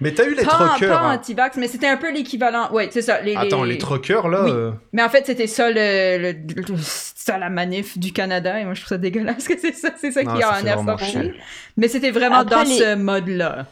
Mais 0.00 0.12
t'as 0.14 0.24
eu 0.24 0.34
les 0.36 0.44
pas, 0.44 0.50
truckers. 0.52 0.88
pas 0.88 1.00
hein. 1.08 1.14
anti-vax, 1.16 1.56
mais 1.56 1.66
c'était 1.66 1.88
un 1.88 1.96
peu 1.96 2.12
l'équivalent. 2.12 2.70
Ouais, 2.72 2.88
c'est 2.92 3.02
ça. 3.02 3.20
Les, 3.22 3.34
Attends, 3.34 3.64
les 3.64 3.76
truckers 3.78 4.28
là. 4.28 4.44
Oui. 4.44 4.50
euh, 4.52 4.70
mais 4.92 5.02
en 5.02 5.08
fait, 5.08 5.26
c'était 5.26 5.46
ça 5.48 5.68
le, 5.70 6.18
le- 6.18 6.62
le- 6.62 6.76
ça 6.78 7.38
la 7.38 7.50
manif 7.50 7.98
du 7.98 8.12
Canada 8.12 8.58
et 8.60 8.64
moi 8.64 8.74
je 8.74 8.80
trouve 8.82 8.90
ça 8.90 8.98
dégueulasse 8.98 9.48
que 9.48 9.58
c'est 9.58 9.72
ça, 9.74 9.90
c'est 10.00 10.12
ça 10.12 10.22
non, 10.22 10.34
qui 10.34 10.40
ça 10.42 10.78
en 10.78 10.80
ressorti. 10.82 11.04
chier. 11.10 11.34
Mais 11.76 11.88
c'était 11.88 12.10
vraiment 12.12 12.36
Après, 12.36 12.54
dans 12.54 12.62
les- 12.62 12.78
ce 12.78 12.94
mode-là. 12.94 13.66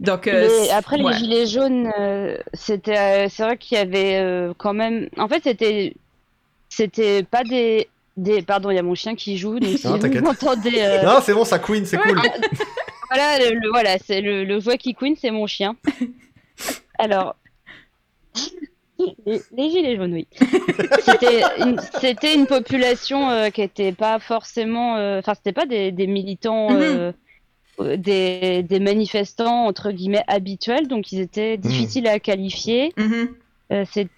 Donc 0.00 0.26
euh, 0.26 0.48
Les- 0.64 0.70
après 0.70 1.00
ouais. 1.00 1.12
les 1.12 1.18
gilets 1.18 1.46
jaunes, 1.46 1.92
euh, 1.98 2.36
c'était, 2.54 2.98
euh, 2.98 3.26
c'est 3.30 3.42
vrai 3.44 3.56
qu'il 3.56 3.78
y 3.78 3.80
avait 3.80 4.16
euh, 4.16 4.52
quand 4.58 4.74
même. 4.74 5.08
En 5.16 5.28
fait, 5.28 5.42
c'était, 5.44 5.94
c'était 6.68 7.22
pas 7.22 7.44
des. 7.44 7.88
Des. 8.16 8.42
Pardon, 8.42 8.70
il 8.70 8.76
y 8.76 8.78
a 8.78 8.82
mon 8.82 8.94
chien 8.94 9.14
qui 9.14 9.36
joue, 9.38 9.58
donc 9.60 9.78
si 9.78 9.86
Non, 9.86 9.98
vous 9.98 10.20
m'entendez. 10.20 10.72
euh, 10.78 11.02
Non, 11.04 11.18
c'est 11.22 11.32
bon, 11.34 11.44
ça 11.44 11.58
queen, 11.58 11.84
c'est 11.86 11.98
cool. 11.98 12.20
Voilà, 13.10 13.38
le, 13.50 13.54
le- 13.58 13.68
voilà, 13.70 13.98
c'est 13.98 14.20
le, 14.20 14.44
le 14.44 14.60
jouet 14.60 14.78
qui 14.78 14.94
queen, 14.94 15.14
c'est 15.20 15.30
mon 15.30 15.46
chien. 15.46 15.76
Alors, 16.98 17.36
les, 19.26 19.40
les 19.56 19.70
gilets 19.70 19.96
jaunes, 19.96 20.12
oui. 20.14 20.26
C'était 21.04 21.42
une, 21.58 21.76
c'était 22.00 22.34
une 22.34 22.46
population 22.46 23.28
euh, 23.30 23.50
qui 23.50 23.62
était 23.62 23.92
pas 23.92 24.18
forcément, 24.18 24.96
euh, 24.96 25.18
enfin, 25.18 25.34
c'était 25.34 25.52
pas 25.52 25.66
des, 25.66 25.90
des 25.92 26.06
militants, 26.06 26.70
Mhm. 26.70 27.12
des, 27.96 28.62
des 28.62 28.80
manifestants 28.80 29.64
entre 29.66 29.90
guillemets 29.90 30.22
habituels, 30.28 30.86
donc 30.88 31.10
ils 31.10 31.20
étaient 31.20 31.56
difficiles 31.56 32.06
à 32.06 32.20
qualifier. 32.20 32.92
Mhm. 32.96 33.28
Euh, 33.72 33.84
c'est 33.90 34.08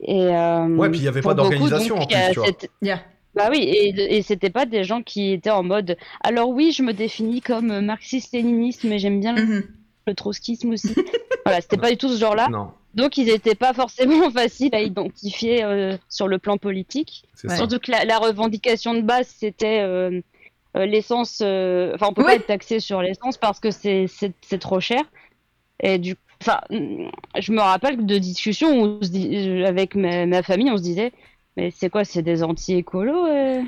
et 0.00 0.26
euh, 0.34 0.66
Ouais, 0.68 0.88
puis 0.90 0.98
il 1.00 1.04
y 1.04 1.08
avait 1.08 1.20
pas 1.22 1.34
d'organisation, 1.34 1.96
en 1.96 2.06
plus, 2.06 2.16
euh, 2.16 2.30
tu 2.32 2.38
vois. 2.38 2.46
c'était- 2.46 2.70
Yeah. 2.82 3.00
bah 3.34 3.48
oui, 3.50 3.58
et, 3.62 4.16
et 4.16 4.22
c'était 4.22 4.50
pas 4.50 4.64
des 4.66 4.84
gens 4.84 5.02
qui 5.02 5.32
étaient 5.32 5.50
en 5.50 5.62
mode. 5.62 5.96
Alors 6.22 6.48
oui, 6.48 6.72
je 6.72 6.82
me 6.82 6.92
définis 6.92 7.40
comme 7.40 7.80
marxiste-léniniste, 7.80 8.84
mais 8.84 8.98
j'aime 8.98 9.20
bien 9.20 9.34
le- 9.34 9.44
Mhm. 9.44 9.64
le 10.06 10.14
trotskisme 10.14 10.70
aussi. 10.72 10.94
voilà, 11.44 11.60
c'était 11.60 11.76
pas 11.76 11.90
du 11.90 11.96
tout 11.96 12.08
ce 12.08 12.18
genre-là. 12.18 12.48
Donc 12.94 13.18
ils 13.18 13.28
étaient 13.28 13.54
pas 13.54 13.74
forcément 13.74 14.30
faciles 14.30 14.74
à 14.74 14.80
identifier 14.80 15.62
euh, 15.62 15.98
sur 16.08 16.28
le 16.28 16.38
plan 16.38 16.56
politique. 16.56 17.24
Ouais. 17.44 17.54
Surtout 17.56 17.78
que 17.78 17.90
la, 17.90 18.04
la 18.06 18.18
revendication 18.18 18.94
de 18.94 19.02
base, 19.02 19.26
c'était 19.38 19.80
euh, 19.82 20.22
euh, 20.76 20.86
l'essence. 20.86 21.40
euh, 21.42 21.92
Enfin, 21.94 22.06
on 22.08 22.14
peut 22.14 22.22
Oui. 22.22 22.28
pas 22.28 22.34
être 22.36 22.46
taxé 22.46 22.80
sur 22.80 23.02
l'essence 23.02 23.36
parce 23.36 23.60
que 23.60 23.70
c'est 23.70 24.06
c'est- 24.06 24.32
c'est 24.40 24.58
trop 24.58 24.80
cher. 24.80 25.02
Et 25.82 25.98
du 25.98 26.16
Enfin, 26.42 26.60
je 26.70 27.52
me 27.52 27.60
rappelle 27.60 28.04
de 28.06 28.18
discussions 28.18 28.82
où 28.82 29.00
avec 29.64 29.94
ma, 29.94 30.26
ma 30.26 30.42
famille, 30.42 30.70
on 30.70 30.76
se 30.76 30.82
disait, 30.82 31.12
mais 31.56 31.70
c'est 31.70 31.88
quoi, 31.90 32.04
c'est 32.04 32.22
des 32.22 32.42
anti-écolos 32.42 33.26
euh, 33.26 33.62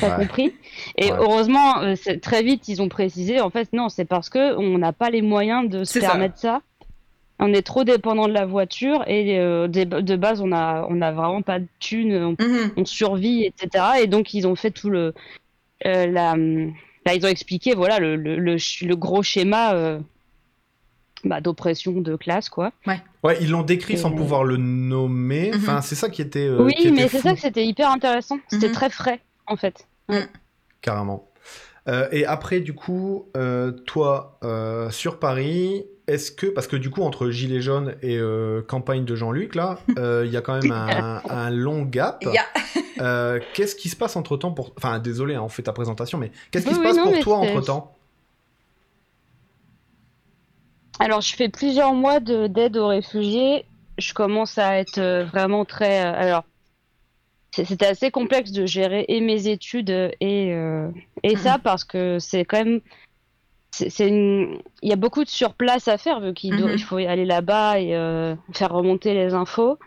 T'as 0.00 0.08
Ouais. 0.10 0.16
compris? 0.16 0.54
Et 0.98 1.10
Ouais. 1.10 1.16
heureusement, 1.18 1.80
euh, 1.82 1.94
très 2.22 2.42
vite, 2.42 2.68
ils 2.68 2.80
ont 2.82 2.88
précisé, 2.88 3.40
en 3.40 3.50
fait, 3.50 3.72
non, 3.72 3.88
c'est 3.88 4.04
parce 4.06 4.30
que 4.30 4.56
on 4.56 4.78
n'a 4.78 4.92
pas 4.92 5.10
les 5.10 5.22
moyens 5.22 5.68
de 5.68 5.84
se 5.84 6.00
ça. 6.00 6.08
permettre 6.08 6.38
ça. 6.38 6.62
On 7.38 7.52
est 7.54 7.62
trop 7.62 7.84
dépendant 7.84 8.28
de 8.28 8.32
la 8.32 8.44
voiture 8.46 9.02
et 9.08 9.38
euh, 9.38 9.66
de 9.68 10.16
base, 10.16 10.40
on 10.42 10.52
a, 10.52 10.86
on 10.90 11.00
a 11.00 11.12
vraiment 11.12 11.42
pas 11.42 11.58
de 11.58 11.66
thunes, 11.78 12.14
on 12.38 12.44
Mhm. 12.44 12.72
on 12.76 12.84
survit, 12.84 13.44
etc. 13.44 14.02
Et 14.02 14.06
donc, 14.06 14.34
ils 14.34 14.46
ont 14.46 14.56
fait 14.56 14.70
tout 14.70 14.90
le. 14.90 15.14
euh, 15.86 16.06
la, 16.06 16.36
là, 16.36 17.14
ils 17.14 17.24
ont 17.24 17.28
expliqué, 17.28 17.74
voilà, 17.74 17.98
le, 17.98 18.16
le, 18.16 18.36
le, 18.36 18.58
ch- 18.58 18.82
le 18.88 18.96
gros 18.96 19.22
schéma 19.22 19.74
euh, 19.74 20.00
bah, 21.24 21.40
d'oppression 21.40 21.92
de 21.92 22.16
classe, 22.16 22.48
quoi. 22.48 22.72
Ouais, 23.22 23.38
ils 23.40 23.50
l'ont 23.50 23.62
décrit 23.62 23.98
sans 23.98 24.10
pouvoir 24.10 24.44
le 24.44 24.56
nommer. 24.56 25.50
Mhm. 25.50 25.56
Enfin, 25.58 25.80
c'est 25.80 25.94
ça 25.94 26.08
qui 26.08 26.22
était. 26.22 26.46
euh, 26.46 26.62
oui, 26.62 26.74
qui 26.74 26.88
était 26.88 26.90
mais 27.02 27.08
c'est 27.08 27.20
ça 27.20 27.34
que 27.34 27.40
c'était 27.40 27.66
hyper 27.66 27.90
intéressant. 27.90 28.38
C'était 28.48 28.68
Mhm. 28.68 28.74
très 28.74 28.90
frais, 28.90 29.20
en 29.46 29.56
fait. 29.56 29.86
Carrément. 30.80 31.28
Euh, 31.88 32.08
et 32.12 32.24
après, 32.26 32.60
du 32.60 32.74
coup, 32.74 33.26
euh, 33.36 33.72
toi, 33.72 34.38
euh, 34.44 34.90
sur 34.90 35.18
Paris, 35.18 35.84
est-ce 36.06 36.30
que. 36.30 36.46
Parce 36.46 36.66
que 36.66 36.76
du 36.76 36.90
coup, 36.90 37.02
entre 37.02 37.30
Gilets 37.30 37.60
jaunes 37.62 37.94
et 38.02 38.16
euh, 38.18 38.62
campagne 38.62 39.04
de 39.04 39.14
Jean-Luc, 39.16 39.54
là, 39.54 39.78
euh, 39.98 40.24
il 40.26 40.32
y 40.32 40.36
a 40.36 40.40
quand 40.42 40.60
même 40.62 40.70
un, 40.72 41.22
un 41.30 41.50
long 41.50 41.82
gap. 41.82 42.22
Yeah. 42.22 42.42
Euh, 43.00 43.40
qu'est-ce 43.54 43.74
qui 43.76 43.88
se 43.88 43.96
passe 43.96 44.16
entre 44.16 44.36
temps 44.36 44.52
pour. 44.52 44.72
Enfin, 44.76 44.98
désolé, 44.98 45.34
hein, 45.34 45.42
on 45.42 45.48
fait 45.48 45.62
ta 45.62 45.72
présentation, 45.72 46.18
mais 46.18 46.30
qu'est-ce 46.50 46.66
qui 46.66 46.72
Oui, 46.72 46.78
se 46.78 46.82
passe 46.82 46.96
non, 46.96 47.04
pour 47.12 47.18
toi 47.20 47.36
entre 47.38 47.60
temps 47.62 47.94
Alors, 51.00 51.20
je 51.22 51.34
fais 51.34 51.48
plusieurs 51.48 51.94
mois 51.94 52.20
de- 52.20 52.46
d'aide 52.46 52.76
aux 52.76 52.86
réfugiés. 52.88 53.64
Je 53.98 54.12
commence 54.14 54.58
à 54.58 54.76
être 54.78 54.98
euh, 54.98 55.24
vraiment 55.24 55.64
très. 55.64 56.04
euh, 56.04 56.12
alors, 56.14 56.44
c'est- 57.54 57.64
c'était 57.64 57.86
assez 57.86 58.10
complexe 58.10 58.52
de 58.52 58.66
gérer 58.66 59.04
et 59.08 59.20
mes 59.20 59.48
études 59.48 59.90
et, 59.90 60.52
euh, 60.52 60.88
et 61.22 61.36
ça 61.36 61.58
parce 61.58 61.84
que 61.84 62.18
c'est 62.18 62.44
quand 62.44 62.64
même. 62.64 62.80
c'est 63.72 64.08
une... 64.08 64.58
Il 64.82 64.88
y 64.90 64.92
a 64.92 64.96
beaucoup 64.96 65.22
de 65.24 65.28
surplace 65.28 65.86
à 65.88 65.96
faire 65.96 66.20
vu 66.20 66.34
qu'il 66.34 66.56
doit- 66.56 66.68
Mhm. 66.70 66.74
il 66.74 66.82
faut 66.82 66.96
aller 66.96 67.24
là-bas 67.24 67.78
et 67.80 67.94
euh, 67.94 68.34
faire 68.52 68.72
remonter 68.72 69.14
les 69.14 69.32
infos. 69.32 69.78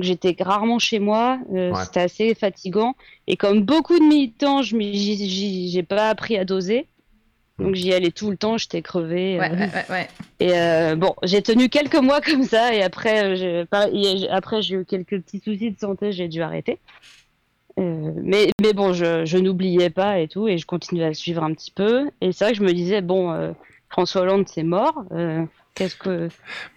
J'étais 0.00 0.36
rarement 0.38 0.78
chez 0.78 0.98
moi, 0.98 1.38
euh, 1.54 1.72
Ouais. 1.72 1.84
c'était 1.84 2.00
assez 2.00 2.34
fatigant. 2.34 2.94
Et 3.26 3.36
comme 3.36 3.62
beaucoup 3.62 3.98
de 3.98 4.04
militants, 4.04 4.62
je 4.62 4.76
j'ai 4.78 5.82
pas 5.82 6.10
appris 6.10 6.36
à 6.36 6.44
doser. 6.44 6.86
Donc 7.60 7.74
j'y 7.74 7.92
allais 7.92 8.10
tout 8.10 8.30
le 8.30 8.36
temps, 8.36 8.58
j'étais 8.58 8.82
crevée. 8.82 9.38
Ouais, 9.38 9.50
euh, 9.50 9.54
ouais, 9.56 9.70
ouais, 9.72 9.84
ouais. 9.90 10.08
et 10.40 10.52
euh, 10.58 10.96
bon, 10.96 11.14
j'ai 11.22 11.42
tenu 11.42 11.68
quelques 11.68 11.96
mois 11.96 12.20
comme 12.20 12.44
ça 12.44 12.74
et 12.74 12.82
après, 12.82 13.24
euh, 13.24 13.66
j'ai 13.72 14.28
après 14.30 14.62
j'ai 14.62 14.76
eu 14.76 14.84
quelques 14.84 15.20
petits 15.22 15.40
soucis 15.40 15.70
de 15.70 15.78
santé, 15.78 16.12
j'ai 16.12 16.28
dû 16.28 16.42
arrêter. 16.42 16.78
Euh, 17.78 18.10
mais, 18.16 18.48
mais 18.60 18.72
bon, 18.72 18.92
je, 18.92 19.24
je 19.24 19.38
n'oubliais 19.38 19.90
pas 19.90 20.18
et 20.18 20.28
tout, 20.28 20.48
et 20.48 20.58
je 20.58 20.66
continuais 20.66 21.04
à 21.04 21.08
le 21.08 21.14
suivre 21.14 21.42
un 21.42 21.54
petit 21.54 21.70
peu. 21.70 22.10
Et 22.20 22.32
c'est 22.32 22.44
vrai 22.44 22.52
que 22.52 22.58
je 22.58 22.64
me 22.64 22.72
disais, 22.72 23.00
bon, 23.00 23.32
euh, 23.32 23.52
François 23.88 24.22
Hollande, 24.22 24.48
c'est 24.48 24.62
mort. 24.64 25.04
euh, 25.12 25.44
Qu'est-ce 25.74 25.96
que, 25.96 26.28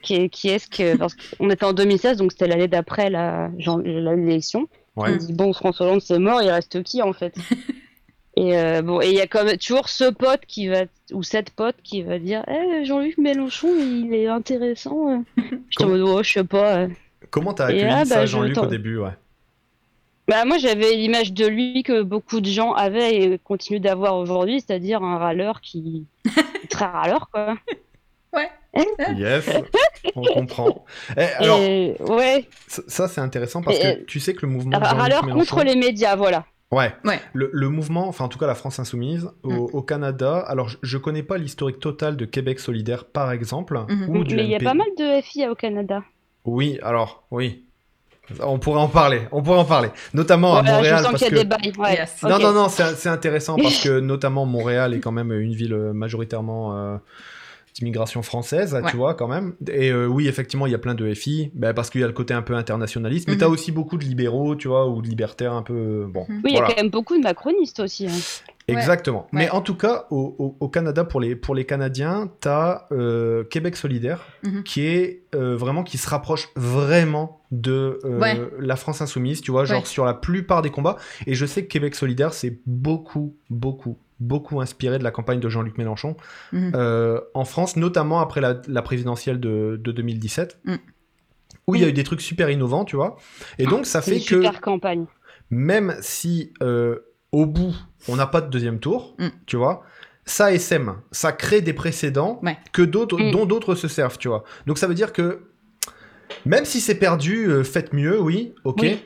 qui, 0.02 0.14
est- 0.16 0.30
qui 0.30 0.50
est-ce 0.50 0.68
que, 0.70 0.96
parce 0.96 1.16
qu'on 1.16 1.50
était 1.50 1.66
en 1.66 1.74
2016, 1.74 2.18
donc 2.18 2.32
c'était 2.32 2.48
l'année 2.48 2.68
d'après 2.70 3.10
la, 3.10 3.50
genre, 3.58 3.80
l'élection. 3.80 4.68
Ouais. 4.96 5.10
On 5.12 5.16
dit, 5.18 5.34
bon, 5.34 5.52
François 5.52 5.88
Hollande, 5.88 6.02
c'est 6.02 6.20
mort, 6.20 6.42
il 6.42 6.50
reste 6.52 6.84
qui 6.84 7.02
en 7.02 7.12
fait? 7.12 7.34
Et 8.36 8.58
euh, 8.58 8.82
bon, 8.82 9.00
et 9.00 9.10
il 9.10 9.14
y 9.16 9.22
a 9.22 9.28
comme 9.28 9.56
toujours 9.58 9.90
ce 9.90 10.10
pote 10.10 10.42
qui 10.48 10.68
va, 10.68 10.84
ou 11.12 11.22
cette 11.22 11.52
pote 11.52 11.76
qui 11.84 12.02
va 12.02 12.18
dire, 12.18 12.44
eh, 12.48 12.84
Jean-Luc 12.84 13.18
Mélenchon, 13.20 13.70
il 13.78 14.14
est 14.14 14.28
intéressant. 14.28 15.24
en 15.80 15.86
mode, 15.88 16.02
oh, 16.02 16.24
je 16.24 16.32
sais 16.34 16.44
pas. 16.44 16.88
Comment 17.30 17.54
t'as 17.54 17.66
accueilli 17.66 17.84
là, 17.84 18.06
ça, 18.06 18.16
bah, 18.16 18.26
je 18.26 18.32
Jean-Luc, 18.32 18.58
au 18.58 18.66
début 18.66 18.98
ouais? 18.98 19.12
Bah, 20.28 20.46
moi, 20.46 20.58
j'avais 20.58 20.94
l'image 20.96 21.34
de 21.34 21.46
lui 21.46 21.84
que 21.84 22.02
beaucoup 22.02 22.42
de 22.42 22.48
gens 22.50 22.74
avaient 22.74 23.16
et 23.16 23.38
continuent 23.40 23.82
d'avoir 23.82 24.18
aujourd'hui, 24.18 24.62
c'est-à-dire 24.62 25.04
un 25.04 25.18
râleur 25.18 25.62
qui. 25.62 26.06
très 26.70 26.86
râleur, 26.86 27.30
quoi. 27.30 27.56
Yes, 29.16 29.48
on 30.16 30.24
comprend. 30.34 30.86
Eh, 31.16 31.22
alors, 31.22 31.60
et 31.60 31.96
ouais, 32.00 32.48
ça, 32.68 32.82
ça, 32.88 33.08
c'est 33.08 33.22
intéressant 33.22 33.62
parce 33.62 33.78
Et, 33.78 33.82
que 34.00 34.06
tu 34.06 34.20
sais 34.20 34.34
que 34.34 34.44
le 34.48 34.52
mouvement. 34.52 34.80
râleur 34.80 35.24
Mélenchon- 35.26 35.34
contre 35.38 35.64
les 35.64 35.76
médias, 35.76 36.16
voilà. 36.16 36.46
Ouais. 36.74 36.94
Ouais. 37.06 37.20
Le, 37.34 37.50
le 37.54 37.70
mouvement, 37.70 38.08
enfin 38.08 38.26
en 38.26 38.30
tout 38.30 38.40
cas 38.40 38.48
la 38.48 38.56
France 38.56 38.80
Insoumise, 38.80 39.30
au, 39.44 39.50
Mm. 39.52 39.58
au 39.74 39.82
Canada, 39.82 40.38
alors 40.40 40.70
je, 40.70 40.78
je 40.82 40.98
connais 40.98 41.24
pas 41.24 41.38
l'historique 41.38 41.80
total 41.80 42.18
de 42.18 42.26
Québec 42.26 42.60
Solidaire 42.60 43.06
par 43.06 43.32
exemple, 43.32 43.80
Mhm. 43.90 44.10
ou 44.10 44.24
du 44.24 44.36
Mais 44.36 44.44
il 44.46 44.50
y 44.52 44.56
a 44.56 44.60
pas 44.60 44.74
mal 44.74 44.88
de 44.98 45.22
FI 45.22 45.48
au 45.48 45.56
Canada. 45.56 46.04
Oui, 46.46 46.80
alors, 46.84 47.24
oui. 47.32 47.64
On 48.42 48.58
pourrait 48.58 48.80
en 48.80 48.88
parler, 48.88 49.22
on 49.34 49.42
pourrait 49.44 49.60
en 49.60 49.66
parler. 49.66 49.90
Notamment 50.14 50.56
à 50.56 50.64
Montréal. 50.64 50.98
je 50.98 51.04
sens 51.04 51.12
parce 51.12 51.24
qu'il 51.24 51.36
y 51.36 51.40
a 51.40 51.44
que... 51.44 51.48
des 51.48 51.72
bails. 51.72 51.74
Ouais. 51.78 51.94
Yes. 51.96 52.24
Non, 52.24 52.40
non, 52.40 52.54
non, 52.54 52.70
c'est 52.70 52.96
c'est 52.96 53.10
intéressant 53.10 53.58
parce 53.58 53.80
que 53.84 54.00
notamment 54.00 54.46
Montréal 54.46 54.94
est 54.94 55.00
quand 55.02 55.12
même 55.12 55.32
une 55.34 55.54
ville 55.54 55.74
euh, 55.74 55.92
majoritairement 55.94 56.76
euh, 56.78 56.98
d'immigration 57.74 58.22
française, 58.22 58.74
Ouais. 58.74 58.90
tu 58.92 58.98
vois, 58.98 59.14
quand 59.16 59.28
même. 59.28 59.56
Et 59.72 59.92
euh, 59.92 60.06
oui, 60.08 60.28
effectivement, 60.28 60.66
il 60.68 60.72
y 60.72 60.76
a 60.76 60.80
plein 60.80 60.96
de 60.96 61.14
FI, 61.14 61.52
ben, 61.56 61.74
parce 61.74 61.90
qu'il 61.90 62.02
y 62.02 62.04
a 62.04 62.08
le 62.08 62.14
côté 62.14 62.34
un 62.34 62.42
peu 62.42 62.56
internationaliste, 62.56 63.28
mais 63.28 63.34
Mhm. 63.34 63.40
tu 63.40 63.46
as 63.46 63.50
aussi 63.50 63.72
beaucoup 63.72 63.98
de 63.98 64.04
libéraux, 64.04 64.56
tu 64.56 64.68
vois, 64.68 64.88
ou 64.88 65.02
de 65.02 65.08
libertaires 65.08 65.54
un 65.54 65.64
peu... 65.64 65.74
euh, 65.74 66.08
Bon, 66.08 66.26
Mhm. 66.30 66.42
Oui, 66.44 66.52
il 66.52 66.56
y 66.56 66.60
a 66.60 66.66
quand 66.68 66.76
même 66.76 66.90
beaucoup 66.90 67.18
de 67.18 67.24
macronistes 67.24 67.80
aussi. 67.80 68.06
hein. 68.08 68.12
Ouais. 68.70 68.76
Exactement. 68.76 69.28
Mais 69.34 69.46
Ouais. 69.46 69.50
en 69.50 69.60
tout 69.62 69.76
cas, 69.76 70.06
au, 70.10 70.36
au- 70.40 70.56
au 70.60 70.70
Canada, 70.70 71.04
pour 71.04 71.20
les, 71.20 71.36
pour 71.36 71.54
les 71.54 71.66
Canadiens, 71.66 72.30
tu 72.42 72.48
as 72.48 72.88
Québec 73.50 73.76
solidaire, 73.76 74.26
Mhm. 74.44 74.64
qui 74.64 74.86
est 74.86 75.24
euh, 75.36 75.56
vraiment, 75.58 75.84
qui 75.84 75.98
se 75.98 76.08
rapproche 76.10 76.50
vraiment 76.56 77.42
de 77.52 78.00
euh, 78.06 78.20
Ouais. 78.20 78.40
la 78.60 78.76
France 78.76 79.02
insoumise, 79.02 79.42
tu 79.42 79.52
vois, 79.52 79.66
genre 79.66 79.80
Ouais. 79.80 79.86
sur 79.86 80.06
la 80.06 80.14
plupart 80.14 80.62
des 80.62 80.70
combats. 80.70 80.96
Et 81.28 81.34
je 81.34 81.46
sais 81.46 81.64
que 81.64 81.68
Québec 81.70 81.96
solidaire, 81.96 82.34
c'est 82.34 82.60
beaucoup, 82.68 83.36
beaucoup, 83.50 83.98
beaucoup 84.24 84.62
inspiré 84.62 84.98
de 85.00 85.04
la 85.04 85.12
campagne 85.12 85.40
de 85.40 85.50
Jean-Luc 85.50 85.78
Mélenchon 85.78 86.16
Mhm. 86.52 86.72
euh, 86.76 87.20
en 87.34 87.46
France, 87.46 87.76
notamment 87.76 88.20
après 88.20 88.42
la, 88.42 88.62
la 88.68 88.82
présidentielle 88.82 89.40
de, 89.40 89.80
de 89.82 89.92
2017. 89.92 90.60
Mm. 90.66 90.76
Où 91.68 91.76
il 91.76 91.82
y 91.82 91.86
a 91.86 91.88
eu 91.88 91.94
des 91.94 92.04
trucs 92.04 92.22
super 92.22 92.50
innovants, 92.50 92.84
tu 92.84 92.96
vois. 92.98 93.16
Et 93.58 93.66
donc, 93.66 93.86
ça 93.86 94.02
fait 94.02 94.18
une 94.18 94.20
que 94.26 94.36
super 94.42 94.60
campagne. 94.60 95.06
même 95.50 95.96
si 96.02 96.52
euh, 96.62 97.00
au 97.32 97.46
bout 97.46 97.74
on 98.10 98.16
n'a 98.18 98.28
pas 98.28 98.42
de 98.42 98.50
deuxième 98.50 98.80
tour, 98.80 99.16
Mm. 99.20 99.28
tu 99.46 99.56
vois, 99.56 99.84
ça 100.26 100.58
sème, 100.58 100.96
ça 101.12 101.32
crée 101.32 101.62
des 101.62 101.74
précédents 101.74 102.40
Ouais. 102.44 102.58
que 102.74 102.82
d'autres, 102.82 103.18
dont 103.32 103.46
d'autres 103.46 103.76
se 103.76 103.88
servent, 103.88 104.18
tu 104.18 104.28
vois. 104.28 104.44
Donc 104.68 104.78
ça 104.78 104.88
veut 104.88 104.94
dire 104.96 105.14
que 105.14 105.44
même 106.46 106.66
si 106.66 106.82
c'est 106.82 106.96
perdu, 106.96 107.48
euh, 107.50 107.64
faites 107.64 107.94
mieux, 107.94 108.20
oui, 108.20 108.54
ok. 108.64 108.80
Oui. 108.82 109.00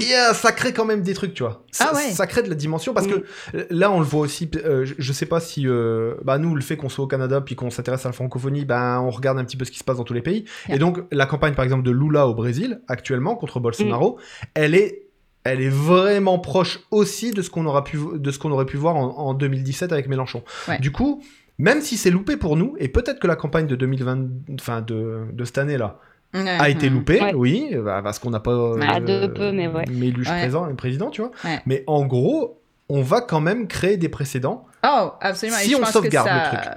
Et 0.00 0.14
euh, 0.14 0.32
ça 0.34 0.52
crée 0.52 0.72
quand 0.72 0.84
même 0.84 1.02
des 1.02 1.14
trucs, 1.14 1.34
tu 1.34 1.42
vois. 1.42 1.64
Ça, 1.70 1.90
Ah 1.92 1.94
ouais. 1.96 2.10
ça 2.12 2.26
crée 2.26 2.42
de 2.42 2.48
la 2.48 2.54
dimension 2.54 2.92
parce 2.94 3.06
Mm. 3.06 3.10
que 3.10 3.24
euh, 3.56 3.64
là, 3.70 3.90
on 3.90 3.98
le 4.00 4.04
voit 4.06 4.20
aussi. 4.20 4.50
euh, 4.64 4.84
je, 4.84 4.94
je 4.98 5.12
sais 5.12 5.26
pas 5.26 5.40
si, 5.40 5.66
euh, 5.66 6.14
bah 6.24 6.38
nous, 6.38 6.54
le 6.54 6.62
fait 6.62 6.76
qu'on 6.76 6.88
soit 6.88 7.04
au 7.04 7.08
Canada 7.08 7.40
puis 7.40 7.54
qu'on 7.56 7.70
s'intéresse 7.70 8.04
à 8.06 8.08
la 8.08 8.12
francophonie, 8.12 8.64
ben 8.64 9.00
on 9.00 9.10
regarde 9.10 9.38
un 9.38 9.44
petit 9.44 9.56
peu 9.56 9.64
ce 9.64 9.70
qui 9.70 9.78
se 9.78 9.84
passe 9.84 9.96
dans 9.98 10.04
tous 10.04 10.14
les 10.14 10.22
pays. 10.22 10.44
Yeah. 10.68 10.76
Et 10.76 10.78
donc 10.78 10.98
la 11.12 11.26
campagne, 11.26 11.54
par 11.54 11.64
exemple, 11.64 11.82
de 11.84 11.90
Lula 11.90 12.26
au 12.26 12.34
Brésil 12.34 12.80
actuellement 12.88 13.36
contre 13.36 13.60
Bolsonaro, 13.60 14.18
elle 14.54 14.74
est 14.74 15.02
elle 15.44 15.60
est 15.60 15.68
vraiment 15.68 16.38
proche 16.40 16.80
aussi 16.90 17.30
de 17.30 17.40
ce 17.40 17.50
qu'on 17.50 17.66
aura 17.66 17.84
pu 17.84 17.98
de 18.14 18.30
ce 18.32 18.38
qu'on 18.40 18.50
aurait 18.50 18.66
pu 18.66 18.76
voir 18.76 18.96
en, 18.96 19.16
en 19.16 19.34
2017 19.34 19.92
avec 19.92 20.08
Mélenchon. 20.08 20.42
Ouais. 20.66 20.78
Du 20.80 20.90
coup, 20.90 21.22
même 21.58 21.80
si 21.82 21.96
c'est 21.96 22.10
loupé 22.10 22.36
pour 22.36 22.56
nous, 22.56 22.74
et 22.80 22.88
peut-être 22.88 23.20
que 23.20 23.26
la 23.28 23.36
campagne 23.36 23.66
de 23.68 23.76
2020, 23.76 24.26
enfin 24.60 24.80
de, 24.82 25.20
de 25.32 25.44
cette 25.44 25.58
année 25.58 25.78
là, 25.78 26.00
a 26.46 26.68
été 26.68 26.88
loupé, 26.88 27.20
Ouais. 27.22 27.34
oui, 27.34 27.70
bah, 27.76 28.00
parce 28.02 28.18
qu'on 28.18 28.30
n'a 28.30 28.40
pas 28.40 28.50
euh, 28.52 28.80
À 28.80 29.00
deux 29.00 29.32
peu, 29.32 29.52
mais 29.52 29.68
ouais. 29.68 29.84
Méluche 29.90 30.28
Ouais. 30.28 30.38
présent, 30.40 30.72
président, 30.74 31.10
tu 31.10 31.20
vois. 31.22 31.30
Ouais. 31.44 31.60
Mais 31.66 31.84
en 31.86 32.04
gros, 32.04 32.60
on 32.88 33.02
va 33.02 33.20
quand 33.20 33.40
même 33.40 33.66
créer 33.68 33.96
des 33.96 34.08
précédents. 34.08 34.66
Oh, 34.86 35.10
absolument. 35.20 35.58
Si 35.58 35.68
Et 35.68 35.70
je 35.72 35.76
on 35.76 35.80
pense 35.80 35.90
sauvegarde 35.92 36.26
que 36.28 36.32
ça... 36.34 36.50
le 36.52 36.58
truc. 36.62 36.74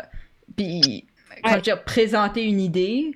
Puis, 0.57 1.05
quand 1.43 1.49
Ouais. 1.49 1.51
je 1.51 1.55
veux 1.57 1.61
dire, 1.61 1.83
présenter 1.83 2.43
une 2.43 2.59
idée 2.59 3.11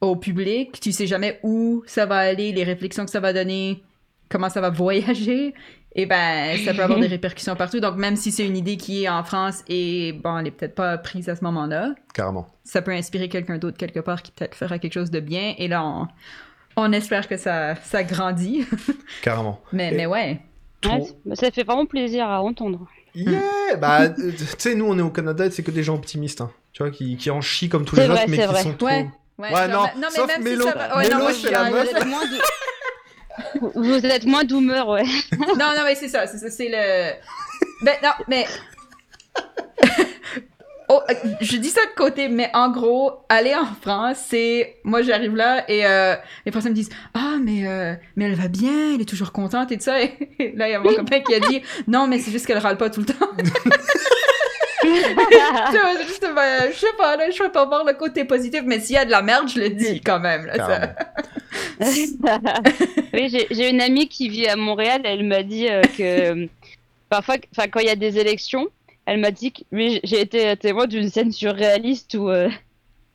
au 0.00 0.16
public, 0.16 0.78
tu 0.80 0.92
sais 0.92 1.06
jamais 1.06 1.40
où 1.42 1.82
ça 1.86 2.06
va 2.06 2.16
aller, 2.18 2.52
les 2.52 2.64
réflexions 2.64 3.04
que 3.04 3.10
ça 3.10 3.20
va 3.20 3.32
donner, 3.32 3.82
comment 4.28 4.48
ça 4.50 4.60
va 4.60 4.70
voyager. 4.70 5.54
Et 5.94 6.06
ben, 6.06 6.56
ça 6.64 6.74
peut 6.74 6.82
avoir 6.82 7.00
des 7.00 7.06
répercussions 7.16 7.56
partout. 7.56 7.80
Donc, 7.80 7.96
même 7.96 8.16
si 8.16 8.30
c'est 8.30 8.46
une 8.46 8.56
idée 8.56 8.76
qui 8.76 9.04
est 9.04 9.08
en 9.08 9.24
France 9.24 9.64
et, 9.68 10.12
bon, 10.12 10.38
elle 10.38 10.46
est 10.46 10.50
peut-être 10.52 10.74
pas 10.74 10.96
prise 10.98 11.28
à 11.28 11.34
ce 11.36 11.42
moment-là, 11.44 11.94
Carrément. 12.14 12.46
ça 12.64 12.82
peut 12.82 12.92
inspirer 12.92 13.28
quelqu'un 13.28 13.58
d'autre 13.58 13.76
quelque 13.78 14.00
part 14.00 14.22
qui 14.22 14.30
peut-être 14.32 14.54
fera 14.54 14.78
quelque 14.78 14.92
chose 14.94 15.10
de 15.10 15.20
bien. 15.20 15.54
Et 15.58 15.66
là, 15.66 15.82
on, 15.84 16.06
on 16.76 16.92
espère 16.92 17.26
que 17.26 17.36
ça, 17.36 17.74
ça 17.76 18.04
grandit. 18.04 18.64
Carrément. 19.22 19.60
mais, 19.72 19.92
Et- 19.92 19.96
mais 19.96 20.06
ouais. 20.06 20.40
Ça 21.34 21.50
fait 21.50 21.64
vraiment 21.64 21.86
plaisir 21.86 22.28
à 22.28 22.40
entendre. 22.42 22.86
Yeah 23.14 23.40
Bah, 23.80 24.02
euh, 24.02 24.10
tu 24.16 24.44
sais, 24.58 24.74
nous, 24.76 24.84
on 24.86 24.96
est 24.96 25.02
au 25.02 25.10
Canada, 25.10 25.50
c'est 25.50 25.62
que 25.64 25.72
des 25.72 25.82
gens 25.82 25.96
optimistes, 25.96 26.40
hein. 26.40 26.50
Tu 26.72 26.82
vois, 26.84 26.92
qui, 26.92 27.16
qui 27.16 27.30
en 27.30 27.40
chient 27.40 27.68
comme 27.68 27.84
tous 27.84 27.96
les 27.96 28.02
C'est 28.02 28.08
vrai, 28.08 28.18
autres, 28.20 28.30
mais 28.30 28.36
c'est 28.36 28.42
qui 28.46 28.52
vrai. 28.52 28.62
sont 28.62 28.72
trop... 28.74 28.86
Ouais. 28.86 29.08
Ouais, 29.38 29.52
Ouais, 29.54 29.70
genre, 29.70 29.90
non, 29.96 30.02
mais 30.10 30.16
sauf 30.16 30.26
même 30.28 30.42
Mélo. 30.44 30.62
si 30.66 30.68
ça 30.70 30.74
va- 30.76 30.96
ouais, 30.98 31.08
non, 31.08 31.16
Mélo, 31.16 31.18
moi, 31.22 31.28
c'est 31.32 31.34
je 31.34 31.40
suis 31.46 31.50
la 31.50 31.70
meuf. 31.70 32.06
Moins 32.06 32.24
de... 32.26 32.36
Vous 33.74 34.06
êtes 34.06 34.26
moins 34.26 34.44
d'humeur, 34.44 34.88
ouais. 34.88 35.04
non, 35.38 35.56
non, 35.56 35.84
mais 35.84 35.94
c'est 35.94 36.08
ça, 36.08 36.26
c'est 36.26 36.68
le. 36.68 37.12
Ben, 37.84 37.96
non, 38.02 38.10
mais. 38.28 38.46
Oh, 40.90 41.02
euh, 41.10 41.14
je 41.42 41.58
dis 41.58 41.68
ça 41.68 41.82
de 41.82 41.94
côté, 41.94 42.28
mais 42.28 42.50
en 42.54 42.70
gros, 42.70 43.12
aller 43.28 43.54
en 43.54 43.66
France, 43.66 44.16
c'est. 44.26 44.78
Moi, 44.84 45.02
j'arrive 45.02 45.36
là 45.36 45.70
et 45.70 45.84
euh, 45.86 46.14
les 46.46 46.52
Français 46.52 46.70
me 46.70 46.74
disent 46.74 46.88
Ah, 47.12 47.36
mais, 47.42 47.68
euh, 47.68 47.94
mais 48.16 48.24
elle 48.24 48.34
va 48.34 48.48
bien, 48.48 48.94
elle 48.94 49.00
est 49.02 49.08
toujours 49.08 49.32
contente 49.32 49.70
et 49.70 49.76
tout 49.76 49.84
ça. 49.84 50.00
Et 50.00 50.54
là, 50.56 50.66
il 50.66 50.72
y 50.72 50.74
a 50.74 50.80
mon 50.80 50.94
copain 50.94 51.20
qui 51.20 51.34
a 51.34 51.40
dit 51.40 51.60
Non, 51.86 52.06
mais 52.06 52.18
c'est 52.18 52.30
juste 52.30 52.46
qu'elle 52.46 52.56
râle 52.56 52.78
pas 52.78 52.88
tout 52.88 53.00
le 53.00 53.06
temps. 53.06 53.28
Juste, 56.06 56.26
ben, 56.34 56.70
je 56.72 56.78
sais 56.78 56.92
pas, 56.96 57.16
là, 57.16 57.30
je 57.30 57.42
vais 57.42 57.48
pas 57.50 57.64
voir 57.66 57.84
le 57.84 57.94
côté 57.94 58.24
positif, 58.24 58.62
mais 58.64 58.80
s'il 58.80 58.96
y 58.96 58.98
a 58.98 59.04
de 59.04 59.10
la 59.10 59.22
merde, 59.22 59.48
je 59.48 59.60
le 59.60 59.70
dis 59.70 60.00
quand 60.00 60.20
même. 60.20 60.46
Là, 60.46 60.56
ça. 60.56 60.66
Carrément. 60.66 60.94
oui, 63.14 63.46
j'ai 63.50 63.70
une 63.70 63.80
amie 63.80 64.08
qui 64.08 64.28
vit 64.28 64.46
à 64.46 64.56
Montréal. 64.56 65.02
Elle 65.04 65.24
m'a 65.24 65.42
dit 65.42 65.68
euh, 65.68 65.82
que 65.96 66.48
parfois, 67.08 67.36
enfin, 67.52 67.68
quand 67.68 67.80
il 67.80 67.86
y 67.86 67.90
a 67.90 67.96
des 67.96 68.18
élections, 68.18 68.68
elle 69.06 69.20
m'a 69.20 69.30
dit 69.30 69.52
que 69.52 69.62
oui, 69.72 70.00
j'ai 70.04 70.20
été 70.20 70.54
témoin 70.56 70.86
d'une 70.86 71.08
scène 71.08 71.32
surréaliste 71.32 72.14
où 72.14 72.28
euh, 72.28 72.50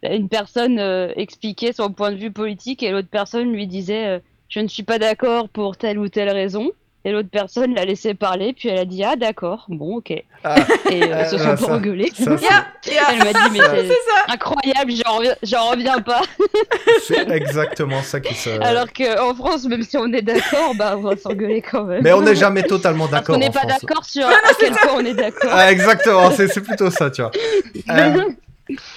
une 0.02 0.28
personne 0.30 0.80
euh, 0.80 1.12
expliquait 1.16 1.74
son 1.74 1.92
point 1.92 2.12
de 2.12 2.18
vue 2.18 2.32
politique 2.32 2.84
et 2.84 2.92
l'autre 2.92 3.10
personne 3.10 3.52
lui 3.52 3.68
disait 3.68 4.08
euh, 4.08 4.20
je 4.50 4.60
ne 4.60 4.68
suis 4.68 4.84
pas 4.84 5.00
d'accord 5.00 5.50
pour 5.50 5.78
telle 5.78 6.00
ou 6.00 6.10
telle 6.10 6.30
raison. 6.30 6.72
Et 7.06 7.12
l'autre 7.12 7.28
personne 7.30 7.76
l'a 7.76 7.84
laissé 7.84 8.14
parler, 8.14 8.54
puis 8.54 8.70
elle 8.70 8.80
a 8.80 8.86
dit 8.86 9.04
ah 9.04 9.18
d'accord, 9.18 9.66
bon 9.68 9.98
ok. 9.98 10.12
Et 10.12 10.26
Ah, 10.46 10.56
euh, 10.90 11.24
ils 11.24 11.30
se 11.30 11.38
sont 11.38 11.56
pas 11.68 11.74
engueulés. 11.74 12.12
Yeah, 12.18 12.66
yeah. 12.88 13.04
Elle 13.12 13.18
m'a 13.20 13.34
dit 13.34 13.50
mais 13.52 13.60
c'est 13.60 14.32
incroyable, 14.34 14.94
j'en 15.06 15.18
reviens, 15.18 15.36
j'en 15.44 15.70
reviens 15.72 16.00
pas. 16.00 16.22
c'est 17.04 17.30
exactement 17.30 18.02
ça 18.02 18.22
qui 18.22 18.34
se... 18.34 18.50
Alors 18.62 18.88
qu'en 18.94 19.36
France, 19.36 19.66
même 19.66 19.84
si 19.84 19.98
on 19.98 20.12
est 20.14 20.22
d'accord, 20.22 20.76
bah 20.76 20.96
on 20.98 21.02
va 21.02 21.18
s'engueuler 21.18 21.62
quand 21.62 21.84
même. 21.84 22.04
Mais 22.04 22.14
on 22.14 22.22
n'est 22.22 22.36
jamais 22.36 22.64
totalement 22.64 23.08
d'accord 23.08 23.36
qu'on 23.36 23.42
n'est 23.42 23.50
pas 23.52 23.66
d'accord 23.66 24.06
sur 24.06 24.26
à 24.26 24.34
quel 24.58 24.72
point 24.72 24.94
on 24.96 25.06
est 25.06 25.14
d'accord. 25.14 25.52
Ah, 25.54 25.72
exactement, 25.72 26.32
c'est 26.32 26.48
c'est 26.48 26.62
plutôt 26.62 26.90
ça, 26.90 27.12
tu 27.12 27.22
vois. 27.22 27.32
Euh, 27.90 28.30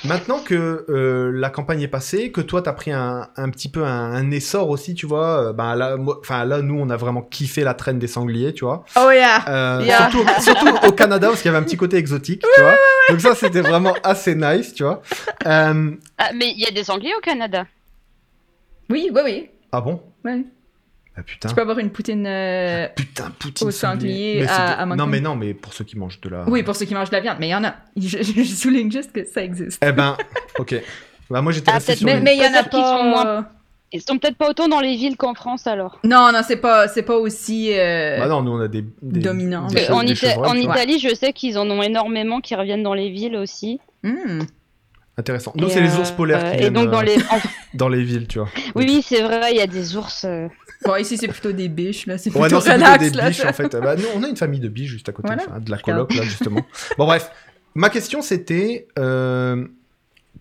maintenant 0.05 0.39
que 0.41 0.85
euh, 0.89 1.31
la 1.35 1.51
campagne 1.51 1.81
est 1.83 1.89
passée, 1.89 2.31
que 2.31 2.41
toi, 2.41 2.63
t'as 2.63 2.73
pris 2.73 2.93
un, 2.93 3.29
un 3.37 3.51
petit 3.51 3.69
peu 3.69 3.85
un, 3.85 4.13
un 4.15 4.31
essor 4.31 4.69
aussi, 4.71 4.95
tu 4.95 5.07
vois, 5.07 5.49
euh, 5.49 5.53
ben 5.53 5.75
là, 5.75 5.97
moi- 5.97 6.19
enfin 6.21 6.45
là, 6.45 6.63
nous, 6.63 6.79
on 6.79 6.89
a 6.91 6.97
vraiment 6.97 7.23
kiffé 7.23 7.65
la 7.65 7.75
traîne 7.75 7.99
des 7.99 8.07
sangliers, 8.07 8.53
tu 8.55 8.65
vois. 8.65 8.85
Oh 8.97 9.11
yeah. 9.11 9.45
Euh, 9.49 9.83
Yeah. 9.85 10.11
surtout, 10.11 10.27
surtout 10.41 10.87
au 10.87 10.93
Canada, 10.93 11.29
parce 11.29 11.43
qu'il 11.43 11.51
y 11.51 11.55
avait 11.55 11.63
un 11.63 11.67
petit 11.67 11.77
côté 11.77 11.97
exotique, 11.97 12.43
tu 12.55 12.61
vois. 12.61 12.77
Donc 13.11 13.21
ça, 13.21 13.35
c'était 13.35 13.61
vraiment 13.63 13.95
assez 14.05 14.35
nice, 14.35 14.75
tu 14.75 14.85
vois. 14.85 15.03
Euh, 15.47 15.91
Ah, 16.19 16.31
mais 16.35 16.51
il 16.53 16.61
y 16.61 16.67
a 16.67 16.71
des 16.71 16.85
sangliers 16.85 17.15
au 17.17 17.21
Canada? 17.21 17.67
Oui, 18.89 19.11
oui, 19.13 19.21
oui. 19.25 19.51
ah 19.73 19.81
bon? 19.81 20.01
Ouais. 20.25 20.45
Ah 21.19 21.23
putain. 21.23 21.49
Tu 21.49 21.55
peux 21.55 21.63
avoir 21.63 21.79
une 21.79 21.91
poutine. 21.91 22.27
euh, 22.27 22.89
Putain, 22.95 23.33
Poutine 23.39 23.67
Au 23.69 23.71
sanglier 23.71 24.41
Mais 24.43 24.47
à-. 24.49 24.85
Non, 24.87 25.07
mais 25.07 25.21
non, 25.21 25.35
mais 25.35 25.55
pour 25.55 25.73
ceux 25.73 25.85
qui 25.85 25.97
mangent 25.99 26.21
de 26.21 26.29
la... 26.29 26.45
Oui, 26.49 26.63
pour 26.63 26.77
ceux 26.77 26.85
qui 26.85 26.95
mangent 26.95 27.09
de 27.11 27.15
la 27.17 27.21
viande, 27.23 27.39
mais 27.41 27.49
il 27.49 27.53
y 27.53 27.55
en 27.55 27.65
a. 27.65 27.75
Je, 27.97 28.19
je- 28.23 28.43
souligne 28.45 28.91
juste 28.93 29.13
que 29.13 29.25
ça 29.25 29.43
existe. 29.43 29.83
Eh 29.87 29.93
ben, 29.93 30.17
ok. 30.59 30.75
Bah 31.31 31.41
moi, 31.41 31.53
j'étais 31.53 31.71
Ah, 31.71 31.75
resté 31.75 31.93
peut-être 31.93 31.99
sur 32.01 32.07
Mais 32.07 32.15
les- 32.17 32.21
mais 32.21 32.37
il 32.37 32.43
y 32.43 32.47
en 32.47 32.55
a 32.59 32.63
qu'ils 32.65 32.79
sont 32.85 33.03
moins- 33.05 33.49
Ils 33.93 34.03
sont 34.03 34.19
peut-être 34.19 34.37
pas 34.37 34.51
autant 34.51 34.69
dans 34.69 34.81
les 34.81 34.95
villes 34.97 35.17
qu'en 35.17 35.33
France 35.35 35.67
alors. 35.67 35.99
Non, 36.05 36.31
non, 36.33 36.41
c'est 36.47 36.57
pas, 36.57 36.87
c'est 36.89 37.03
pas 37.03 37.17
aussi. 37.17 37.71
euh, 37.73 38.19
Bah 38.19 38.27
non, 38.29 38.43
nous, 38.43 38.53
on 38.53 38.61
a 38.61 38.69
des... 38.69 38.85
des 39.01 39.21
Dominant. 39.21 39.69
des 39.69 39.75
Parce 39.77 39.87
che- 39.89 39.93
en 39.93 40.03
des 40.03 40.13
Ita- 40.13 40.29
chevreuils, 40.33 40.51
en 40.51 40.55
tu 40.55 40.63
vois. 40.67 40.75
Italie, 40.77 40.99
je 40.99 41.15
sais 41.15 41.33
qu'ils 41.33 41.57
en 41.57 41.71
ont 41.71 41.83
énormément 41.83 42.41
qui 42.41 42.55
reviennent 42.55 42.83
dans 42.83 42.95
les 42.95 43.09
villes 43.11 43.37
aussi. 43.37 43.81
hmm. 44.03 44.41
Intéressant. 45.19 45.53
Nous, 45.57 45.69
c'est 45.71 45.81
les 45.81 45.95
euh, 45.95 46.01
ours 46.01 46.11
polaires 46.11 46.41
qui 46.41 46.47
euh, 46.51 46.55
Et 46.55 46.59
viennent 46.59 46.73
donc 46.75 46.91
dans 46.91 47.01
euh, 47.01 47.05
les. 47.05 47.17
en- 47.31 47.41
dans 47.75 47.89
les 47.89 48.03
villes, 48.05 48.27
tu 48.29 48.39
vois. 48.39 48.49
Oui, 48.75 48.85
oui, 48.87 49.03
c'est 49.07 49.23
vrai, 49.23 49.53
il 49.53 49.57
y 49.57 49.61
a 49.63 49.67
des 49.67 49.97
ours. 49.97 50.25
euh, 50.25 50.49
Bon, 50.85 50.95
ici, 50.97 51.17
c'est 51.17 51.29
plutôt 51.29 51.53
des 51.53 51.69
biches, 51.69 52.07
là. 52.07 52.19
C'est 52.19 52.31
plutôt 52.31 52.45
Ouais, 52.45 52.51
non, 52.51 52.59
relax, 52.59 52.99
plutôt 52.99 53.11
des 53.13 53.23
là. 53.23 53.29
biches, 53.31 53.45
en 53.45 53.53
fait. 53.55 53.77
Bah, 53.77 53.97
nous, 53.97 54.05
on 54.15 54.23
a 54.23 54.29
une 54.29 54.37
famille 54.37 54.61
de 54.61 54.69
biches 54.69 54.91
juste 54.91 55.09
à 55.09 55.13
côté, 55.13 55.29
Voilà. 55.29 55.43
enfin, 55.49 55.59
de 55.61 55.71
la 55.71 55.79
coloc, 55.79 56.15
là, 56.15 56.23
justement. 56.23 56.61
Bon, 56.99 57.07
bref. 57.07 57.31
Ma 57.75 57.89
question, 57.89 58.21
c'était, 58.23 58.89
euh, 58.99 59.67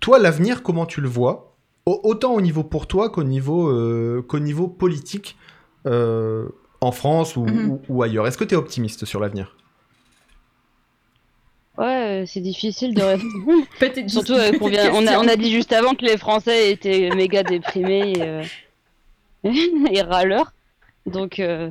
toi, 0.01 0.19
l'avenir, 0.19 0.61
comment 0.61 0.85
tu 0.85 0.99
le 1.01 1.07
vois? 1.07 1.55
Au- 1.85 2.01
Autant 2.03 2.33
au 2.33 2.41
niveau 2.41 2.63
pour 2.63 2.87
toi 2.87 3.09
qu'au 3.09 3.23
niveau, 3.23 3.69
euh, 3.69 4.21
qu'au 4.27 4.39
niveau 4.39 4.67
politique 4.67 5.37
euh, 5.87 6.47
en 6.81 6.91
France 6.91 7.35
ou, 7.37 7.45
Mhm. 7.45 7.69
ou- 7.69 7.81
ou 7.89 8.03
ailleurs. 8.03 8.25
Est-ce 8.27 8.37
que 8.37 8.43
tu 8.43 8.55
es 8.55 8.57
optimiste 8.57 9.05
sur 9.05 9.19
l'avenir? 9.19 9.55
Ouais, 11.77 12.21
euh, 12.21 12.25
c'est 12.25 12.39
difficile 12.41 12.93
de 12.93 13.01
répondre. 13.01 13.65
Petite 13.79 14.09
Surtout 14.09 14.33
euh, 14.33 14.51
qu'on 14.57 14.69
vient- 14.69 14.91
on, 14.93 14.97
a, 14.97 15.11
question. 15.11 15.19
on 15.21 15.27
a 15.27 15.35
dit 15.35 15.51
juste 15.51 15.73
avant 15.73 15.93
que 15.93 16.05
les 16.05 16.17
Français 16.17 16.71
étaient 16.71 17.09
méga 17.15 17.43
déprimés 17.43 18.13
et, 18.13 18.21
euh, 18.21 18.43
et 19.91 20.01
râleurs. 20.01 20.53
Donc 21.05 21.39
euh, 21.39 21.69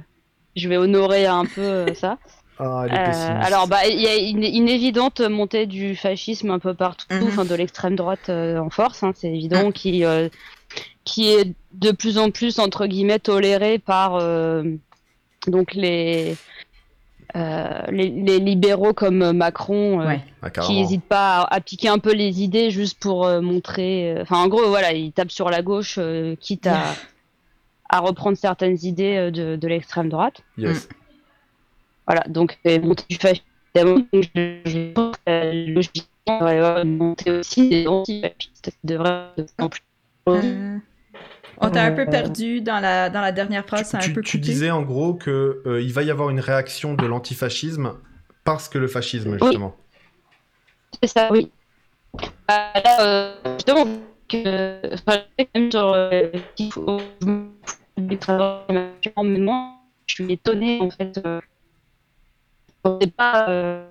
je 0.56 0.68
vais 0.68 0.76
honorer 0.76 1.26
un 1.26 1.44
peu 1.46 1.60
euh, 1.62 1.94
ça. 1.94 2.18
Ah, 2.58 2.84
Euh, 2.84 3.40
alors, 3.42 3.66
bah, 3.66 3.84
il 3.88 4.00
y 4.00 4.06
a 4.06 4.14
une, 4.14 4.44
une 4.44 4.68
évidente 4.68 5.20
montée 5.20 5.66
du 5.66 5.96
fascisme 5.96 6.50
un 6.50 6.60
peu 6.60 6.72
partout, 6.72 7.06
Mhm. 7.10 7.24
enfin 7.26 7.44
de 7.44 7.54
l'extrême 7.54 7.96
droite 7.96 8.28
euh, 8.28 8.58
en 8.58 8.70
force, 8.70 9.02
hein, 9.02 9.12
c'est 9.16 9.26
évident, 9.28 9.72
qui, 9.72 10.04
euh, 10.04 10.28
qui 11.04 11.30
est 11.32 11.52
de 11.72 11.90
plus 11.90 12.16
en 12.16 12.30
plus 12.30 12.60
entre 12.60 12.86
guillemets 12.86 13.18
toléré 13.18 13.80
par 13.80 14.14
euh, 14.20 14.62
donc 15.48 15.74
les, 15.74 16.36
euh, 17.36 17.82
les 17.90 18.08
les 18.10 18.38
libéraux 18.38 18.92
comme 18.94 19.32
Macron, 19.32 20.00
euh, 20.00 20.06
Ouais. 20.06 20.20
Ah, 20.42 20.50
qui 20.50 20.74
n'hésitent 20.74 21.04
pas 21.08 21.40
à, 21.42 21.54
à 21.56 21.60
piquer 21.60 21.88
un 21.88 21.98
peu 21.98 22.12
les 22.12 22.42
idées 22.42 22.70
juste 22.70 22.98
pour 23.00 23.26
euh, 23.26 23.40
montrer. 23.40 24.12
euh, 24.12 24.22
Enfin, 24.22 24.36
en 24.38 24.48
gros, 24.48 24.68
voilà, 24.68 24.92
ils 24.92 25.12
tapent 25.12 25.30
sur 25.30 25.50
la 25.50 25.62
gauche, 25.62 25.96
euh, 25.98 26.36
quitte 26.36 26.66
à, 26.66 26.80
à 27.88 28.00
reprendre 28.00 28.36
certaines 28.38 28.78
idées 28.82 29.16
euh, 29.16 29.30
de, 29.30 29.56
de 29.56 29.68
l'extrême 29.68 30.08
droite. 30.08 30.42
Yes. 30.58 30.88
Voilà, 32.06 32.22
donc 32.28 32.58
euh, 32.66 32.80
montée 32.80 33.04
du 33.08 33.16
fascisme, 33.16 33.42
je, 33.74 34.92
pense 34.92 35.16
que 35.26 35.70
logiquement, 35.72 36.82
une 36.82 36.96
montée 36.98 37.30
aussi 37.30 37.68
des 37.68 37.86
antifascistes 37.86 38.70
qui 38.70 38.86
devraient 38.86 39.28
de 39.38 39.42
plus 39.42 39.64
en 39.64 39.68
plus. 39.68 39.82
Euh, 40.28 40.78
On 41.60 41.70
t'a 41.70 41.84
un 41.84 41.92
peu 41.92 42.06
perdu 42.06 42.60
dans 42.60 42.80
la, 42.80 43.10
dans 43.10 43.20
la 43.20 43.32
dernière 43.32 43.64
phrase, 43.66 43.94
un 43.94 43.98
tu, 43.98 44.12
peu 44.12 44.20
tu 44.22 44.38
coupé. 44.38 44.48
disais 44.52 44.70
en 44.70 44.82
gros 44.82 45.14
que 45.14 45.62
euh, 45.66 45.80
il 45.82 45.92
va 45.92 46.02
y 46.02 46.10
avoir 46.10 46.30
une 46.30 46.40
réaction 46.40 46.94
de 46.94 47.06
l'antifascisme 47.06 47.94
parce 48.44 48.68
que 48.68 48.78
le 48.78 48.88
fascisme, 48.88 49.38
justement. 49.38 49.76
C'est 51.02 51.08
ça, 51.08 51.28
oui. 51.30 51.50
Bah, 52.46 52.72
là, 52.84 53.00
euh, 53.00 53.34
justement, 53.54 53.86
que, 54.28 54.94
enfin, 54.94 55.22
je 55.38 55.44
sais 55.44 55.48
quand 55.52 55.60
même 55.60 55.70
sur 55.70 55.92
euh, 55.92 56.30
je 59.02 59.10
mais 59.22 59.38
moi, 59.38 59.74
suis 60.06 60.32
étonnée 60.32 60.80
en 60.80 60.90
fait. 60.90 61.20
Euh, 61.24 61.40
on 62.84 63.00
sait 63.00 63.06
pas. 63.08 63.48
Euh, 63.48 63.86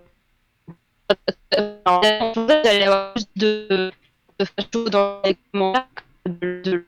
alors, 1.52 2.04
je 2.04 2.34
pensais 2.34 2.62
qu'il 2.62 2.70
allait 2.70 2.80
y 2.80 2.84
avoir 2.84 3.14
plus 3.14 3.28
de, 3.36 3.92
de 4.40 4.46
fachos 4.46 4.90
dans 4.90 5.22
les 5.24 5.38
commentaires 5.52 5.88
que 6.26 6.32
de, 6.32 6.62
de 6.64 6.86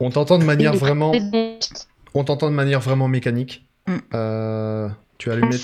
On 0.00 0.10
t'entend 0.10 0.38
de 0.38 0.44
manière 0.44 0.74
vraiment, 0.74 1.12
on 2.14 2.24
t'entend 2.24 2.50
de 2.50 2.54
manière 2.54 2.80
vraiment 2.80 3.08
mécanique. 3.08 3.66
Mm. 3.86 3.96
Euh, 4.14 4.88
tu 5.18 5.30
as 5.30 5.34
allumé. 5.34 5.56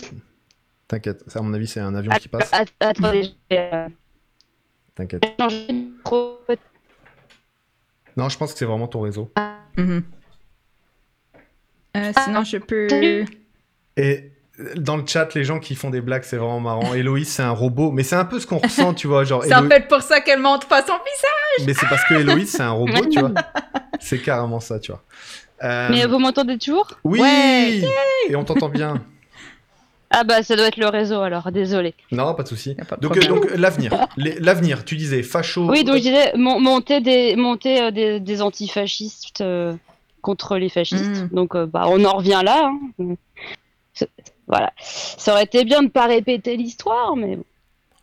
T'inquiète, 0.88 1.24
à 1.34 1.42
mon 1.42 1.52
avis 1.54 1.66
c'est 1.66 1.80
un 1.80 1.94
avion 1.94 2.12
qui 2.20 2.28
passe. 2.28 2.52
att- 2.52 2.68
Attendez, 2.80 3.24
je 3.24 3.30
vais 3.50 3.70
euh, 3.72 3.88
T'inquiète. 4.94 5.22
Non, 8.16 8.28
je 8.28 8.36
pense 8.36 8.52
que 8.52 8.58
c'est 8.58 8.64
vraiment 8.64 8.88
ton 8.88 9.00
réseau. 9.00 9.30
Mhm. 9.76 10.02
Euh, 11.96 12.12
sinon, 12.24 12.44
je 12.44 12.58
peux. 12.58 12.88
Et 13.96 14.29
dans 14.76 14.96
le 14.96 15.04
chat, 15.06 15.34
les 15.34 15.44
gens 15.44 15.58
qui 15.58 15.74
font 15.74 15.90
des 15.90 16.00
blagues, 16.00 16.22
c'est 16.24 16.36
vraiment 16.36 16.60
marrant. 16.60 16.94
Héloïse, 16.94 17.28
c'est 17.28 17.42
un 17.42 17.50
robot, 17.52 17.90
mais 17.92 18.02
c'est 18.02 18.16
un 18.16 18.24
peu 18.24 18.38
ce 18.40 18.46
qu'on 18.46 18.58
ressent, 18.58 18.94
tu 18.94 19.06
vois. 19.06 19.24
Genre, 19.24 19.42
C'est 19.48 19.50
Hélo- 19.50 19.68
fait 19.68 19.86
pour 19.88 20.02
ça 20.02 20.20
qu'elle 20.20 20.40
montre 20.40 20.66
pas 20.68 20.80
son 20.82 20.92
visage. 20.94 21.66
Mais 21.66 21.74
c'est 21.74 21.86
parce 21.88 22.04
que 22.04 22.14
Héloïse, 22.14 22.50
c'est 22.50 22.62
un 22.62 22.70
robot, 22.72 23.06
tu 23.10 23.20
vois. 23.20 23.32
C'est 24.00 24.18
carrément 24.22 24.60
ça, 24.60 24.78
tu 24.80 24.92
vois. 24.92 25.02
Euh, 25.62 25.88
Mais 25.90 26.06
vous 26.06 26.18
m'entendez 26.18 26.56
toujours? 26.56 26.88
Oui 27.04 27.20
Ouais. 27.20 27.82
Et 28.28 28.34
on 28.36 28.44
t'entend 28.44 28.68
bien. 28.70 28.94
Ah 30.12 30.24
bah 30.24 30.42
ça 30.42 30.56
doit 30.56 30.66
être 30.66 30.76
le 30.76 30.88
réseau 30.88 31.20
alors, 31.20 31.52
désolé. 31.52 31.94
Non, 32.10 32.34
pas 32.34 32.42
de 32.42 32.48
souci. 32.48 32.74
De 32.74 32.82
Donc, 33.00 33.16
euh, 33.16 33.20
donc 33.28 33.46
l'avenir. 33.56 33.92
L'avenir, 34.16 34.84
tu 34.84 34.96
disais 34.96 35.22
facho. 35.22 35.70
Oui, 35.70 35.84
donc 35.84 35.98
je 35.98 36.00
disais 36.00 36.32
mon- 36.36 36.58
monter 36.58 37.00
des, 37.00 37.36
monter, 37.36 37.80
euh, 37.80 37.90
des, 37.92 38.18
des 38.18 38.42
antifascistes 38.42 39.40
euh, 39.40 39.72
contre 40.20 40.56
les 40.56 40.68
fascistes. 40.68 41.22
Mm. 41.22 41.28
Donc 41.32 41.54
euh, 41.54 41.64
bah, 41.64 41.84
on 41.86 42.04
en 42.04 42.16
revient 42.16 42.40
là. 42.44 42.72
hein. 42.98 43.14
Voilà. 44.50 44.72
Ça 44.80 45.32
aurait 45.32 45.44
été 45.44 45.64
bien 45.64 45.82
de 45.82 45.88
pas 45.88 46.06
répéter 46.06 46.56
l'histoire, 46.56 47.16
mais 47.16 47.36
bon. 47.36 47.44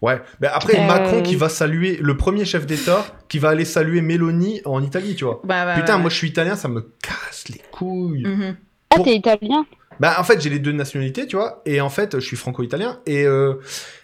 Ouais. 0.02 0.22
Mais 0.42 0.48
après, 0.48 0.80
Euh. 0.80 0.86
Macron 0.88 1.22
qui 1.24 1.36
va 1.36 1.50
saluer 1.50 1.98
le 2.02 2.16
premier 2.18 2.46
chef 2.46 2.66
d'État 2.66 3.06
qui 3.30 3.40
va 3.40 3.50
aller 3.50 3.66
saluer 3.66 4.02
Mélanie 4.02 4.62
en 4.66 4.82
Italie, 4.84 5.16
tu 5.16 5.26
vois. 5.26 5.42
Ouais, 5.46 5.66
ouais, 5.66 5.76
Putain, 5.76 5.98
moi 5.98 6.10
je 6.10 6.16
suis 6.16 6.30
italien, 6.30 6.56
ça 6.56 6.68
me 6.68 6.82
casse 7.02 7.46
les 7.50 7.62
couilles. 7.72 8.24
Mhm. 8.26 8.56
Ah, 8.92 9.00
t'es 9.04 9.16
italien? 9.16 9.66
Bah, 10.00 10.16
en 10.20 10.24
fait, 10.24 10.40
j'ai 10.42 10.50
les 10.50 10.60
deux 10.60 10.72
nationalités, 10.72 11.26
tu 11.28 11.36
vois. 11.36 11.62
Et 11.66 11.82
en 11.82 11.90
fait, 11.90 12.20
je 12.20 12.26
suis 12.26 12.38
franco-italien. 12.38 13.00
Et, 13.06 13.26
euh, 13.26 13.54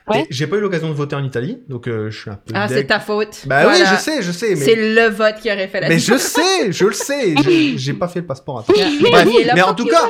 Ouais. 0.08 0.22
et 0.24 0.26
j'ai 0.32 0.48
pas 0.48 0.58
eu 0.58 0.60
l'occasion 0.60 0.90
de 0.90 0.94
voter 0.94 1.16
en 1.16 1.24
Italie. 1.24 1.60
Donc, 1.70 1.88
euh, 1.88 2.10
je 2.12 2.20
suis 2.20 2.30
un 2.30 2.36
peu. 2.36 2.54
Ah, 2.56 2.68
c'est 2.68 2.84
ta 2.86 3.00
faute. 3.00 3.44
Bah 3.46 3.64
oui, 3.70 3.78
je 3.90 3.96
sais, 3.96 4.22
je 4.22 4.32
sais. 4.34 4.56
C'est 4.58 4.76
Mais, 4.76 4.96
le 4.96 5.08
vote 5.10 5.36
qui 5.42 5.50
aurait 5.50 5.70
fait 5.70 5.80
la 5.80 5.88
mais 5.88 5.98
je 6.00 6.18
sais, 6.18 6.72
je 6.72 6.86
le 6.86 6.92
sais. 6.94 7.36
J'ai- 7.78 7.94
pas 7.94 8.08
fait 8.10 8.20
le 8.20 8.26
passeport 8.26 8.60
à 8.60 8.64
temps. 8.64 8.74
Mais 9.02 9.10
Bref, 9.10 9.28
en 9.66 9.74
tout 9.74 9.86
cas, 9.86 10.10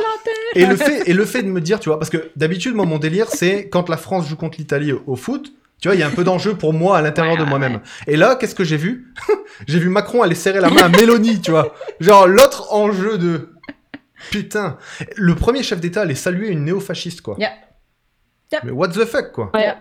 et 0.56 0.66
le 0.66 0.76
fait, 0.76 1.04
et 1.08 1.14
le 1.14 1.26
fait 1.26 1.44
de 1.44 1.48
me 1.50 1.62
dire, 1.62 1.80
tu 1.80 1.90
vois, 1.90 2.00
parce 2.00 2.10
que 2.10 2.30
d'habitude, 2.36 2.74
moi, 2.74 2.86
mon 2.86 2.98
délire, 2.98 3.28
c'est 3.30 3.70
quand 3.70 3.88
la 3.90 3.98
France 3.98 4.28
joue 4.28 4.36
contre 4.36 4.58
l'Italie 4.58 4.94
au, 4.94 5.04
au 5.06 5.16
foot. 5.16 5.52
Tu 5.82 5.90
vois, 5.90 5.96
il 5.96 6.00
y 6.00 6.04
a 6.04 6.08
un 6.08 6.12
peu 6.12 6.24
d'enjeu 6.24 6.54
pour 6.56 6.72
moi 6.72 6.98
à 6.98 7.02
l'intérieur 7.02 7.34
Ouais, 7.34 7.40
de 7.40 7.44
ouais, 7.44 7.50
moi-même. 7.50 7.82
Et 8.08 8.16
là, 8.16 8.36
qu'est-ce 8.40 8.56
que 8.56 8.64
j'ai 8.64 8.78
vu? 8.78 9.14
J'ai 9.68 9.80
vu 9.80 9.90
Macron 9.90 10.22
aller 10.24 10.34
serrer 10.34 10.62
la 10.62 10.70
main 10.70 10.84
à 10.84 10.90
Mélanie, 10.90 11.42
tu 11.42 11.52
vois. 11.52 11.76
Genre 12.00 12.26
l'autre 12.26 12.74
enjeu 12.74 13.18
de 13.18 13.50
putain. 14.32 14.78
Le 15.16 15.36
premier 15.36 15.64
chef 15.64 15.80
d'État 15.80 16.02
allait 16.02 16.16
saluer 16.16 16.50
une 16.50 16.66
néo-fasciste, 16.66 17.22
quoi. 17.22 17.36
Yeah. 17.40 17.52
Mais 18.64 18.72
what 18.72 18.90
the 18.90 19.06
fuck, 19.06 19.32
quoi. 19.32 19.50
Ouais. 19.54 19.74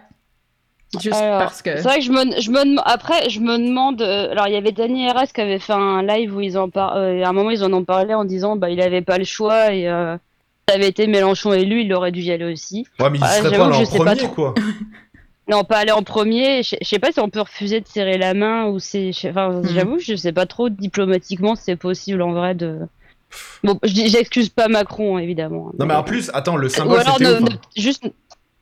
Juste 1.01 1.15
Alors, 1.17 1.39
parce 1.39 1.63
que. 1.63 1.77
C'est 1.77 1.83
vrai 1.83 1.99
que 2.01 2.05
je 2.05 2.11
me, 2.13 2.41
je 2.41 2.51
me 2.51 2.79
après 2.87 3.31
je 3.31 3.41
me 3.41 3.57
demande 3.57 4.03
euh, 4.03 4.31
alors 4.31 4.47
il 4.49 4.53
y 4.53 4.57
avait 4.57 4.73
Dani 4.73 5.09
RS 5.11 5.33
qui 5.35 5.41
avait 5.41 5.59
fait 5.59 5.73
un 5.73 6.03
live 6.03 6.37
où 6.37 6.41
ils 6.43 6.59
en 6.59 6.69
par... 6.69 6.97
euh, 6.97 7.23
à 7.23 7.29
un 7.29 7.33
moment 7.33 7.51
ils 7.51 7.65
en 7.65 7.73
ont 7.73 7.85
parlé 7.85 8.13
en 8.13 8.27
disant 8.27 8.57
bah 8.57 8.69
il 8.69 8.79
avait 8.83 9.01
pas 9.01 9.17
le 9.17 9.25
choix 9.25 9.73
et 9.73 9.89
euh, 9.89 10.19
ça 10.69 10.75
avait 10.75 10.89
été 10.89 11.07
Mélenchon 11.07 11.55
élu 11.55 11.81
il 11.81 11.95
aurait 11.95 12.13
dû 12.13 12.21
y 12.21 12.31
aller 12.31 12.45
aussi. 12.45 12.87
Ouais, 13.01 13.09
mais 13.09 13.17
il 13.19 13.23
Ouais, 13.25 13.29
serait 13.29 13.51
pas 13.51 13.57
que 13.57 13.63
en 13.63 13.73
je 13.73 13.85
sais 13.87 13.97
pas 13.99 14.05
premier, 14.05 14.17
trop. 14.19 14.29
quoi. 14.29 14.55
Non 15.49 15.65
pas 15.65 15.79
aller 15.79 15.93
en 15.93 16.03
premier, 16.03 16.63
je 16.63 16.77
sais 16.83 16.99
pas 16.99 17.11
si 17.11 17.21
on 17.21 17.31
peut 17.31 17.41
refuser 17.41 17.81
de 17.81 17.89
serrer 17.89 18.19
la 18.19 18.35
main 18.35 18.67
ou 18.67 18.79
c'est 18.79 19.13
enfin 19.31 19.49
Mhm. 19.49 19.69
j'avoue 19.75 19.99
je 19.99 20.15
sais 20.15 20.33
pas 20.33 20.45
trop 20.47 20.69
diplomatiquement 20.69 21.55
si 21.57 21.63
c'est 21.65 21.77
possible 21.77 22.21
en 22.21 22.33
vrai 22.33 22.55
de 22.55 22.81
Bon 23.65 23.79
j'excuse 23.83 24.49
pas 24.49 24.69
Macron 24.69 25.19
évidemment. 25.19 25.73
Non, 25.79 25.87
mais 25.87 25.95
en 25.95 26.03
plus, 26.03 26.31
attends, 26.35 26.57
le 26.57 26.67
ou 26.67 26.71
symbole, 26.71 27.01
alors 27.01 27.17
c'était 27.19 27.31
ne, 27.31 27.37
ouf, 27.41 27.43
hein. 27.51 27.59
ne- 27.77 27.83
juste 27.83 28.03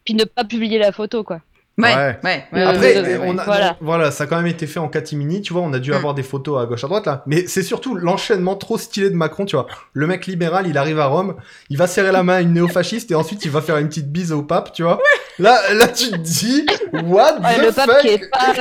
puis 0.04 0.14
ne 0.14 0.24
pas 0.24 0.44
publier 0.44 0.78
la 0.78 0.92
photo 0.92 1.22
quoi. 1.24 1.40
Ouais, 1.78 1.94
Ouais. 1.94 2.18
ouais, 2.24 2.44
ouais. 2.52 2.62
Après, 2.62 3.00
ouais, 3.00 3.16
ouais, 3.16 3.18
on 3.22 3.34
ouais. 3.38 3.40
a, 3.40 3.76
Voilà. 3.80 4.10
ça 4.10 4.24
a 4.24 4.26
quand 4.26 4.36
même 4.36 4.46
été 4.48 4.66
fait 4.66 4.80
en 4.80 4.88
catimini, 4.88 5.40
tu 5.40 5.54
vois, 5.54 5.62
on 5.62 5.72
a 5.72 5.78
dû 5.78 5.92
Mm. 5.92 5.94
avoir 5.94 6.12
des 6.14 6.22
photos 6.22 6.60
à 6.62 6.66
gauche 6.66 6.84
à 6.84 6.88
droite 6.88 7.06
là. 7.06 7.22
Mais 7.26 7.46
c'est 7.46 7.62
surtout 7.62 7.94
l'enchaînement 7.94 8.54
trop 8.56 8.76
stylé 8.76 9.08
de 9.08 9.14
Macron, 9.14 9.46
tu 9.46 9.56
vois. 9.56 9.66
Le 9.94 10.06
mec 10.06 10.26
libéral, 10.26 10.66
il 10.66 10.76
arrive 10.76 11.00
à 11.00 11.06
Rome, 11.06 11.36
il 11.70 11.78
va 11.78 11.86
serrer 11.86 12.12
la 12.12 12.22
main 12.22 12.34
à 12.34 12.40
une 12.42 12.52
néo-fasciste 12.52 13.10
et 13.12 13.14
ensuite 13.14 13.44
il 13.46 13.50
va 13.50 13.62
faire 13.62 13.78
une 13.78 13.88
petite 13.88 14.12
bise 14.12 14.30
au 14.32 14.42
pape, 14.42 14.72
tu 14.74 14.82
vois. 14.82 15.00
Là, 15.38 15.58
là, 15.72 15.88
tu 15.88 16.10
te 16.10 16.16
dis, 16.16 16.66
what 16.92 17.38
Ouais, 17.40 17.56
the 17.56 17.62
le 17.62 17.72
pape 17.72 17.90
fuck 17.90 18.00
qui 18.02 18.08
est 18.08 18.30
pas 18.30 18.52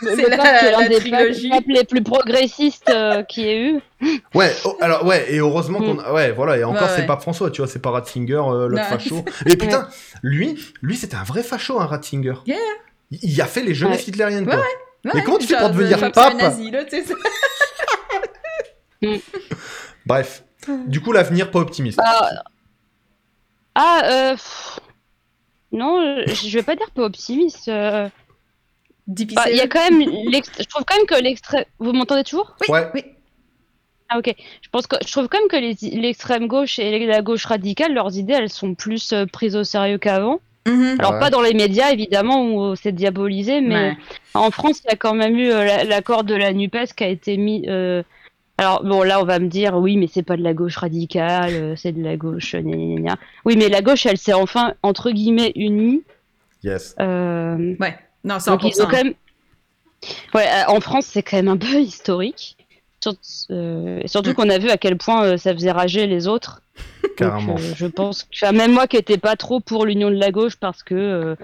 C'est 0.16 0.28
l'un 0.30 0.36
la 0.36 0.88
des 0.88 0.96
trilogie. 0.98 1.50
papes 1.50 1.64
les 1.66 1.84
plus 1.84 2.02
progressistes 2.02 2.90
euh, 2.90 3.22
qui 3.22 3.46
ait 3.46 3.62
eu. 3.72 3.80
Ouais, 4.34 4.52
oh, 4.64 4.76
alors 4.80 5.04
ouais, 5.04 5.32
et 5.32 5.38
heureusement 5.38 5.78
qu'on, 5.78 5.98
a- 5.98 6.12
ouais, 6.12 6.32
voilà, 6.32 6.56
et 6.56 6.64
encore 6.64 6.82
Ouais, 6.84 6.88
c'est 6.94 7.00
ouais. 7.02 7.06
pape 7.06 7.20
François, 7.22 7.50
tu 7.50 7.60
vois, 7.60 7.68
c'est 7.70 7.80
pas 7.82 7.90
Ratzinger, 7.90 8.34
euh, 8.48 8.68
l'autre 8.68 8.84
facho. 8.86 9.24
Et 9.46 9.56
putain, 9.56 9.88
lui, 10.22 10.58
lui 10.82 10.96
c'était 10.96 11.16
un 11.16 11.24
vrai 11.24 11.42
facho, 11.42 11.78
un 11.80 11.86
Ratzinger. 11.86 12.34
Yeah. 12.46 12.56
Il, 13.10 13.18
il 13.22 13.40
a 13.42 13.46
fait 13.46 13.62
les 13.62 13.74
Ouais. 13.90 14.02
hitlériennes, 14.08 14.46
quoi. 14.46 14.56
Ouais, 14.56 14.62
Ouais, 15.04 15.10
Mais 15.14 15.22
comment 15.24 15.38
tu 15.38 15.46
fais 15.46 15.56
pour 15.56 15.70
devenir 15.70 16.02
euh, 16.02 16.10
pape 16.10 16.34
nazi, 16.34 16.70
là, 16.70 16.84
sais. 16.88 17.04
Bref, 20.06 20.44
du 20.86 21.00
coup 21.00 21.12
l'avenir 21.12 21.50
pas 21.50 21.60
optimiste. 21.60 21.98
Ah, 22.02 22.28
ah 23.74 24.02
euh, 24.04 24.36
non, 25.72 26.22
je, 26.26 26.34
je 26.48 26.58
vais 26.58 26.62
pas 26.64 26.76
dire 26.76 26.90
pas 26.90 27.02
optimiste. 27.02 27.68
euh. 27.68 28.08
Difficile. 29.10 29.36
Bah, 29.44 29.50
Il 29.50 29.56
y 29.56 29.60
a 29.60 29.66
quand 29.66 29.90
même, 29.90 30.00
je 30.02 30.64
trouve 30.66 30.84
quand 30.86 30.96
même 30.96 31.06
que 31.06 31.20
l'extrême. 31.22 31.64
Vous 31.78 31.92
m'entendez 31.92 32.22
toujours? 32.24 32.54
Oui, 32.62 32.66
Ouais. 32.72 32.86
oui. 32.94 33.04
Ah 34.08 34.18
ok. 34.18 34.34
Je 34.62 34.68
pense 34.70 34.86
que 34.86 34.96
je 35.06 35.10
trouve 35.12 35.28
quand 35.28 35.38
même 35.38 35.48
que 35.48 35.56
les- 35.56 36.00
l'extrême 36.00 36.46
gauche 36.46 36.78
et 36.78 37.06
la 37.06 37.20
gauche 37.22 37.44
radicale, 37.44 37.92
leurs 37.94 38.16
idées, 38.16 38.34
elles 38.34 38.48
sont 38.50 38.74
plus 38.74 39.12
euh, 39.12 39.26
prises 39.26 39.56
au 39.56 39.64
sérieux 39.64 39.98
qu'avant. 39.98 40.40
Mhm. 40.66 40.96
Alors 40.98 41.12
Ouais. 41.14 41.20
pas 41.20 41.30
dans 41.30 41.40
les 41.42 41.54
médias 41.54 41.90
évidemment 41.90 42.44
où 42.54 42.76
c'est 42.76 42.92
diabolisé, 42.92 43.60
mais 43.60 43.90
Ouais. 43.90 43.96
En 44.34 44.50
France, 44.50 44.80
il 44.84 44.90
y 44.90 44.92
a 44.92 44.96
quand 44.96 45.14
même 45.14 45.36
eu 45.36 45.50
euh, 45.50 45.64
la- 45.64 45.84
l'accord 45.84 46.22
de 46.24 46.34
la 46.34 46.52
NUPES 46.52 46.92
qui 46.96 47.04
a 47.04 47.08
été 47.08 47.36
mis. 47.36 47.64
euh, 47.68 48.02
Alors, 48.58 48.84
bon, 48.84 49.02
là, 49.02 49.22
on 49.22 49.24
va 49.24 49.38
me 49.38 49.48
dire, 49.48 49.74
oui, 49.76 49.96
mais 49.96 50.06
c'est 50.06 50.22
pas 50.22 50.36
de 50.36 50.42
la 50.42 50.52
gauche 50.52 50.76
radicale, 50.76 51.78
c'est 51.78 51.92
de 51.92 52.02
la 52.02 52.16
gauche. 52.18 52.54
gna, 52.54 52.76
gna, 52.76 53.00
gna. 53.00 53.16
Oui, 53.46 53.56
mais 53.56 53.68
la 53.70 53.80
gauche, 53.80 54.04
elle 54.04 54.18
s'est 54.18 54.34
enfin, 54.34 54.74
entre 54.82 55.10
guillemets, 55.12 55.52
unie. 55.56 56.02
Yes. 56.62 56.94
euh, 57.00 57.74
Ouais. 57.80 57.96
Non, 58.24 58.36
donc, 58.46 58.64
ils 58.64 58.72
100%. 58.72 58.82
ont 58.82 58.86
quand 58.86 59.04
même. 59.04 59.14
Ouais, 60.34 60.46
euh, 60.46 60.64
en 60.70 60.80
France, 60.80 61.06
c'est 61.06 61.22
quand 61.22 61.36
même 61.36 61.48
un 61.48 61.56
peu 61.56 61.80
historique. 61.80 62.56
Surtout, 63.02 63.18
euh, 63.50 64.00
et 64.02 64.08
surtout 64.08 64.34
qu'on 64.34 64.50
a 64.50 64.58
vu 64.58 64.68
à 64.68 64.76
quel 64.76 64.96
point 64.98 65.24
euh, 65.24 65.36
ça 65.38 65.54
faisait 65.54 65.70
rager 65.70 66.06
les 66.06 66.28
autres. 66.28 66.60
Donc, 67.02 67.16
Carrément. 67.16 67.56
euh, 67.58 67.72
je 67.74 67.86
pense 67.86 68.24
que 68.24 68.52
même 68.52 68.72
moi 68.72 68.86
qui 68.86 68.96
n'étais 68.96 69.16
pas 69.18 69.36
trop 69.36 69.60
pour 69.60 69.86
l'union 69.86 70.10
de 70.10 70.16
la 70.16 70.30
gauche 70.30 70.56
parce 70.56 70.82
que 70.82 70.94
euh, 70.94 71.34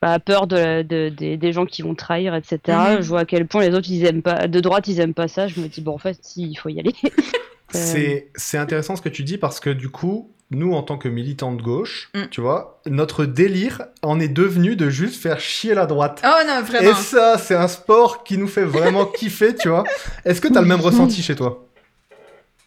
bah, 0.00 0.20
peur 0.20 0.46
de, 0.46 0.56
la- 0.56 0.82
de- 0.84 1.08
des- 1.08 1.36
des 1.36 1.52
gens 1.52 1.66
qui 1.66 1.82
vont 1.82 1.96
trahir, 1.96 2.34
etc. 2.36 2.58
Mhm. 2.68 3.02
Je 3.02 3.08
vois 3.08 3.20
à 3.20 3.24
quel 3.24 3.46
point 3.48 3.68
les 3.68 3.74
autres 3.74 3.88
ils 3.90 4.04
aiment 4.06 4.22
pas 4.22 4.46
de 4.46 4.60
droite 4.60 4.86
ils 4.86 5.00
aiment 5.00 5.14
pas 5.14 5.26
ça. 5.26 5.48
Je 5.48 5.60
me 5.60 5.66
dis 5.66 5.80
bon 5.80 5.94
en 5.94 5.98
fait 5.98 6.16
si 6.22 6.42
il 6.48 6.54
faut 6.56 6.68
y 6.68 6.78
aller. 6.78 6.94
C'est 7.72 8.28
c'est 8.34 8.58
intéressant 8.58 8.96
ce 8.96 9.02
que 9.02 9.08
tu 9.08 9.22
dis 9.22 9.38
parce 9.38 9.60
que 9.60 9.70
du 9.70 9.88
coup, 9.90 10.28
nous 10.50 10.72
en 10.74 10.82
tant 10.82 10.98
que 10.98 11.08
militants 11.08 11.52
de 11.52 11.62
gauche, 11.62 12.10
Mm. 12.14 12.22
tu 12.30 12.40
vois, 12.40 12.80
notre 12.86 13.24
délire 13.24 13.82
en 14.02 14.18
est 14.18 14.28
devenu 14.28 14.74
de 14.76 14.90
juste 14.90 15.20
faire 15.22 15.38
chier 15.40 15.74
la 15.74 15.86
droite. 15.86 16.22
Oh 16.24 16.42
non, 16.46 16.62
vraiment. 16.62 16.90
Et 16.90 16.94
ça, 16.94 17.38
c'est 17.38 17.54
un 17.54 17.68
sport 17.68 18.24
qui 18.24 18.36
nous 18.38 18.48
fait 18.48 18.64
vraiment 18.64 19.04
kiffer, 19.18 19.54
tu 19.54 19.68
vois. 19.68 19.84
Est-ce 20.24 20.40
que 20.40 20.48
t'as 20.48 20.60
le 20.60 20.66
même 20.66 20.80
ressenti 20.80 21.22
chez 21.22 21.36
toi? 21.36 21.66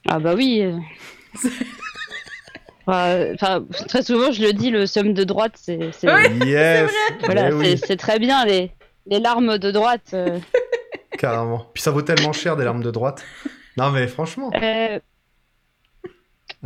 Ah 0.10 0.20
bah 0.20 0.34
oui. 0.36 0.64
Enfin, 2.86 3.64
très 3.88 4.04
souvent 4.04 4.32
je 4.34 4.42
le 4.42 4.52
dis, 4.52 4.70
le 4.70 4.86
somme 4.86 5.14
de 5.14 5.24
droite 5.24 5.54
c'est 5.56 5.92
c'est- 5.94 6.14
Oui, 6.14 6.48
Yes. 6.50 6.92
voilà, 7.24 7.56
oui, 7.56 7.78
c'est 7.78 7.96
très 7.96 8.20
bien 8.20 8.44
les 8.46 8.72
les 9.06 9.20
larmes 9.20 9.58
de 9.58 9.72
droite. 9.72 10.12
euh. 10.14 10.38
carrément. 11.18 11.66
Puis 11.74 11.82
ça 11.82 11.92
vaut 11.92 12.02
tellement 12.02 12.34
cher 12.34 12.58
des 12.58 12.66
larmes 12.66 12.84
de 12.84 12.92
droite. 12.92 13.24
Non 13.78 13.92
mais 13.92 14.08
franchement. 14.08 14.52
Euh. 14.62 15.00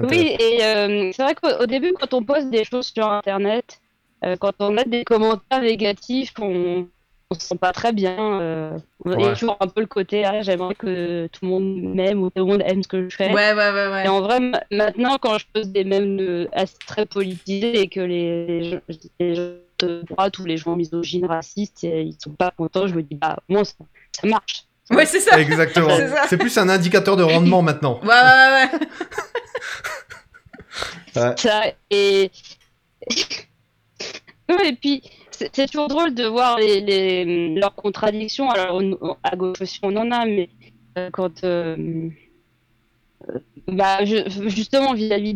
Oui, 0.03 0.35
et 0.39 0.63
euh, 0.63 1.11
c'est 1.15 1.23
vrai 1.23 1.35
qu'au 1.35 1.49
au 1.63 1.65
début, 1.65 1.93
quand 1.93 2.13
on 2.13 2.23
poste 2.23 2.49
des 2.49 2.63
choses 2.63 2.91
sur 2.93 3.07
Internet, 3.11 3.79
euh, 4.25 4.35
quand 4.39 4.53
on 4.59 4.77
a 4.77 4.83
des 4.83 5.03
commentaires 5.03 5.61
négatifs, 5.61 6.33
on 6.39 6.87
on 7.29 7.35
se 7.35 7.45
sent 7.45 7.57
pas 7.57 7.73
très 7.73 7.91
bien. 7.91 8.39
euh, 8.41 8.77
Ouais. 9.03 9.27
a 9.27 9.33
toujours 9.33 9.57
un 9.59 9.67
peu 9.67 9.81
le 9.81 9.87
côté, 9.87 10.23
ah, 10.23 10.41
j'aimerais 10.43 10.75
que 10.75 11.27
tout 11.27 11.43
le 11.43 11.49
monde 11.49 11.75
m'aime 11.95 12.21
ou 12.23 12.29
tout 12.29 12.45
le 12.45 12.51
monde 12.51 12.63
aime 12.65 12.81
ce 12.83 12.87
que 12.87 13.09
je 13.09 13.15
fais. 13.15 13.27
Ouais, 13.33 13.51
ouais, 13.53 13.71
ouais, 13.71 13.87
ouais. 13.91 14.05
Et 14.05 14.07
en 14.07 14.21
vrai, 14.21 14.39
ma- 14.39 14.63
maintenant, 14.71 15.17
quand 15.19 15.37
je 15.37 15.45
pose 15.53 15.67
des 15.67 15.83
mèmes 15.83 16.17
euh, 16.21 16.47
assez- 16.53 16.77
très 16.87 17.05
politisés 17.05 17.81
et 17.81 17.87
que 17.89 17.99
les, 17.99 18.79
les 19.19 19.35
gens, 19.35 19.41
de 19.79 20.03
droite 20.09 20.39
ou 20.39 20.45
les 20.45 20.55
gens 20.57 20.75
misogynes, 20.77 21.25
racistes, 21.25 21.83
ils 21.83 22.15
sont 22.23 22.31
pas 22.31 22.51
contents, 22.51 22.87
je 22.87 22.95
me 22.95 23.03
dis, 23.03 23.15
bah, 23.15 23.37
moi, 23.49 23.65
ça, 23.65 23.73
ça 24.21 24.25
marche. 24.27 24.63
Ouais, 24.89 25.05
c'est 25.05 25.19
ça. 25.19 25.37
Exactement. 25.37 25.89
C'est 26.29 26.37
plus 26.37 26.57
un 26.57 26.69
indicateur 26.69 27.17
de 27.17 27.23
rendement 27.23 27.61
maintenant. 27.61 27.99
Ouais, 28.03 28.07
ouais, 28.07 28.69
ouais. 28.71 28.79
Ça, 31.37 31.63
et... 31.89 32.31
Et 34.65 34.73
puis, 34.75 35.01
c'est 35.31 35.67
toujours 35.69 35.87
drôle 35.89 36.13
de 36.15 36.25
voir 36.25 36.57
les, 36.57 36.79
les, 36.81 37.55
leurs 37.55 37.75
contradictions. 37.75 38.49
Alors, 38.49 38.81
on- 39.01 39.17
à 39.23 39.35
gauche 39.35 39.61
aussi, 39.61 39.79
on 39.83 39.95
en 39.97 40.11
a, 40.11 40.25
mais 40.25 40.49
euh, 40.97 41.09
quand... 41.11 41.43
euh, 41.43 42.09
euh, 43.29 43.39
bah, 43.67 44.05
je- 44.05 44.27
justement, 44.49 44.93
vis-à-vis 44.93 45.33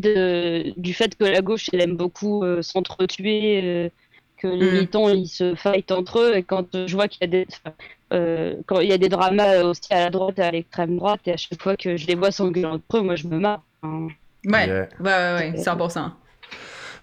du 0.78 0.94
fait 0.94 1.16
que 1.16 1.26
la 1.26 1.42
gauche, 1.42 1.70
elle 1.74 1.82
aime 1.82 1.98
beaucoup 1.98 2.44
euh, 2.44 2.62
s'entretuer, 2.62 3.62
euh, 3.64 3.90
que 4.38 4.48
les 4.48 4.66
Mm. 4.66 4.72
militants, 4.74 5.10
ils 5.10 5.28
se 5.28 5.56
fightent 5.56 5.92
entre 5.92 6.20
eux, 6.20 6.36
et 6.38 6.44
quand 6.44 6.68
je 6.88 6.94
vois 6.96 7.08
qu'il 7.08 7.22
y 7.22 7.26
a 7.26 7.28
des... 7.28 7.48
quand 8.68 8.80
il 8.80 8.90
y 8.90 8.94
a 8.94 8.98
des 8.98 9.10
dramas 9.10 9.64
aussi 9.64 9.82
à 9.94 10.06
la 10.06 10.10
droite 10.10 10.40
et 10.40 10.44
à 10.44 10.52
l'extrême 10.52 10.98
droite, 10.98 11.22
et 11.28 11.34
à 11.34 11.38
chaque 11.38 11.62
fois 11.62 11.76
que 11.78 11.98
je 11.98 12.08
les 12.08 12.16
vois 12.16 12.32
s'engueuler 12.32 12.66
entre 12.68 12.98
eux, 12.98 13.02
moi, 13.02 13.16
je 13.16 13.28
me 13.28 13.40
marre. 13.40 13.64
hein. 13.84 14.08
Ouais, 14.46 14.68
Yeah. 14.68 14.88
ouais, 15.00 15.06
ouais, 15.06 15.52
ouais, 15.52 15.58
100%. 15.58 16.12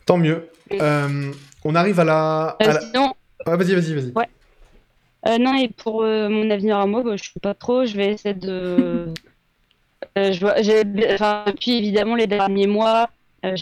Tant 0.07 0.18
mieux. 0.18 0.49
Euh, 0.72 1.32
on 1.64 1.74
arrive 1.74 2.01
à 2.01 2.05
la. 2.05 2.57
à 2.61 2.68
Euh, 2.68 2.72
la- 2.72 2.80
sinon, 2.80 3.14
Ah, 3.47 3.57
vas-y, 3.57 3.74
vas-y, 3.74 3.95
vas-y. 3.95 4.12
euh, 5.26 5.39
non, 5.39 5.55
et 5.55 5.68
pour 5.68 6.03
euh, 6.03 6.28
mon 6.28 6.51
avenir 6.51 6.78
à 6.78 6.86
moi, 6.86 7.03
bah, 7.03 7.16
je 7.16 7.24
sais 7.24 7.41
pas 7.41 7.55
trop. 7.55 7.84
Je 7.84 7.97
vais 7.97 8.12
essayer 8.12 8.34
de. 8.34 9.12
Euh, 10.16 10.32
je 10.32 10.41
vois, 10.41 10.55
enfin, 11.14 11.45
depuis 11.47 11.72
évidemment 11.72 12.14
les 12.14 12.26
derniers 12.28 12.66
mois, 12.68 13.11
euh, 13.45 13.57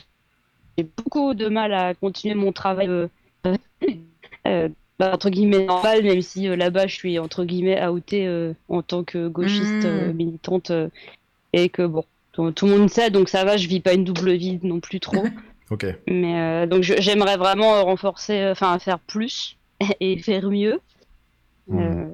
j'ai 0.78 0.84
beaucoup 0.84 1.34
de 1.34 1.48
mal 1.48 1.72
à 1.72 1.94
continuer 1.94 2.34
mon 2.34 2.52
travail 2.52 2.88
euh, 2.88 3.08
euh, 4.46 4.68
bah, 4.98 5.12
entre 5.14 5.30
guillemets 5.30 5.66
normal, 5.66 6.02
même 6.02 6.22
si 6.22 6.48
euh, 6.48 6.56
là-bas 6.56 6.86
je 6.86 6.94
suis 6.94 7.18
entre 7.18 7.44
guillemets 7.44 7.84
outée 7.86 8.26
euh, 8.26 8.54
en 8.68 8.82
tant 8.82 9.04
que 9.04 9.28
gauchiste 9.28 9.84
Mm. 9.84 9.88
euh, 9.88 10.12
militante 10.12 10.70
euh, 10.70 10.88
et 11.52 11.68
que 11.68 11.86
bon, 11.86 12.04
tout, 12.36 12.52
tout 12.52 12.66
le 12.66 12.76
monde 12.78 12.90
sait, 12.90 13.10
donc 13.10 13.28
ça 13.28 13.44
va, 13.44 13.56
je 13.56 13.66
vis 13.66 13.80
pas 13.80 13.94
une 13.94 14.04
double 14.04 14.32
vie 14.32 14.60
non 14.62 14.78
plus 14.80 15.00
trop. 15.00 15.24
Ok. 15.68 15.84
Mais 16.06 16.40
euh, 16.40 16.66
donc 16.66 16.84
j'aimerais 16.84 17.36
vraiment 17.36 17.74
euh, 17.74 17.82
renforcer, 17.82 18.34
euh, 18.38 18.52
enfin 18.52 18.78
faire 18.78 19.00
plus 19.00 19.56
et 20.00 20.16
faire 20.18 20.48
mieux. 20.48 20.78
Euh, 21.72 22.06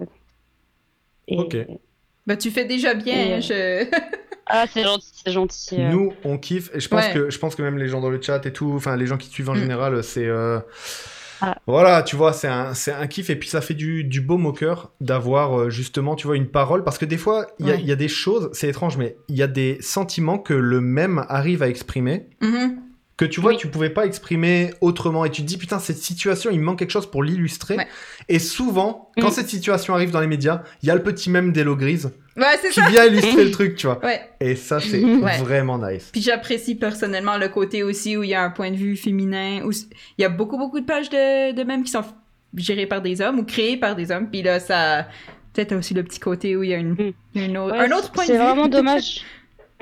et- 1.29 1.39
Ok. 1.39 1.57
Bah, 2.27 2.37
tu 2.39 2.51
fais 2.51 2.64
déjà 2.64 2.95
bien. 2.95 3.37
Et, 3.37 3.41
je... 3.43 3.85
Ah, 4.47 4.64
c'est 4.66 4.83
gentil, 4.83 5.11
c'est 5.25 5.33
gentil. 5.33 5.77
euh. 5.81 5.91
Nous, 5.91 6.12
on 6.25 6.37
kiffe, 6.39 6.70
et 6.75 6.81
je 6.81 6.89
pense, 6.89 7.07
Ouais. 7.07 7.12
que, 7.12 7.31
je 7.31 7.39
pense 7.39 7.55
que 7.55 7.62
même 7.62 7.77
les 7.79 7.89
gens 7.89 8.01
dans 8.01 8.11
le 8.11 8.20
chat 8.23 8.45
et 8.47 8.53
tout, 8.53 8.73
enfin 8.75 8.97
les 8.97 9.07
gens 9.07 9.16
qui 9.18 9.29
te 9.29 9.35
suivent 9.35 9.51
en 9.51 9.55
Mm. 9.55 9.59
général, 9.61 10.03
c'est. 10.03 10.27
euh, 10.27 10.59
Ah. 11.45 11.57
Voilà, 11.66 12.03
tu 12.03 12.14
vois, 12.16 12.32
c'est 12.32 12.49
un, 12.49 12.72
c'est 12.74 12.93
un 12.93 13.07
kiff, 13.07 13.28
et 13.30 13.36
puis 13.36 13.49
ça 13.49 13.61
fait 13.61 13.74
du, 13.74 14.05
du 14.05 14.20
baume 14.20 14.47
au 14.47 14.53
cœur 14.53 14.93
d'avoir 15.01 15.59
euh, 15.59 15.70
justement, 15.70 16.14
tu 16.14 16.26
vois, 16.28 16.36
une 16.36 16.47
parole, 16.49 16.84
parce 16.84 16.99
que 16.99 17.05
des 17.05 17.18
fois, 17.18 17.47
il 17.59 17.66
y, 17.66 17.70
a- 17.70 17.74
Ouais. 17.74 17.80
il 17.80 17.86
y 17.86 17.93
a 17.93 17.97
des 17.97 18.09
choses, 18.09 18.49
c'est 18.53 18.68
étrange, 18.68 18.97
mais 18.97 19.16
il 19.28 19.36
y 19.36 19.43
a 19.43 19.47
des 19.49 19.78
sentiments 19.80 20.38
que 20.38 20.55
le 20.55 20.80
même 20.80 21.24
arrive 21.28 21.62
à 21.62 21.68
exprimer, 21.68 22.28
Mhm. 22.40 22.78
Que 23.23 23.31
tu 23.31 23.41
vois, 23.41 23.53
Oui. 23.53 23.57
tu 23.59 23.68
pouvais 23.68 23.91
pas 23.91 24.05
exprimer 24.07 24.70
autrement, 24.81 25.25
et 25.25 25.31
tu 25.31 25.43
te 25.43 25.47
dis, 25.47 25.57
putain, 25.59 25.79
cette 25.79 25.99
situation, 25.99 26.51
il 26.51 26.59
me 26.59 26.64
manque 26.64 26.79
quelque 26.79 26.91
chose 26.91 27.11
pour 27.11 27.23
l'illustrer. 27.23 27.77
Ouais. 27.77 27.87
Et 28.29 28.39
souvent, 28.39 29.11
quand 29.20 29.29
Mm. 29.29 29.33
cette 29.33 29.49
situation 29.49 29.95
arrive 29.95 30.11
dans 30.11 30.20
les 30.20 30.27
médias, 30.27 30.62
il 30.83 30.89
y 30.89 30.91
a 30.91 30.95
le 30.95 31.03
petit 31.03 31.31
même 31.31 31.53
d'Hello 31.53 31.77
Grise 31.77 32.11
Ouais, 32.37 32.45
c'est 32.61 32.68
qui 32.70 32.81
ça. 32.81 32.89
vient 32.89 33.05
illustrer 33.05 33.45
le 33.45 33.51
truc, 33.51 33.77
tu 33.77 33.87
vois. 33.87 34.05
Ouais. 34.05 34.20
Et 34.41 34.57
ça, 34.57 34.81
c'est 34.81 35.03
Ouais. 35.05 35.39
vraiment 35.39 35.79
nice. 35.79 36.09
Puis 36.12 36.23
j'apprécie 36.23 36.75
personnellement 36.75 37.37
le 37.37 37.49
côté 37.49 37.83
aussi 37.83 38.16
où 38.16 38.23
il 38.23 38.31
y 38.31 38.35
a 38.35 38.43
un 38.43 38.51
point 38.51 38.70
de 38.70 38.77
vue 38.77 38.97
féminin, 38.97 39.62
où 39.64 39.70
il 39.73 40.23
y 40.23 40.25
a 40.25 40.29
beaucoup, 40.29 40.57
beaucoup 40.59 40.81
de 40.81 40.87
pages 40.87 41.11
de, 41.11 41.53
de 41.53 41.62
mèmes 41.64 41.85
qui 41.85 41.91
sont 41.93 42.03
gérées 42.57 42.87
par 42.87 43.03
des 43.03 43.20
hommes 43.20 43.39
ou 43.39 43.45
créées 43.45 43.77
par 43.77 43.95
des 43.97 44.11
hommes. 44.11 44.29
Puis 44.31 44.43
là, 44.43 44.59
ça. 44.61 45.07
Peut-être 45.53 45.77
aussi 45.77 45.93
le 45.93 46.03
petit 46.03 46.18
côté 46.18 46.57
où 46.57 46.62
il 46.62 46.70
y 46.70 46.75
a 46.75 46.79
une, 46.79 46.93
Mm. 46.95 47.12
une 47.35 47.59
autre- 47.59 47.75
Ouais, 47.77 47.87
un 47.87 47.93
autre 47.97 48.11
point 48.11 48.25
de 48.25 48.33
vue. 48.33 48.39
C'est 48.39 48.43
vraiment 48.43 48.68
dommage. 48.68 49.23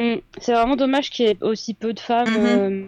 Mm, 0.00 0.14
c'est 0.40 0.52
vraiment 0.52 0.74
dommage 0.76 1.10
qu'il 1.10 1.26
y 1.26 1.28
ait 1.28 1.36
aussi 1.42 1.74
peu 1.74 1.92
de 1.92 2.00
femmes. 2.00 2.28
Mhm. 2.28 2.46
euh, 2.46 2.82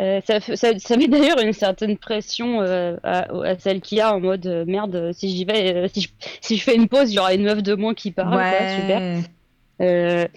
euh, 0.00 0.20
ça, 0.26 0.40
fait- 0.40 0.56
ça, 0.56 0.78
ça 0.78 0.96
met 0.96 1.06
d'ailleurs 1.08 1.38
une 1.40 1.52
certaine 1.52 1.96
pression 1.98 2.60
euh, 2.62 2.96
à, 3.02 3.30
à 3.44 3.58
celle 3.58 3.80
qui 3.80 4.00
a 4.00 4.14
en 4.14 4.20
mode 4.20 4.46
euh, 4.46 4.64
merde, 4.66 5.10
si 5.12 5.28
j'y 5.28 5.44
vais, 5.44 5.88
si, 5.88 6.00
je, 6.02 6.08
si 6.40 6.56
je 6.56 6.62
fais 6.62 6.74
une 6.76 6.88
pause, 6.88 7.12
il 7.12 7.16
y 7.16 7.18
aura 7.18 7.34
une 7.34 7.44
meuf 7.44 7.62
de 7.62 7.74
moins 7.74 7.94
qui 7.94 8.10
parle, 8.10 8.32
quoi, 8.32 8.68
super. 8.80 9.22
Ouais. 9.80 10.30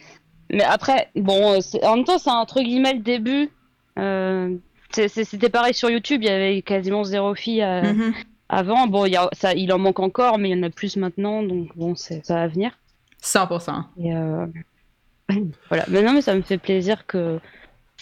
Mais 0.51 0.63
après, 0.63 1.09
bon, 1.15 1.59
en 1.83 1.95
même 1.95 2.05
temps, 2.05 2.17
c'est 2.19 2.29
entre 2.29 2.61
guillemets 2.61 2.93
le 2.93 2.99
début. 2.99 3.49
C'était 4.91 5.49
pareil 5.49 5.73
sur 5.73 5.89
YouTube, 5.89 6.21
il 6.23 6.27
y 6.29 6.31
avait 6.31 6.61
quasiment 6.61 7.03
zéro 7.03 7.35
fille 7.35 7.61
Mhm. 7.63 8.13
avant. 8.49 8.87
Bon, 8.87 9.05
il, 9.05 9.13
y 9.13 9.17
a, 9.17 9.29
ça, 9.33 9.53
il 9.53 9.71
en 9.73 9.77
manque 9.79 9.99
encore, 9.99 10.37
mais 10.37 10.49
il 10.51 10.57
y 10.57 10.59
en 10.59 10.63
a 10.63 10.69
plus 10.69 10.95
maintenant, 10.97 11.43
donc 11.43 11.69
bon, 11.75 11.95
c'est- 11.95 12.25
ça 12.25 12.35
va 12.35 12.47
venir. 12.47 12.71
100%. 13.21 13.83
Et 13.99 14.11
voilà. 15.69 15.85
Mais 15.89 16.01
non, 16.03 16.13
mais 16.13 16.21
ça 16.21 16.35
me 16.35 16.41
fait 16.41 16.57
plaisir 16.59 17.05
que. 17.07 17.39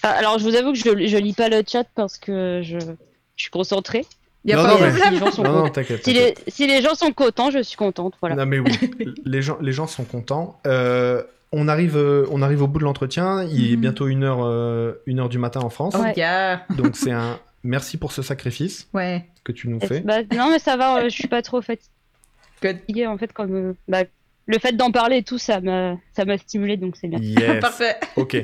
Ah, 0.04 0.10
alors, 0.12 0.38
je 0.38 0.44
vous 0.44 0.56
avoue 0.56 0.74
que 0.74 0.78
je, 0.78 1.08
je 1.08 1.18
lis 1.18 1.34
pas 1.34 1.50
le 1.50 1.64
chat 1.68 1.86
parce 1.96 2.18
que 2.18 2.62
je, 2.64 2.78
je 2.80 3.42
suis 3.42 3.50
concentrée. 3.52 4.06
Il 4.46 4.52
y 4.52 4.54
a 4.54 4.58
Non, 4.58 4.64
pas 4.64 4.70
non, 4.74 4.76
de 4.80 4.84
mais- 4.86 4.92
Si 5.02 5.10
les 5.10 5.18
gens 5.18 5.32
sont 5.32 5.44
Non, 5.44 5.50
contents- 5.52 5.64
non, 5.64 5.70
t'inquiète. 5.70 6.04
si 6.04 6.14
les, 6.14 6.34
si 6.50 6.68
les 6.68 6.82
gens 6.82 6.96
sont 6.96 7.12
contents, 7.14 7.50
je 7.52 7.64
suis 7.64 7.78
contente. 7.78 8.14
Voilà. 8.20 8.36
Non 8.36 8.46
mais 8.46 8.60
oui, 8.60 8.78
les 9.26 9.42
gens, 9.42 9.58
les 9.62 9.72
gens 9.72 9.88
sont 9.88 10.04
contents. 10.04 10.60
Euh, 10.68 11.24
on 11.54 11.68
arrive, 11.70 11.96
euh, 11.96 12.26
on 12.32 12.42
arrive 12.42 12.62
au 12.62 12.68
bout 12.68 12.80
de 12.80 12.84
l'entretien. 12.84 13.44
Il 13.44 13.72
est 13.72 13.76
Mhm. 13.76 13.82
bientôt 13.82 14.08
une 14.08 14.24
heure, 14.26 14.40
euh, 14.44 15.02
une 15.06 15.20
heure 15.22 15.30
du 15.30 15.38
matin 15.38 15.62
en 15.62 15.70
France. 15.70 15.96
Oh, 15.98 16.04
yeah. 16.18 16.66
Donc 16.78 16.98
c'est 16.98 17.12
un 17.12 17.40
merci 17.64 17.96
pour 17.98 18.12
ce 18.12 18.22
sacrifice 18.22 18.90
Ouais. 18.94 19.26
que 19.46 19.54
tu 19.54 19.70
nous 19.70 19.80
fais. 19.80 20.02
bah, 20.02 20.24
non, 20.36 20.50
mais 20.50 20.60
ça 20.60 20.76
va, 20.76 20.98
euh, 20.98 21.04
je 21.06 21.10
suis 21.16 21.30
pas 21.30 21.42
trop 21.42 21.62
fatiguée 21.62 23.08
en 23.08 23.18
fait. 23.18 23.32
Comme, 23.32 23.56
euh, 23.56 23.74
bah, 23.88 24.04
le 24.48 24.60
fait 24.60 24.74
d'en 24.74 24.92
parler 24.92 25.18
et 25.20 25.24
tout, 25.24 25.38
ça 25.38 25.62
m'a 25.62 25.96
ça 26.18 26.26
m'a 26.26 26.38
stimulé, 26.38 26.76
donc 26.76 26.98
c'est 27.00 27.08
bien. 27.08 27.20
Yes. 27.20 27.60
Parfait. 27.62 27.96
ok. 28.18 28.36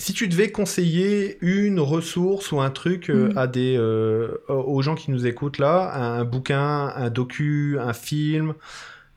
Si 0.00 0.14
tu 0.14 0.28
devais 0.28 0.50
conseiller 0.50 1.36
une 1.42 1.78
ressource 1.78 2.52
ou 2.52 2.60
un 2.62 2.70
truc 2.70 3.10
euh, 3.10 3.28
Mhm. 3.28 3.36
à 3.38 3.46
des, 3.46 3.76
euh, 3.76 4.28
aux 4.48 4.80
gens 4.80 4.94
qui 4.94 5.10
nous 5.10 5.26
écoutent 5.26 5.58
là, 5.58 5.92
un 5.94 6.24
bouquin, 6.24 6.90
un 6.96 7.10
docu, 7.10 7.76
un 7.78 7.92
film, 7.92 8.54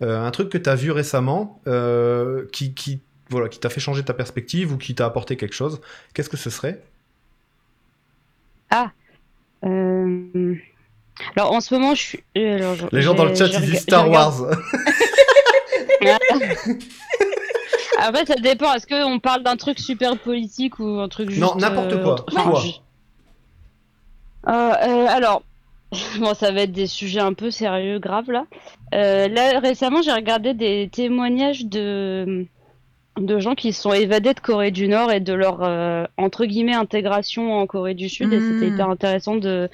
euh, 0.02 0.20
un 0.22 0.30
truc 0.32 0.50
que 0.50 0.58
tu 0.58 0.70
as 0.70 0.76
vu 0.76 0.92
récemment, 0.92 1.62
qui, 2.52 2.74
qui, 2.74 3.00
voilà, 3.30 3.48
qui 3.48 3.60
t'a 3.60 3.70
fait 3.70 3.80
changer 3.80 4.04
ta 4.04 4.14
perspective 4.14 4.74
ou 4.74 4.78
qui 4.78 4.94
t'a 4.94 5.06
apporté 5.06 5.38
quelque 5.38 5.56
chose, 5.56 5.80
qu'est-ce 6.14 6.30
que 6.30 6.36
ce 6.38 6.50
serait? 6.50 6.82
Euh, 9.66 10.56
Alors 11.38 11.54
en 11.54 11.62
ce 11.62 11.74
moment, 11.74 11.96
je 11.96 12.02
suis. 12.02 12.24
alors, 12.36 12.76
je- 12.76 12.88
Les 12.92 13.02
gens 13.02 13.14
dans 13.14 13.24
le 13.24 13.34
chat 13.34 13.46
ils 13.48 13.62
disent 13.62 13.80
Star 13.84 14.06
regardé- 14.10 14.54
Wars. 18.04 18.10
Après, 18.10 18.26
ça 18.26 18.36
dépend. 18.36 18.74
Est-ce 18.74 18.88
qu'on 18.88 19.20
parle 19.20 19.44
d'un 19.44 19.56
truc 19.58 19.80
super 19.80 20.18
politique 20.18 20.80
ou 20.80 21.00
un 21.00 21.08
truc 21.10 21.30
juste. 21.30 21.42
Non, 21.42 21.56
n'importe 21.56 21.94
euh, 21.94 22.04
quoi. 22.04 22.16
je- 22.60 22.72
Euh, 24.48 24.52
euh, 24.52 25.06
alors, 25.10 25.44
bon, 26.20 26.34
ça 26.34 26.52
va 26.52 26.62
être 26.62 26.72
des 26.72 26.88
sujets 26.88 27.20
un 27.22 27.34
peu 27.34 27.52
sérieux, 27.52 28.00
graves 28.00 28.30
là. 28.32 28.46
Euh, 28.94 29.28
là, 29.28 29.60
récemment, 29.60 30.02
j'ai 30.02 30.12
regardé 30.12 30.54
des 30.54 30.90
témoignages 30.92 31.66
de 31.66 32.46
de 33.20 33.38
gens 33.38 33.54
qui 33.54 33.74
se 33.74 33.82
sont 33.84 33.94
évadés 33.94 34.34
de 34.34 34.40
Corée 34.40 34.72
du 34.72 34.88
Nord 34.88 35.12
et 35.12 35.20
de 35.20 35.34
leur 35.34 35.60
euh, 35.62 36.04
entre 36.18 36.46
guillemets 36.46 36.74
intégration 36.74 37.54
en 37.54 37.68
Corée 37.68 37.94
du 37.94 38.10
Sud. 38.10 38.34
Et 38.34 38.40
c'était 38.40 38.70
Mm. 38.70 38.74
hyper 38.74 38.90
intéressant 38.90 39.36
de 39.36 39.70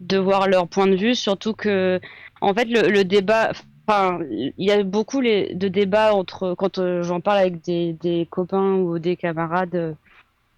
de 0.00 0.16
voir 0.16 0.48
leur 0.48 0.66
point 0.68 0.86
de 0.86 0.96
vue, 0.96 1.14
surtout 1.14 1.52
que 1.52 2.00
en 2.40 2.54
fait 2.54 2.64
le, 2.64 2.88
le 2.88 3.04
débat. 3.04 3.50
Enfin, 3.88 4.18
il 4.30 4.52
y 4.58 4.70
a 4.70 4.82
beaucoup 4.82 5.22
les, 5.22 5.54
de 5.54 5.68
débats 5.68 6.12
entre 6.14 6.54
quand 6.54 6.76
euh, 6.76 7.02
j'en 7.02 7.20
parle 7.20 7.38
avec 7.38 7.64
des, 7.64 7.94
des 7.94 8.26
copains 8.30 8.74
ou 8.74 8.98
des 8.98 9.16
camarades 9.16 9.74
euh, 9.74 9.94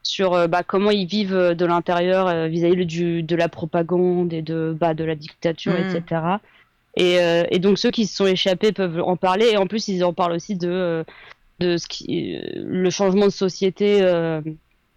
sur 0.02 0.34
euh, 0.34 0.48
bah, 0.48 0.64
comment 0.64 0.90
ils 0.90 1.06
vivent 1.06 1.54
de 1.54 1.64
l'intérieur 1.64 2.26
euh, 2.26 2.48
vis-à-vis 2.48 2.86
du, 2.86 3.22
de 3.22 3.36
la 3.36 3.48
propagande 3.48 4.32
et 4.32 4.42
de, 4.42 4.76
bah, 4.78 4.94
de 4.94 5.04
la 5.04 5.14
dictature, 5.14 5.72
Mm. 5.74 5.96
etc. 5.96 6.22
Et, 6.96 7.20
euh, 7.20 7.44
et 7.52 7.60
donc 7.60 7.78
ceux 7.78 7.92
qui 7.92 8.06
se 8.06 8.16
sont 8.16 8.26
échappés 8.26 8.72
peuvent 8.72 9.00
en 9.00 9.16
parler. 9.16 9.50
Et 9.52 9.56
en 9.56 9.68
plus, 9.68 9.86
ils 9.86 10.02
en 10.02 10.12
parlent 10.12 10.32
aussi 10.32 10.56
de, 10.56 11.04
de 11.60 11.76
ce 11.76 11.86
qui, 11.86 12.36
le 12.56 12.90
changement 12.90 13.26
de 13.26 13.30
société 13.30 14.02
euh, 14.02 14.40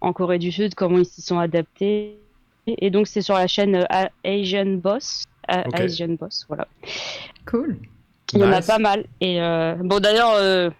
en 0.00 0.12
Corée 0.12 0.40
du 0.40 0.50
Sud, 0.50 0.74
comment 0.74 0.98
ils 0.98 1.06
s'y 1.06 1.22
sont 1.22 1.38
adaptés. 1.38 2.18
Et 2.66 2.90
donc 2.90 3.06
c'est 3.06 3.22
sur 3.22 3.34
la 3.34 3.46
chaîne 3.46 3.86
Asian 4.24 4.66
Boss. 4.82 5.22
Asian 5.46 6.16
Boss, 6.18 6.46
voilà. 6.48 6.66
Cool. 7.46 7.76
Il 8.34 8.40
y 8.40 8.44
en 8.44 8.52
a 8.52 8.60
pas 8.62 8.78
mal. 8.78 9.04
Et 9.20 9.40
euh, 9.40 9.74
bon, 9.78 10.00
d'ailleurs, 10.00 10.32
euh, 10.36 10.70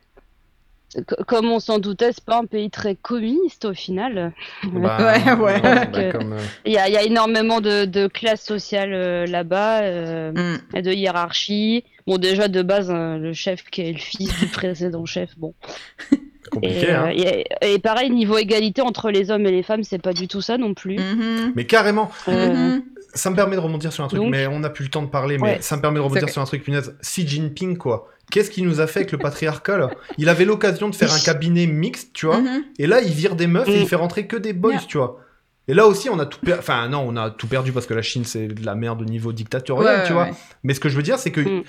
comme 1.27 1.51
on 1.51 1.59
s'en 1.59 1.79
doutait, 1.81 2.13
c'est 2.13 2.25
pas 2.25 2.39
un 2.39 2.45
pays 2.47 2.71
très 2.71 2.95
communiste 2.95 3.65
au 3.65 3.75
final. 3.75 4.33
Bah, 4.65 4.97
Ouais, 5.27 5.33
ouais. 5.35 5.61
bah, 5.61 5.87
euh, 5.95 6.13
comme, 6.13 6.33
euh, 6.35 6.39
Il 6.65 6.73
y 6.73 6.79
a, 6.79 6.89
il 6.89 6.95
y 6.95 6.97
a 6.97 7.03
énormément 7.03 7.61
de, 7.61 7.85
de 7.85 8.07
classes 8.07 8.45
sociales 8.45 8.93
euh, 8.95 9.27
là-bas, 9.27 9.83
euh, 9.83 10.33
Mm. 10.33 10.77
et 10.77 10.83
de 10.83 10.93
hiérarchie. 10.93 11.85
Bon, 12.07 12.19
déjà 12.19 12.49
de 12.49 12.63
base, 12.63 12.91
hein, 12.91 13.19
le 13.19 13.33
chef 13.33 13.65
qui 13.71 13.81
est 13.83 13.93
le 13.93 13.99
fils 13.99 14.39
du 14.39 14.47
précédent 14.47 15.05
chef, 15.05 15.31
bon. 15.39 15.55
compliqué. 16.51 16.89
Et, 16.89 16.91
hein. 16.93 17.09
et, 17.11 17.45
et 17.63 17.79
pareil, 17.79 18.11
niveau 18.11 18.37
égalité 18.37 18.83
entre 18.83 19.11
les 19.11 19.31
hommes 19.31 19.47
et 19.47 19.51
les 19.51 19.63
femmes, 19.63 19.83
c'est 19.83 19.99
pas 20.03 20.13
du 20.13 20.29
tout 20.29 20.43
ça 20.43 20.59
non 20.59 20.75
plus. 20.75 20.97
Mhm. 20.99 21.53
Mais 21.57 21.65
carrément, 21.65 22.11
Euh, 22.29 22.53
Mhm. 22.55 22.85
Ça 23.15 23.31
me 23.31 23.37
permet 23.37 23.57
de 23.57 23.61
rebondir 23.61 23.93
sur 23.93 24.05
un 24.05 24.09
truc, 24.09 24.21
Donc- 24.21 24.31
mais 24.31 24.47
on 24.47 24.61
n'a 24.61 24.71
plus 24.71 24.85
le 24.85 24.91
temps 24.91 25.03
de 25.03 25.09
parler, 25.09 25.39
mais 25.39 25.43
Ouais. 25.57 25.59
ça 25.61 25.77
me 25.77 25.81
permet 25.83 25.97
de 25.99 26.05
rebondir 26.05 26.29
sur 26.29 26.43
un 26.43 26.45
truc, 26.45 26.63
punaise. 26.65 26.97
Xi 27.03 27.27
Jinping, 27.27 27.77
quoi. 27.77 28.09
Qu'est-ce 28.31 28.51
qu'il 28.51 28.65
nous 28.65 28.81
a 28.81 28.87
fait 28.87 29.01
avec 29.01 29.13
le 29.13 29.19
patriarcat, 29.19 29.77
là 29.79 29.91
Il 30.19 30.29
avait 30.29 30.45
l'occasion 30.45 30.89
de 30.89 30.95
faire 30.95 31.13
un 31.13 31.19
cabinet 31.25 31.67
mixte, 31.67 32.13
tu 32.13 32.27
vois, 32.27 32.41
Mhm. 32.41 32.65
et 32.79 32.87
là, 32.87 33.01
il 33.01 33.13
vire 33.13 33.37
des 33.37 33.47
meufs 33.47 33.69
et 33.69 33.79
Mm. 33.79 33.83
il 33.83 33.89
fait 33.89 33.97
rentrer 33.97 34.27
que 34.27 34.37
des 34.37 34.53
boys, 34.53 34.73
Yeah. 34.73 34.83
tu 34.89 34.99
vois. 34.99 35.21
Et 35.69 35.75
là 35.75 35.87
aussi, 35.87 36.11
on 36.11 36.19
a 36.19 36.27
tout 36.27 36.41
perdu. 36.41 36.61
Enfin, 36.61 36.89
non, 36.89 37.05
on 37.09 37.17
a 37.17 37.31
tout 37.31 37.47
perdu 37.47 37.73
parce 37.73 37.87
que 37.87 37.95
la 37.95 38.03
Chine, 38.03 38.25
c'est 38.25 38.49
de 38.49 38.67
la 38.67 38.75
merde 38.75 39.01
au 39.03 39.07
niveau 39.07 39.33
dictatorial, 39.33 40.01
Ouais, 40.01 40.03
tu 40.03 40.09
ouais, 40.09 40.15
vois. 40.15 40.25
ouais. 40.25 40.33
Mais 40.63 40.75
ce 40.75 40.81
que 40.81 40.89
je 40.89 40.97
veux 40.97 41.03
dire, 41.03 41.19
c'est 41.19 41.31
que. 41.33 41.41
Mm. 41.41 41.63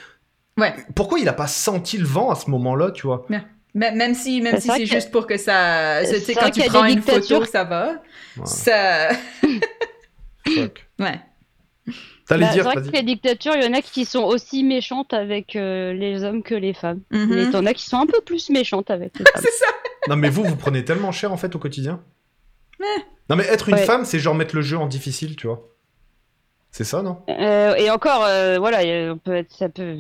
Ouais. 0.57 0.73
Pourquoi 0.95 1.19
il 1.19 1.27
a 1.29 1.33
pas 1.33 1.47
senti 1.47 1.97
le 1.97 2.05
vent 2.05 2.29
à 2.31 2.35
ce 2.35 2.49
moment-là, 2.49 2.91
tu 2.91 3.07
vois? 3.07 3.25
Même 3.29 3.43
même 3.73 4.13
si, 4.15 4.39
même 4.41 4.55
C'est 4.55 4.61
si 4.61 4.77
c'est 4.77 4.85
juste 4.85 5.11
pour 5.11 5.27
que 5.27 5.35
ça. 5.37 5.99
Tu 6.01 6.07
C'est 6.07 6.19
sais, 6.21 6.33
quand 6.33 6.49
tu 6.49 6.61
prends 6.63 6.85
une 6.85 7.01
photo, 7.01 7.43
ça 7.43 7.65
va. 7.65 8.01
Voilà. 8.37 8.49
Ça. 8.49 9.09
Fuck. 10.47 10.87
Ouais. 10.99 11.19
T'allais 12.27 12.41
bah, 12.45 12.47
c'est 12.49 12.53
dire, 12.55 12.63
vrai 12.63 12.75
que 12.75 12.91
les 12.91 13.03
dictatures, 13.03 13.53
il 13.55 13.63
y 13.63 13.67
en 13.67 13.73
a 13.73 13.81
qui 13.81 14.05
sont 14.05 14.23
aussi 14.23 14.63
méchantes 14.63 15.13
avec 15.13 15.55
euh, 15.55 15.93
les 15.93 16.23
hommes 16.23 16.41
que 16.43 16.55
les 16.55 16.73
femmes. 16.73 17.01
Mhm. 17.11 17.27
Mais 17.35 17.51
t'en 17.51 17.65
as 17.65 17.73
qui 17.73 17.85
sont 17.85 17.97
un 17.97 18.07
peu 18.07 18.19
plus 18.21 18.49
méchantes 18.49 18.89
avec 18.89 19.17
les 19.19 19.25
femmes. 19.25 19.43
C'est 19.45 19.51
ça. 19.65 19.71
Non, 20.09 20.15
mais 20.15 20.29
vous, 20.29 20.43
vous 20.43 20.55
prenez 20.55 20.83
tellement 20.83 21.11
cher, 21.11 21.31
en 21.31 21.37
fait, 21.37 21.55
au 21.55 21.59
quotidien 21.59 22.01
Non, 23.29 23.35
mais 23.35 23.43
être 23.45 23.69
une 23.69 23.75
Ouais. 23.75 23.85
femme, 23.85 24.05
c'est 24.05 24.19
genre 24.19 24.35
mettre 24.35 24.55
le 24.55 24.61
jeu 24.61 24.77
en 24.77 24.87
difficile, 24.87 25.35
tu 25.35 25.47
vois. 25.47 25.67
C'est 26.71 26.83
ça, 26.83 27.01
non? 27.01 27.19
Euh, 27.29 27.75
et 27.75 27.89
encore, 27.89 28.23
euh, 28.25 28.57
voilà, 28.59 28.83
y 28.83 28.91
a- 28.91 29.11
on 29.13 29.17
peut 29.17 29.35
être, 29.35 29.51
ça 29.53 29.69
peut. 29.69 29.95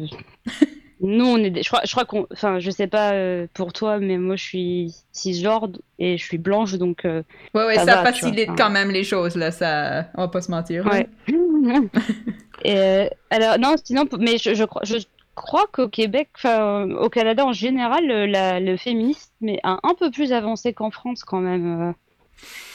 Nous, 1.01 1.25
on 1.25 1.37
est, 1.37 1.49
des- 1.49 1.61
je 1.63 1.67
crois, 1.69 1.81
je 1.83 1.91
crois 1.91 2.05
qu'on, 2.05 2.25
enfin, 2.31 2.59
je 2.59 2.71
sais 2.71 2.87
pas 2.87 3.11
euh, 3.11 3.47
pour 3.53 3.73
toi, 3.73 3.99
mais 3.99 4.17
moi, 4.17 4.35
je 4.37 4.43
suis 4.43 4.95
cisgenre 5.11 5.67
et 5.99 6.17
je 6.17 6.23
suis 6.23 6.37
blanche, 6.37 6.73
donc 6.75 7.03
euh, 7.05 7.21
Ouais, 7.53 7.65
ouais, 7.65 7.75
Ça 7.75 7.85
ça, 7.85 7.95
va, 7.95 8.01
vois. 8.01 8.11
facilite 8.11 8.49
quand 8.57 8.69
même 8.69 8.91
les 8.91 9.03
choses, 9.03 9.35
là, 9.35 9.51
ça... 9.51 10.05
On 10.15 10.21
va 10.21 10.27
pas 10.29 10.41
se 10.41 10.49
mentir. 10.51 10.85
là. 10.85 10.91
ouais. 10.93 11.07
et 12.63 12.77
euh, 12.77 13.07
alors 13.29 13.59
non, 13.59 13.75
sinon, 13.83 14.05
mais 14.19 14.37
je, 14.37 14.53
je 14.53 14.63
crois, 14.63 14.83
je 14.85 14.97
crois 15.35 15.65
qu'au 15.71 15.89
Québec, 15.89 16.29
enfin, 16.35 16.89
au 16.91 17.09
Canada 17.09 17.45
en 17.45 17.51
général, 17.53 18.07
le, 18.07 18.25
la- 18.25 18.59
le 18.61 18.77
féminisme 18.77 19.49
est 19.49 19.59
un, 19.63 19.79
un 19.83 19.93
peu 19.95 20.09
plus 20.11 20.31
avancé 20.31 20.73
qu'en 20.73 20.91
France 20.91 21.23
quand 21.25 21.41
même. 21.41 21.93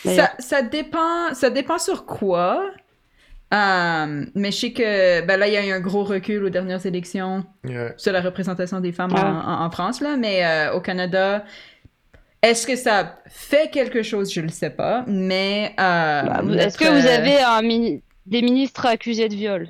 euh. 0.04 0.14
Ça, 0.14 0.30
ça 0.38 0.62
dépend, 0.62 1.32
ça 1.34 1.50
dépend 1.50 1.78
sur 1.78 2.04
quoi. 2.06 2.62
Euh, 3.52 4.24
mais 4.36 4.52
je 4.52 4.56
sais 4.56 4.72
que 4.72 5.22
ben 5.26 5.36
là, 5.38 5.48
il 5.48 5.54
y 5.54 5.56
a 5.56 5.66
eu 5.66 5.72
un 5.72 5.80
gros 5.80 6.04
recul 6.04 6.44
aux 6.44 6.50
dernières 6.50 6.86
élections 6.86 7.44
sur 7.96 8.12
la 8.12 8.20
représentation 8.20 8.80
des 8.80 8.92
femmes 8.92 9.12
en, 9.12 9.16
Ah. 9.18 9.44
en- 9.62 9.66
en 9.66 9.70
France, 9.70 10.00
là, 10.00 10.16
mais 10.16 10.44
euh, 10.46 10.72
au 10.74 10.80
Canada, 10.80 11.44
est-ce 12.42 12.66
que 12.66 12.76
ça 12.76 13.18
fait 13.26 13.68
quelque 13.70 14.02
chose? 14.02 14.32
Je 14.32 14.40
le 14.40 14.48
sais 14.50 14.70
pas, 14.70 15.04
mais... 15.08 15.74
euh, 15.80 16.22
Bah, 16.22 16.40
notre, 16.44 16.60
Est-ce 16.62 16.78
que 16.78 16.84
vous 16.88 17.06
avez 17.06 17.40
un 17.40 17.60
mini- 17.62 18.02
des 18.26 18.40
ministres 18.42 18.86
accusés 18.86 19.28
de 19.28 19.34
viol? 19.34 19.68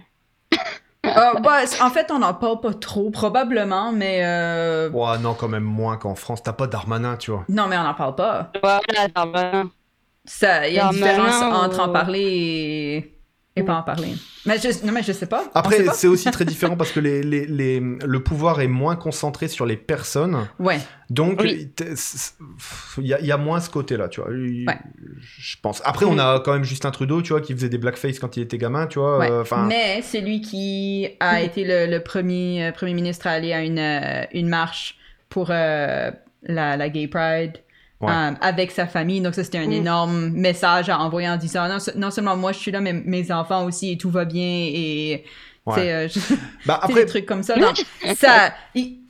Ah, 1.02 1.32
bah, 1.42 1.60
en 1.80 1.88
fait, 1.90 2.10
on 2.12 2.18
n'en 2.18 2.34
parle 2.34 2.60
pas 2.60 2.74
trop, 2.74 3.10
probablement, 3.10 3.92
mais... 3.92 4.20
euh, 4.24 4.90
Ouais, 4.90 5.18
non, 5.18 5.32
quand 5.34 5.48
même 5.48 5.64
moins 5.64 5.96
qu'en 5.96 6.14
France. 6.14 6.42
T'as 6.42 6.52
pas 6.52 6.66
Darmanin, 6.66 7.16
tu 7.16 7.30
vois. 7.30 7.44
Non, 7.48 7.66
mais 7.66 7.78
on 7.78 7.82
n'en 7.82 7.94
parle 7.94 8.14
pas. 8.14 8.52
Voilà, 8.62 9.08
Darmanin. 9.14 9.70
Ça, 10.26 10.68
il 10.68 10.74
y 10.74 10.78
a 10.78 10.84
une 10.84 10.90
différence 10.92 11.40
entre 11.42 11.80
en 11.80 11.88
parler 11.88 12.20
et, 12.22 13.19
et 13.56 13.62
pas 13.64 13.74
en 13.74 13.82
parler. 13.82 14.14
Mais 14.46 14.58
je, 14.58 14.86
non, 14.86 14.92
mais 14.92 15.02
je 15.02 15.12
sais 15.12 15.26
pas. 15.26 15.42
On 15.54 15.58
Après, 15.58 15.84
c'est 15.92 16.06
aussi 16.06 16.30
très 16.30 16.44
différent 16.46 16.76
parce 16.76 16.92
que 16.92 17.00
les, 17.00 17.22
les, 17.22 17.46
les- 17.46 17.80
le 17.80 18.20
pouvoir 18.22 18.60
est 18.60 18.68
moins 18.68 18.94
concentré 18.96 19.48
sur 19.48 19.66
les 19.66 19.76
personnes. 19.76 20.48
Ouais. 20.60 20.78
Donc, 21.10 21.40
Oui. 21.42 21.68
il 22.98 23.06
y, 23.06 23.12
a- 23.14 23.20
il 23.20 23.26
y 23.26 23.32
a 23.32 23.36
moins 23.36 23.60
ce 23.60 23.68
côté-là, 23.68 24.08
tu 24.08 24.20
vois. 24.20 24.30
Ouais. 24.30 24.78
Je 25.18 25.56
pense. 25.60 25.82
Après, 25.84 26.06
on 26.06 26.18
a 26.18 26.40
quand 26.40 26.52
même 26.52 26.64
Justin 26.64 26.90
Trudeau, 26.92 27.22
tu 27.22 27.32
vois, 27.32 27.40
qui 27.40 27.52
faisait 27.52 27.68
des 27.68 27.78
blackface 27.78 28.18
quand 28.20 28.36
il 28.36 28.42
était 28.44 28.56
gamin, 28.58 28.86
tu 28.86 28.98
vois. 29.00 29.18
Ouais. 29.18 29.30
euh, 29.30 29.42
Enfin, 29.42 29.66
Mais 29.66 30.00
c'est 30.02 30.20
lui 30.20 30.40
qui 30.40 31.08
a 31.18 31.40
été 31.42 31.64
le, 31.64 31.86
le 31.90 32.00
premier, 32.02 32.66
euh, 32.68 32.72
premier 32.72 32.94
ministre 32.94 33.26
à 33.26 33.30
aller 33.32 33.52
à 33.52 33.62
une, 33.62 33.78
euh, 33.80 34.24
une 34.32 34.48
marche 34.48 34.96
pour 35.28 35.48
euh, 35.50 36.10
la, 36.44 36.76
la 36.76 36.88
Gay 36.88 37.08
Pride. 37.08 37.58
Ouais. 38.00 38.10
euh, 38.10 38.30
avec 38.40 38.70
sa 38.70 38.86
famille, 38.86 39.20
donc 39.20 39.34
ça 39.34 39.44
c'était 39.44 39.58
un 39.58 39.66
Mm. 39.68 39.72
énorme 39.72 40.28
message 40.30 40.88
à 40.88 40.98
envoyer 40.98 41.28
en 41.28 41.36
disant 41.36 41.68
non, 41.68 41.76
non 41.96 42.10
seulement 42.10 42.36
moi 42.36 42.52
je 42.52 42.58
suis 42.58 42.70
là, 42.70 42.80
mais 42.80 42.94
mes 42.94 43.30
enfants 43.30 43.64
aussi 43.66 43.92
et 43.92 43.98
tout 43.98 44.10
va 44.10 44.24
bien 44.24 44.42
et 44.42 45.24
Ouais. 45.66 45.74
c'est 45.76 45.92
euh, 45.92 46.08
je- 46.08 46.18
bah, 46.66 46.80
après, 46.82 47.02
des 47.02 47.06
trucs 47.06 47.26
comme 47.26 47.42
ça. 47.42 47.56
Donc, 47.58 47.84
ça 48.16 48.52
il, 48.74 49.00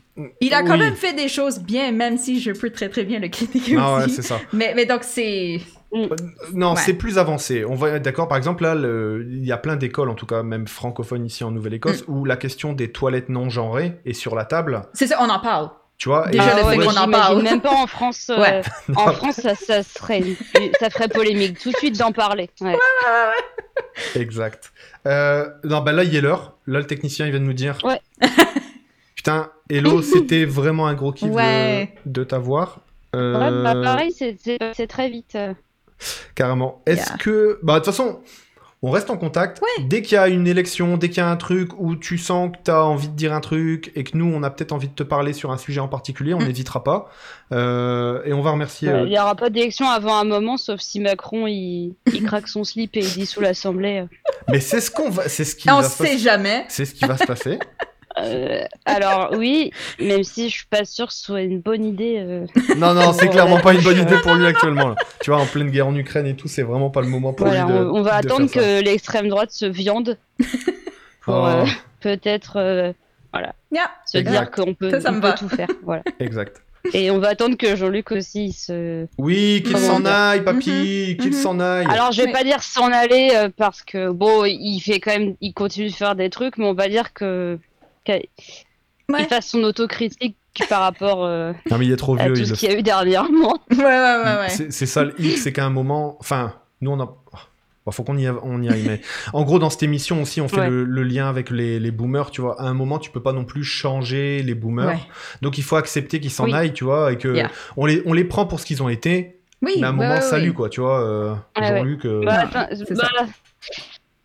il 0.40 0.52
a 0.52 0.62
quand 0.64 0.72
Oui. 0.72 0.80
même 0.80 0.96
fait 0.96 1.12
des 1.12 1.28
choses 1.28 1.60
bien, 1.60 1.92
même 1.92 2.18
si 2.18 2.40
je 2.40 2.50
peux 2.50 2.70
très 2.70 2.88
très 2.88 3.04
bien 3.04 3.20
le 3.20 3.28
critiquer 3.28 3.76
ah 3.78 3.96
ouais, 3.98 4.04
aussi. 4.06 4.16
c'est 4.16 4.22
ça. 4.22 4.40
mais, 4.52 4.72
mais 4.74 4.86
donc 4.86 5.04
c'est 5.04 5.60
Non, 6.52 6.74
Ouais. 6.74 6.80
c'est 6.84 6.94
plus 6.94 7.18
avancé. 7.18 7.64
On 7.64 7.74
va 7.74 7.90
être 7.90 8.02
d'accord. 8.02 8.28
Par 8.28 8.38
exemple, 8.38 8.62
là, 8.64 8.74
le- 8.76 9.26
il 9.30 9.44
y 9.44 9.50
a 9.52 9.56
plein 9.56 9.74
d'écoles, 9.76 10.08
en 10.08 10.14
tout 10.14 10.26
cas 10.26 10.42
même 10.44 10.66
francophones 10.68 11.26
ici 11.26 11.42
en 11.44 11.50
Nouvelle-Écosse, 11.52 12.06
Mm. 12.06 12.12
où 12.12 12.24
la 12.24 12.36
question 12.36 12.72
des 12.72 12.90
toilettes 12.92 13.28
non 13.28 13.48
genrées 13.50 13.98
est 14.04 14.12
sur 14.12 14.34
la 14.36 14.44
table. 14.44 14.82
c'est 14.94 15.06
ça, 15.08 15.18
on 15.20 15.28
en 15.28 15.38
parle. 15.40 15.70
Tu 16.00 16.08
vois 16.08 16.26
et- 16.28 16.30
Déjà, 16.32 16.44
le 16.46 16.50
Ah 16.50 16.54
ouais, 16.54 16.62
fait 16.72 16.78
mais 16.78 16.84
qu'on 16.86 16.90
en 16.90 17.04
j'imagine 17.04 17.10
parle. 17.12 17.42
Même 17.42 17.60
pas 17.60 17.74
en 17.74 17.86
France. 17.86 18.30
euh, 18.30 18.40
Ouais. 18.40 18.62
En 18.96 19.12
France, 19.12 19.36
ça, 19.36 19.54
ça 19.54 19.82
serait, 19.82 20.22
ça 20.80 20.88
ferait 20.88 21.08
polémique 21.08 21.58
tout 21.60 21.70
de 21.70 21.76
suite 21.76 21.98
d'en 21.98 22.10
parler. 22.10 22.48
Ouais. 22.62 22.74
Exact. 24.16 24.72
Euh, 25.06 25.48
non, 25.64 25.80
bah 25.82 25.92
là, 25.92 26.04
il 26.04 26.16
est 26.16 26.20
l'heure. 26.22 26.56
Là, 26.66 26.78
le 26.78 26.86
technicien, 26.86 27.26
il 27.26 27.32
vient 27.32 27.40
de 27.40 27.44
nous 27.44 27.52
dire. 27.52 27.76
Ouais. 27.84 28.00
Putain, 29.14 29.50
Hello, 29.68 30.00
c'était 30.02 30.46
vraiment 30.46 30.86
un 30.86 30.94
gros 30.94 31.12
kiff 31.12 31.28
de- 31.28 31.34
Ouais. 31.34 31.94
de, 32.06 32.24
t'avoir. 32.24 32.80
Ouais, 33.12 33.20
Euh, 33.20 33.62
bah, 33.62 33.74
pareil, 33.82 34.12
c'est- 34.12 34.86
très 34.86 35.10
vite. 35.10 35.36
Carrément. 36.34 36.80
Est-ce 36.86 37.08
Yeah. 37.10 37.16
que. 37.18 37.58
Bah, 37.62 37.74
de 37.74 37.78
toute 37.80 37.86
façon, 37.94 38.20
on 38.82 38.90
reste 38.90 39.10
en 39.10 39.16
contact. 39.18 39.60
Ouais. 39.60 39.84
Dès 39.84 40.00
qu'il 40.00 40.14
y 40.14 40.18
a 40.18 40.28
une 40.28 40.46
élection, 40.46 40.96
dès 40.96 41.08
qu'il 41.08 41.18
y 41.18 41.20
a 41.20 41.28
un 41.28 41.36
truc 41.36 41.70
où 41.78 41.96
tu 41.96 42.16
sens 42.16 42.50
que 42.52 42.56
tu 42.64 42.70
as 42.70 42.82
envie 42.84 43.08
de 43.08 43.14
dire 43.14 43.34
un 43.34 43.40
truc 43.40 43.92
et 43.94 44.04
que 44.04 44.16
nous, 44.16 44.24
on 44.24 44.42
a 44.42 44.48
peut-être 44.50 44.72
envie 44.72 44.88
de 44.88 44.94
te 44.94 45.02
parler 45.02 45.32
sur 45.34 45.50
un 45.50 45.58
sujet 45.58 45.80
en 45.80 45.88
particulier, 45.88 46.32
on 46.32 46.38
Mm. 46.40 46.44
n'hésitera 46.46 46.82
pas. 46.82 47.10
Euh, 47.52 48.22
et 48.24 48.32
on 48.32 48.40
va 48.40 48.52
remercier. 48.52 48.88
Ouais, 48.88 48.94
euh, 48.94 49.04
Il 49.06 49.10
n'y 49.10 49.18
aura 49.18 49.34
pas 49.34 49.50
d'élection 49.50 49.88
avant 49.88 50.16
un 50.16 50.24
moment, 50.24 50.56
sauf 50.56 50.80
si 50.80 50.98
Macron 51.00 51.46
il, 51.46 51.94
il 52.12 52.22
craque 52.24 52.48
son 52.48 52.64
slip 52.64 52.96
et 52.96 53.00
il 53.00 53.12
dissout 53.12 53.40
l'Assemblée. 53.42 54.04
Mais 54.48 54.60
c'est 54.60 54.80
ce 54.80 54.90
qu'on 54.90 55.10
va. 55.10 55.28
C'est 55.28 55.44
ce 55.44 55.54
qui 55.56 55.70
on 55.70 55.80
va 55.80 55.82
se 55.88 56.02
sait 56.04 56.16
jamais. 56.18 56.64
C'est 56.68 56.84
ce 56.86 56.94
qui 56.94 57.04
va 57.04 57.16
se 57.18 57.24
passer. 57.26 57.58
Euh, 58.18 58.64
alors 58.86 59.30
oui, 59.36 59.70
même 60.00 60.24
si 60.24 60.48
je 60.48 60.54
suis 60.56 60.66
pas 60.66 60.84
sûre 60.84 61.06
que 61.06 61.12
ce 61.14 61.22
soit 61.24 61.42
une 61.42 61.60
bonne 61.60 61.84
idée. 61.84 62.16
euh. 62.18 62.46
Non, 62.76 62.92
non, 62.92 63.12
c'est 63.12 63.26
Bon, 63.26 63.32
clairement 63.32 63.60
pas 63.60 63.72
une 63.72 63.82
bonne 63.82 63.98
idée 64.00 64.16
pour 64.22 64.34
lui 64.34 64.46
actuellement. 64.46 64.88
là. 64.88 64.94
Tu 65.22 65.30
vois, 65.30 65.38
en 65.40 65.46
pleine 65.46 65.70
guerre 65.70 65.86
en 65.86 65.94
Ukraine 65.94 66.26
et 66.26 66.34
tout, 66.34 66.48
c'est 66.48 66.62
vraiment 66.62 66.90
pas 66.90 67.02
le 67.02 67.06
moment 67.08 67.32
pour 67.32 67.46
Voilà, 67.46 67.64
lui 67.66 67.72
de. 67.72 67.78
on, 67.78 67.96
on 67.98 68.02
va 68.02 68.20
de 68.20 68.26
attendre 68.26 68.48
faire 68.50 68.62
ça. 68.62 68.68
que 68.80 68.84
l'extrême 68.84 69.28
droite 69.28 69.52
se 69.52 69.64
viande 69.66 70.18
pour 71.22 71.34
Oh, 71.34 71.46
euh, 71.46 71.66
peut-être 72.00 72.56
euh, 72.56 72.92
Yeah. 73.72 73.88
se 74.04 74.18
Exact. 74.18 74.32
dire 74.32 74.50
qu'on 74.50 74.74
peut, 74.74 74.90
Ça, 74.90 75.00
ça 75.02 75.10
on 75.10 75.14
me 75.14 75.20
peut 75.20 75.28
va. 75.28 75.32
tout 75.34 75.48
faire. 75.48 75.68
Voilà. 75.84 76.02
Exact. 76.18 76.60
Et 76.92 77.10
on 77.12 77.18
va 77.18 77.28
attendre 77.28 77.56
que 77.56 77.76
Jean-Luc 77.76 78.10
aussi 78.10 78.46
il 78.46 78.52
se. 78.52 79.06
Oui, 79.18 79.62
qu'il 79.62 79.74
Comment 79.74 79.86
s'en 79.86 80.00
dire 80.00 80.10
aille, 80.12 80.42
papy, 80.42 81.16
qu'il 81.20 81.26
mhm. 81.30 81.32
s'en 81.34 81.60
aille. 81.60 81.86
Alors 81.88 82.10
je 82.10 82.22
vais 82.22 82.26
Oui. 82.28 82.32
pas 82.32 82.42
dire 82.42 82.60
s'en 82.62 82.90
aller 82.90 83.30
euh, 83.36 83.48
parce 83.56 83.82
que 83.82 84.10
bon, 84.10 84.44
il 84.46 84.80
fait 84.80 84.98
quand 84.98 85.12
même, 85.16 85.36
il 85.40 85.52
continue 85.52 85.90
de 85.90 85.94
faire 85.94 86.16
des 86.16 86.28
trucs, 86.30 86.56
mais 86.58 86.64
on 86.64 86.74
va 86.74 86.88
dire 86.88 87.12
que 87.12 87.58
qu'il 88.18 89.14
Ouais. 89.14 89.24
fasse 89.28 89.46
son 89.48 89.62
autocritique 89.64 90.36
par 90.68 90.80
rapport 90.82 91.24
euh, 91.24 91.52
Non, 91.70 91.78
mais 91.78 91.86
il 91.86 91.92
est 91.92 91.96
trop 91.96 92.16
à 92.18 92.26
tout 92.26 92.34
il 92.36 92.46
ce 92.46 92.50
le 92.52 92.56
qu'il 92.56 92.70
y 92.70 92.74
a 92.74 92.78
eu 92.78 92.82
dernièrement. 92.82 93.58
Ouais, 93.70 93.76
ouais, 93.78 93.84
ouais, 93.84 94.38
ouais. 94.40 94.48
C'est 94.70 94.86
ça 94.86 95.04
le 95.04 95.20
hic, 95.20 95.36
c'est 95.38 95.52
qu'à 95.52 95.64
un 95.64 95.70
moment, 95.70 96.16
enfin, 96.20 96.54
nous 96.80 96.90
on 96.92 97.00
a. 97.00 97.06
Bon, 97.86 97.92
faut 97.92 98.02
qu'on 98.04 98.18
y, 98.18 98.28
on 98.28 98.60
y 98.62 98.68
aille, 98.68 98.82
mais 98.86 99.00
en 99.32 99.42
gros, 99.42 99.58
dans 99.58 99.70
cette 99.70 99.82
émission 99.82 100.20
aussi, 100.22 100.40
on 100.42 100.48
fait 100.48 100.60
Ouais. 100.60 100.68
le, 100.68 100.84
le 100.84 101.02
lien 101.02 101.28
avec 101.30 101.48
les, 101.50 101.80
les 101.80 101.90
boomers, 101.90 102.30
tu 102.30 102.40
vois. 102.42 102.60
À 102.60 102.64
un 102.66 102.74
moment, 102.74 102.98
tu 102.98 103.10
peux 103.10 103.22
pas 103.22 103.32
non 103.32 103.44
plus 103.46 103.64
changer 103.64 104.42
les 104.42 104.54
boomers. 104.54 104.88
Ouais. 104.88 104.98
Donc, 105.40 105.56
il 105.56 105.64
faut 105.64 105.76
accepter 105.76 106.20
qu'ils 106.20 106.30
s'en 106.30 106.44
Oui. 106.44 106.52
aillent, 106.54 106.74
tu 106.74 106.84
vois, 106.84 107.10
et 107.10 107.16
que 107.16 107.34
Yeah. 107.34 107.50
on, 107.78 107.86
les, 107.86 108.02
on 108.04 108.12
les 108.12 108.24
prend 108.24 108.44
pour 108.44 108.60
ce 108.60 108.66
qu'ils 108.66 108.82
ont 108.82 108.90
été, 108.90 109.40
Oui, 109.62 109.76
mais 109.80 109.86
à 109.86 109.88
un 109.88 109.92
moment, 109.92 110.16
ouais, 110.16 110.20
salut, 110.20 110.52
quoi, 110.52 110.68
tu 110.68 110.82
vois. 110.82 111.00
euh, 111.00 111.30
Ouais, 111.56 111.62
ouais. 111.62 111.68
Jean-Luc. 111.78 112.04
euh, 112.04 112.22
Bah, 112.24 112.44
bah. 112.52 112.68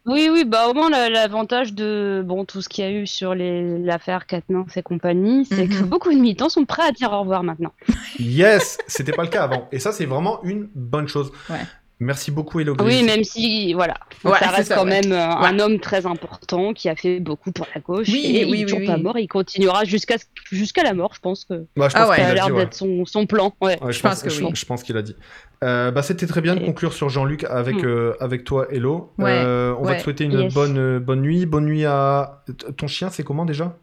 Oui, 0.05 0.29
oui, 0.31 0.45
bah 0.45 0.67
au 0.69 0.73
moins 0.75 0.89
la- 0.89 1.09
l'avantage 1.09 1.73
de 1.73 2.21
bon 2.23 2.45
tout 2.45 2.61
ce 2.61 2.69
qu'il 2.69 2.83
y 2.85 2.87
a 2.87 2.91
eu 2.91 3.07
sur 3.07 3.33
les 3.33 3.79
l'affaire 3.79 4.27
Quatennens 4.27 4.75
et 4.77 4.83
compagnie, 4.83 5.45
c'est 5.45 5.67
que 5.67 5.81
Mhm. 5.81 5.89
beaucoup 5.89 6.11
de 6.11 6.15
militants 6.19 6.49
sont 6.49 6.65
prêts 6.65 6.83
à 6.87 6.91
dire 6.91 7.11
au 7.11 7.21
revoir 7.21 7.41
maintenant. 7.43 7.73
Yes, 8.19 8.77
c'était 8.87 9.13
pas 9.13 9.23
le 9.23 9.29
cas 9.29 9.43
avant. 9.43 9.67
Et 9.71 9.79
ça, 9.79 9.91
c'est 9.91 10.05
vraiment 10.05 10.43
une 10.43 10.69
bonne 10.75 11.07
chose. 11.07 11.31
Ouais. 11.49 11.61
Merci 11.99 12.29
beaucoup, 12.29 12.59
Hello 12.59 12.75
Oui, 12.83 13.03
même 13.03 13.23
si 13.23 13.73
voilà, 13.73 13.93
Ouais, 14.25 14.37
ça 14.39 14.49
reste 14.49 14.67
ça, 14.67 14.75
quand 14.75 14.83
ouais. 14.83 15.01
même 15.01 15.13
euh, 15.13 15.25
un 15.29 15.55
Ouais. 15.55 15.61
homme 15.61 15.79
très 15.79 16.05
important 16.05 16.73
qui 16.73 16.89
a 16.89 16.95
fait 16.97 17.21
beaucoup 17.21 17.53
pour 17.53 17.65
la 17.73 17.79
gauche 17.79 18.09
Oui, 18.11 18.21
et 18.25 18.27
oui, 18.27 18.31
il 18.31 18.39
est 18.39 18.51
oui, 18.51 18.61
toujours 18.63 18.79
oui. 18.79 18.85
pas 18.87 18.97
mort, 18.97 19.17
il 19.17 19.27
continuera 19.27 19.85
jusqu'à 19.85 20.15
jusqu'à 20.51 20.83
la 20.83 20.93
mort, 20.93 21.13
je 21.15 21.21
pense 21.21 21.45
que 21.45 21.65
Bah, 21.77 21.87
je 21.87 21.95
Ah 21.95 22.01
pense 22.01 22.09
ouais. 22.09 22.15
qu'il 22.17 22.25
ça 22.25 22.31
a 22.31 22.33
l'air 22.33 22.53
d'être 22.53 22.73
son, 22.73 23.05
son 23.05 23.25
plan. 23.25 23.53
Ouais. 23.61 23.81
Ouais, 23.81 23.93
je, 23.93 23.97
Je 23.97 24.01
pense 24.01 24.21
que 24.23 24.29
je, 24.29 24.43
oui. 24.43 24.51
je 24.53 24.65
pense 24.65 24.83
qu'il 24.83 24.97
a 24.97 25.01
dit. 25.01 25.15
Euh, 25.63 25.89
bah, 25.91 26.01
C'était 26.01 26.27
très 26.27 26.41
bien 26.41 26.55
de 26.57 26.65
conclure 26.65 26.91
sur 26.91 27.07
Jean-Luc 27.07 27.45
avec, 27.45 27.77
Mm. 27.77 27.85
euh, 27.85 28.13
avec 28.19 28.43
toi, 28.43 28.67
Hello. 28.71 29.13
Ouais, 29.17 29.31
Euh, 29.31 29.73
on 29.79 29.83
va 29.83 29.95
te 29.95 30.01
souhaiter 30.03 30.25
une 30.25 30.33
Yes. 30.37 30.53
bonne, 30.53 30.77
euh, 30.77 30.99
bonne 30.99 31.21
nuit. 31.21 31.45
Bonne 31.45 31.65
nuit 31.65 31.85
à. 31.85 32.43
Ton 32.75 32.87
chien, 32.87 33.09
c'est 33.09 33.23
comment 33.23 33.45
déjà? 33.45 33.77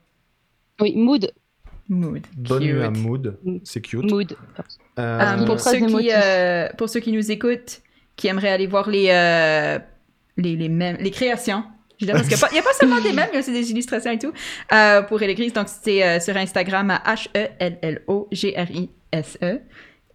Oui, 0.83 0.93
mood, 0.97 1.33
Mood. 1.89 2.23
Bonne 2.37 2.61
Cute. 2.63 2.73
nuit 2.75 2.83
à 2.83 2.91
Mood. 2.91 3.39
C'est 3.65 3.81
cute. 3.81 4.11
mood. 4.11 4.37
Euh, 4.99 5.37
est 5.43 5.45
pour, 5.47 5.59
ceux 5.61 5.79
qui, 5.79 6.11
pour 6.79 6.89
ceux 6.89 7.01
qui 7.01 7.13
nous 7.13 7.31
écoutent, 7.31 7.81
qui 8.17 8.29
aimeraient 8.29 8.51
aller 8.51 8.67
voir 8.67 8.89
les, 8.91 9.09
euh, 9.11 9.79
les, 10.37 10.57
les, 10.57 10.69
mèmes- 10.69 10.99
les 11.01 11.11
créations, 11.11 11.65
je 12.01 12.07
parce 12.07 12.23
qu'il 12.23 12.31
n'y 12.31 12.35
a, 12.35 12.39
pas- 12.47 12.53
il 12.53 12.57
y 12.57 12.61
a 12.61 12.63
pas 12.63 12.73
seulement 12.73 13.01
des 13.01 13.13
mèmes, 13.13 13.29
il 13.33 13.35
y 13.35 13.37
a 13.37 13.41
aussi 13.41 13.53
des 13.53 13.71
illustrations 13.71 14.11
et 14.11 14.19
tout, 14.19 14.33
euh, 14.73 15.03
pour 15.03 15.23
Elegris. 15.23 15.53
Donc, 15.53 15.69
c'est 15.69 16.03
euh, 16.05 16.19
sur 16.21 16.37
Instagram 16.37 16.91
à 16.91 17.15
H-E-L-L-O-G-R-I-S-E. 17.15 19.61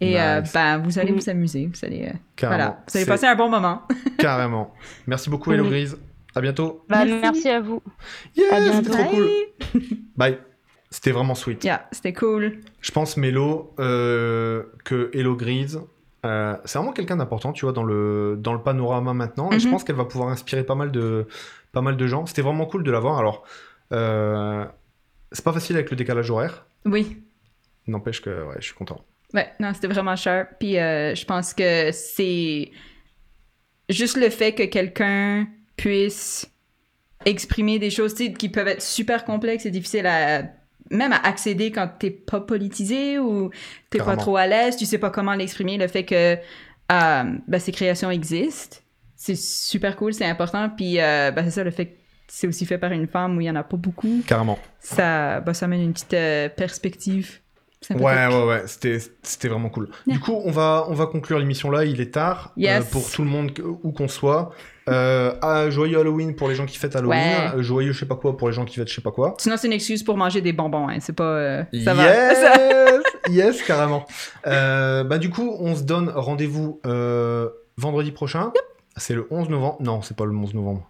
Et 0.00 0.20
euh, 0.20 0.42
ben, 0.54 0.78
vous 0.78 0.98
allez 1.00 1.10
vous 1.12 1.28
amuser. 1.28 1.66
Vous 1.66 1.84
allez, 1.84 2.06
euh, 2.06 2.12
voilà, 2.46 2.84
vous 2.88 2.96
allez 2.96 3.06
passer 3.06 3.26
un 3.26 3.34
bon 3.34 3.48
moment. 3.48 3.82
Carrément. 4.18 4.72
Merci 5.08 5.28
beaucoup, 5.28 5.50
Hello. 5.52 5.64
Grise. 5.64 5.98
À 6.36 6.40
bientôt. 6.40 6.84
Bah, 6.88 7.04
Merci. 7.04 7.20
merci. 7.22 7.48
à 7.48 7.60
vous. 7.60 7.82
C'était 8.36 8.82
trop 8.82 9.04
cool. 9.06 9.28
Bye. 10.16 10.16
Bye. 10.16 10.38
C'était 10.90 11.10
vraiment 11.10 11.34
sweet. 11.34 11.64
Yeah, 11.64 11.88
c'était 11.90 12.12
cool. 12.12 12.60
Je 12.80 12.92
pense, 12.92 13.16
Mélo, 13.16 13.74
euh, 13.80 14.62
que 14.84 15.10
Hello 15.12 15.34
Grise, 15.36 15.80
euh, 16.26 16.56
c'est 16.64 16.78
vraiment 16.78 16.92
quelqu'un 16.92 17.16
d'important, 17.16 17.52
tu 17.52 17.64
vois, 17.64 17.72
dans 17.72 17.84
le, 17.84 18.36
dans 18.38 18.52
le 18.52 18.62
panorama 18.62 19.14
maintenant. 19.14 19.50
Et 19.52 19.58
je 19.60 19.66
Mhm. 19.66 19.72
pense 19.72 19.84
qu'elle 19.84 19.96
va 19.96 20.04
pouvoir 20.04 20.30
inspirer 20.30 20.64
pas 20.64 20.74
mal 20.74 20.90
de, 20.90 21.26
pas 21.72 21.80
mal 21.80 21.96
de 21.96 22.06
gens. 22.06 22.26
C'était 22.26 22.42
vraiment 22.42 22.66
cool 22.66 22.82
de 22.82 22.90
la 22.90 23.00
voir. 23.00 23.18
Alors, 23.18 23.44
euh, 23.92 24.64
c'est 25.32 25.44
pas 25.44 25.52
facile 25.52 25.76
avec 25.76 25.90
le 25.90 25.96
décalage 25.96 26.30
horaire. 26.30 26.66
Oui. 26.84 27.22
N'empêche 27.86 28.20
que 28.20 28.44
ouais, 28.46 28.56
je 28.58 28.64
suis 28.66 28.74
content. 28.74 29.04
Ouais, 29.34 29.50
non, 29.60 29.72
c'était 29.74 29.88
vraiment 29.88 30.16
cher. 30.16 30.48
Puis 30.58 30.78
euh, 30.78 31.14
je 31.14 31.24
pense 31.24 31.54
que 31.54 31.90
c'est. 31.92 32.70
juste 33.88 34.16
le 34.16 34.28
fait 34.30 34.54
que 34.54 34.64
quelqu'un 34.64 35.46
puisse 35.76 36.50
exprimer 37.24 37.78
des 37.78 37.90
choses 37.90 38.14
qui 38.14 38.48
peuvent 38.48 38.68
être 38.68 38.82
super 38.82 39.24
complexes 39.24 39.66
et 39.66 39.70
difficiles 39.70 40.06
à 40.06 40.42
même 40.90 41.12
à 41.12 41.26
accéder 41.26 41.70
quand 41.70 41.88
t'es 41.98 42.10
pas 42.10 42.40
politisé 42.40 43.18
ou 43.18 43.50
t'es 43.90 43.98
pas 43.98 44.16
trop 44.16 44.36
à 44.36 44.46
l'aise, 44.46 44.76
tu 44.76 44.86
sais 44.86 44.98
pas 44.98 45.10
comment 45.10 45.34
l'exprimer, 45.34 45.78
le 45.78 45.88
fait 45.88 46.04
que 46.04 46.34
euh, 46.34 47.24
ben, 47.46 47.58
ces 47.58 47.72
créations 47.72 48.10
existent, 48.10 48.78
c'est 49.16 49.36
super 49.36 49.96
cool, 49.96 50.14
c'est 50.14 50.24
important, 50.24 50.70
puis 50.70 51.00
euh, 51.00 51.30
ben, 51.30 51.44
c'est 51.44 51.50
ça, 51.50 51.64
le 51.64 51.70
fait 51.70 51.86
que 51.86 51.98
c'est 52.28 52.46
aussi 52.46 52.66
fait 52.66 52.78
par 52.78 52.92
une 52.92 53.08
femme 53.08 53.36
où 53.36 53.40
il 53.40 53.46
y 53.46 53.50
en 53.50 53.56
a 53.56 53.62
pas 53.62 53.76
beaucoup, 53.76 54.22
Carrément. 54.26 54.58
ça, 54.80 55.40
ben, 55.40 55.52
ça 55.52 55.66
amène 55.66 55.82
une 55.82 55.92
petite 55.92 56.14
euh, 56.14 56.48
perspective. 56.48 57.40
Ouais, 57.90 58.26
ouais, 58.26 58.44
ouais, 58.44 58.62
c'était, 58.66 59.48
vraiment 59.48 59.68
cool. 59.68 59.88
Du 60.06 60.18
coup, 60.18 60.32
on 60.44 60.50
va, 60.50 60.86
on 60.88 60.94
va 60.94 61.06
conclure 61.06 61.38
l'émission 61.38 61.70
là, 61.70 61.84
il 61.84 62.00
est 62.00 62.12
tard. 62.12 62.52
Yes. 62.56 62.82
Euh, 62.82 62.90
pour 62.90 63.08
tout 63.08 63.22
le 63.22 63.30
monde, 63.30 63.52
où 63.82 63.92
qu'on 63.92 64.08
soit. 64.08 64.50
Euh, 64.88 65.32
ah, 65.42 65.70
joyeux 65.70 65.98
Halloween 65.98 66.34
pour 66.34 66.48
les 66.48 66.54
gens 66.54 66.66
qui 66.66 66.78
fêtent 66.78 66.96
Halloween. 66.96 67.18
Ouais. 67.18 67.50
Euh, 67.56 67.62
Joyeux 67.62 67.92
je 67.92 67.98
sais 68.00 68.06
pas 68.06 68.14
quoi 68.16 68.36
pour 68.36 68.48
les 68.48 68.54
gens 68.54 68.64
qui 68.64 68.76
fêtent 68.76 68.88
je 68.88 68.94
sais 68.94 69.00
pas 69.02 69.10
quoi. 69.10 69.34
Sinon, 69.38 69.56
c'est 69.56 69.66
une 69.66 69.72
excuse 69.72 70.02
pour 70.02 70.16
manger 70.16 70.40
des 70.40 70.52
bonbons, 70.52 70.88
hein. 70.88 70.98
c'est 71.00 71.14
pas... 71.14 71.24
euh, 71.24 71.62
ça 71.84 71.94
va. 71.94 72.04
Yes, 72.04 72.38
yes, 73.30 73.62
carrément. 73.62 74.06
Euh, 74.46 75.04
bah 75.04 75.18
du 75.18 75.30
coup, 75.30 75.56
on 75.60 75.74
se 75.76 75.82
donne 75.82 76.10
rendez-vous 76.14 76.80
vendredi 77.76 78.12
prochain. 78.12 78.52
C'est 78.96 79.14
le 79.14 79.26
11 79.30 79.48
novembre. 79.48 79.76
Non, 79.80 80.02
c'est 80.02 80.16
pas 80.16 80.24
le 80.24 80.32
11 80.34 80.54
novembre. 80.54 80.88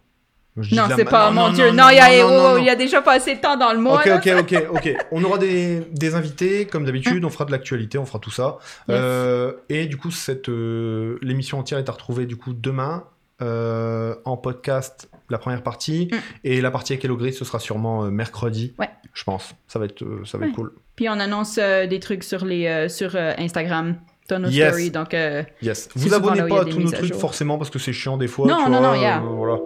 Je 0.61 0.75
Non, 0.75 0.89
la 0.89 0.97
c'est 0.97 1.05
pas, 1.05 1.31
mon 1.31 1.51
Dieu, 1.53 1.71
non, 1.71 1.89
il 1.91 1.97
y, 1.97 2.01
a- 2.01 2.27
oh, 2.27 2.57
il 2.59 2.65
y 2.65 2.71
a 2.71 2.75
déjà 2.75 3.01
pas 3.01 3.13
assez 3.13 3.37
de 3.37 3.41
temps 3.41 3.57
dans 3.57 3.73
le 3.73 3.79
mois, 3.79 4.01
Ok, 4.01 4.07
là. 4.07 4.17
ok, 4.17 4.29
ok, 4.41 4.67
ok. 4.75 4.97
On 5.13 5.23
aura 5.23 5.39
des, 5.39 5.87
des 5.93 6.15
invités, 6.17 6.65
comme 6.67 6.85
d'habitude, 6.85 7.25
on 7.25 7.31
fera 7.31 7.45
de 7.45 7.53
l'actualité, 7.53 7.97
on 7.97 8.05
fera 8.07 8.19
tout 8.19 8.33
ça. 8.33 8.59
Yes. 8.89 8.99
Euh, 8.99 9.53
et 9.69 9.87
du 9.87 9.97
coup, 9.97 10.11
cette 10.11 10.49
euh, 10.49 11.17
l'émission 11.23 11.61
entière 11.61 11.79
est 11.79 11.89
à 11.89 11.93
retrouver 11.93 12.27
du 12.27 12.37
coup 12.37 12.55
demain 12.55 13.05
euh, 13.43 14.15
en 14.25 14.37
podcast, 14.37 15.09
la 15.31 15.39
première 15.39 15.63
partie, 15.63 16.09
Mm. 16.13 16.17
et 16.45 16.61
la 16.61 16.71
partie 16.71 16.93
avec 16.95 17.05
Hello 17.05 17.17
Gris, 17.17 17.33
ce 17.33 17.45
sera 17.45 17.59
sûrement 17.59 18.05
euh, 18.05 18.11
mercredi. 18.11 18.75
Ouais. 18.79 18.89
Je 19.15 19.25
pense. 19.25 19.55
Ça 19.67 19.79
va 19.79 19.85
être, 19.87 20.03
euh, 20.03 20.23
ça 20.25 20.39
va 20.39 20.47
être 20.47 20.55
cool. 20.55 20.73
Puis 20.97 21.09
on 21.09 21.13
annonce 21.13 21.57
des 21.57 21.99
trucs 22.01 22.25
sur, 22.25 22.45
les, 22.45 22.89
sur 22.89 23.15
Instagram, 23.17 23.97
dans 24.29 24.39
nos 24.41 24.49
Yes. 24.49 24.69
stories, 24.69 24.91
donc... 24.91 25.17
Yes. 25.63 25.89
Vous 25.95 26.13
abonnez 26.15 26.43
pas 26.49 26.63
à 26.63 26.65
tous 26.65 26.79
nos 26.81 26.91
trucs 26.91 27.15
forcément 27.15 27.57
parce 27.59 27.71
que 27.71 27.79
c'est 27.79 27.93
chiant 27.93 28.17
des 28.17 28.27
fois. 28.29 28.47
Non, 28.49 28.65
tu 28.65 28.71
non, 28.71 28.79
vois, 28.81 28.95
non, 28.97 29.01
yeah. 29.01 29.19
voilà. 29.21 29.59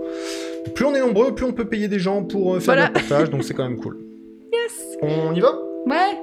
Plus 0.75 0.85
on 0.85 0.95
est 0.95 1.01
nombreux, 1.01 1.35
plus 1.35 1.45
on 1.47 1.53
peut 1.53 1.65
payer 1.69 1.89
des 1.89 1.99
gens 1.99 2.23
pour 2.23 2.55
faire 2.57 2.75
Voilà. 2.75 2.83
des 2.89 3.01
reportages, 3.01 3.31
donc 3.31 3.43
c'est 3.45 3.55
quand 3.55 3.69
même 3.69 3.79
cool. 3.81 3.99
Yes! 4.53 4.99
On 5.01 5.35
y 5.35 5.41
va? 5.41 5.53
Ouais! 5.87 6.19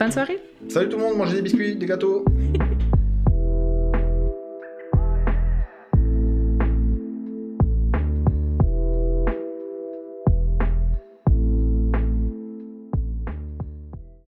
Bonne 0.00 0.10
soirée! 0.10 0.38
Salut 0.68 0.88
tout 0.88 0.96
le 0.96 1.02
monde, 1.02 1.16
mangez 1.18 1.36
des 1.36 1.42
biscuits, 1.42 1.76
des 1.76 1.86
gâteaux. 1.86 2.24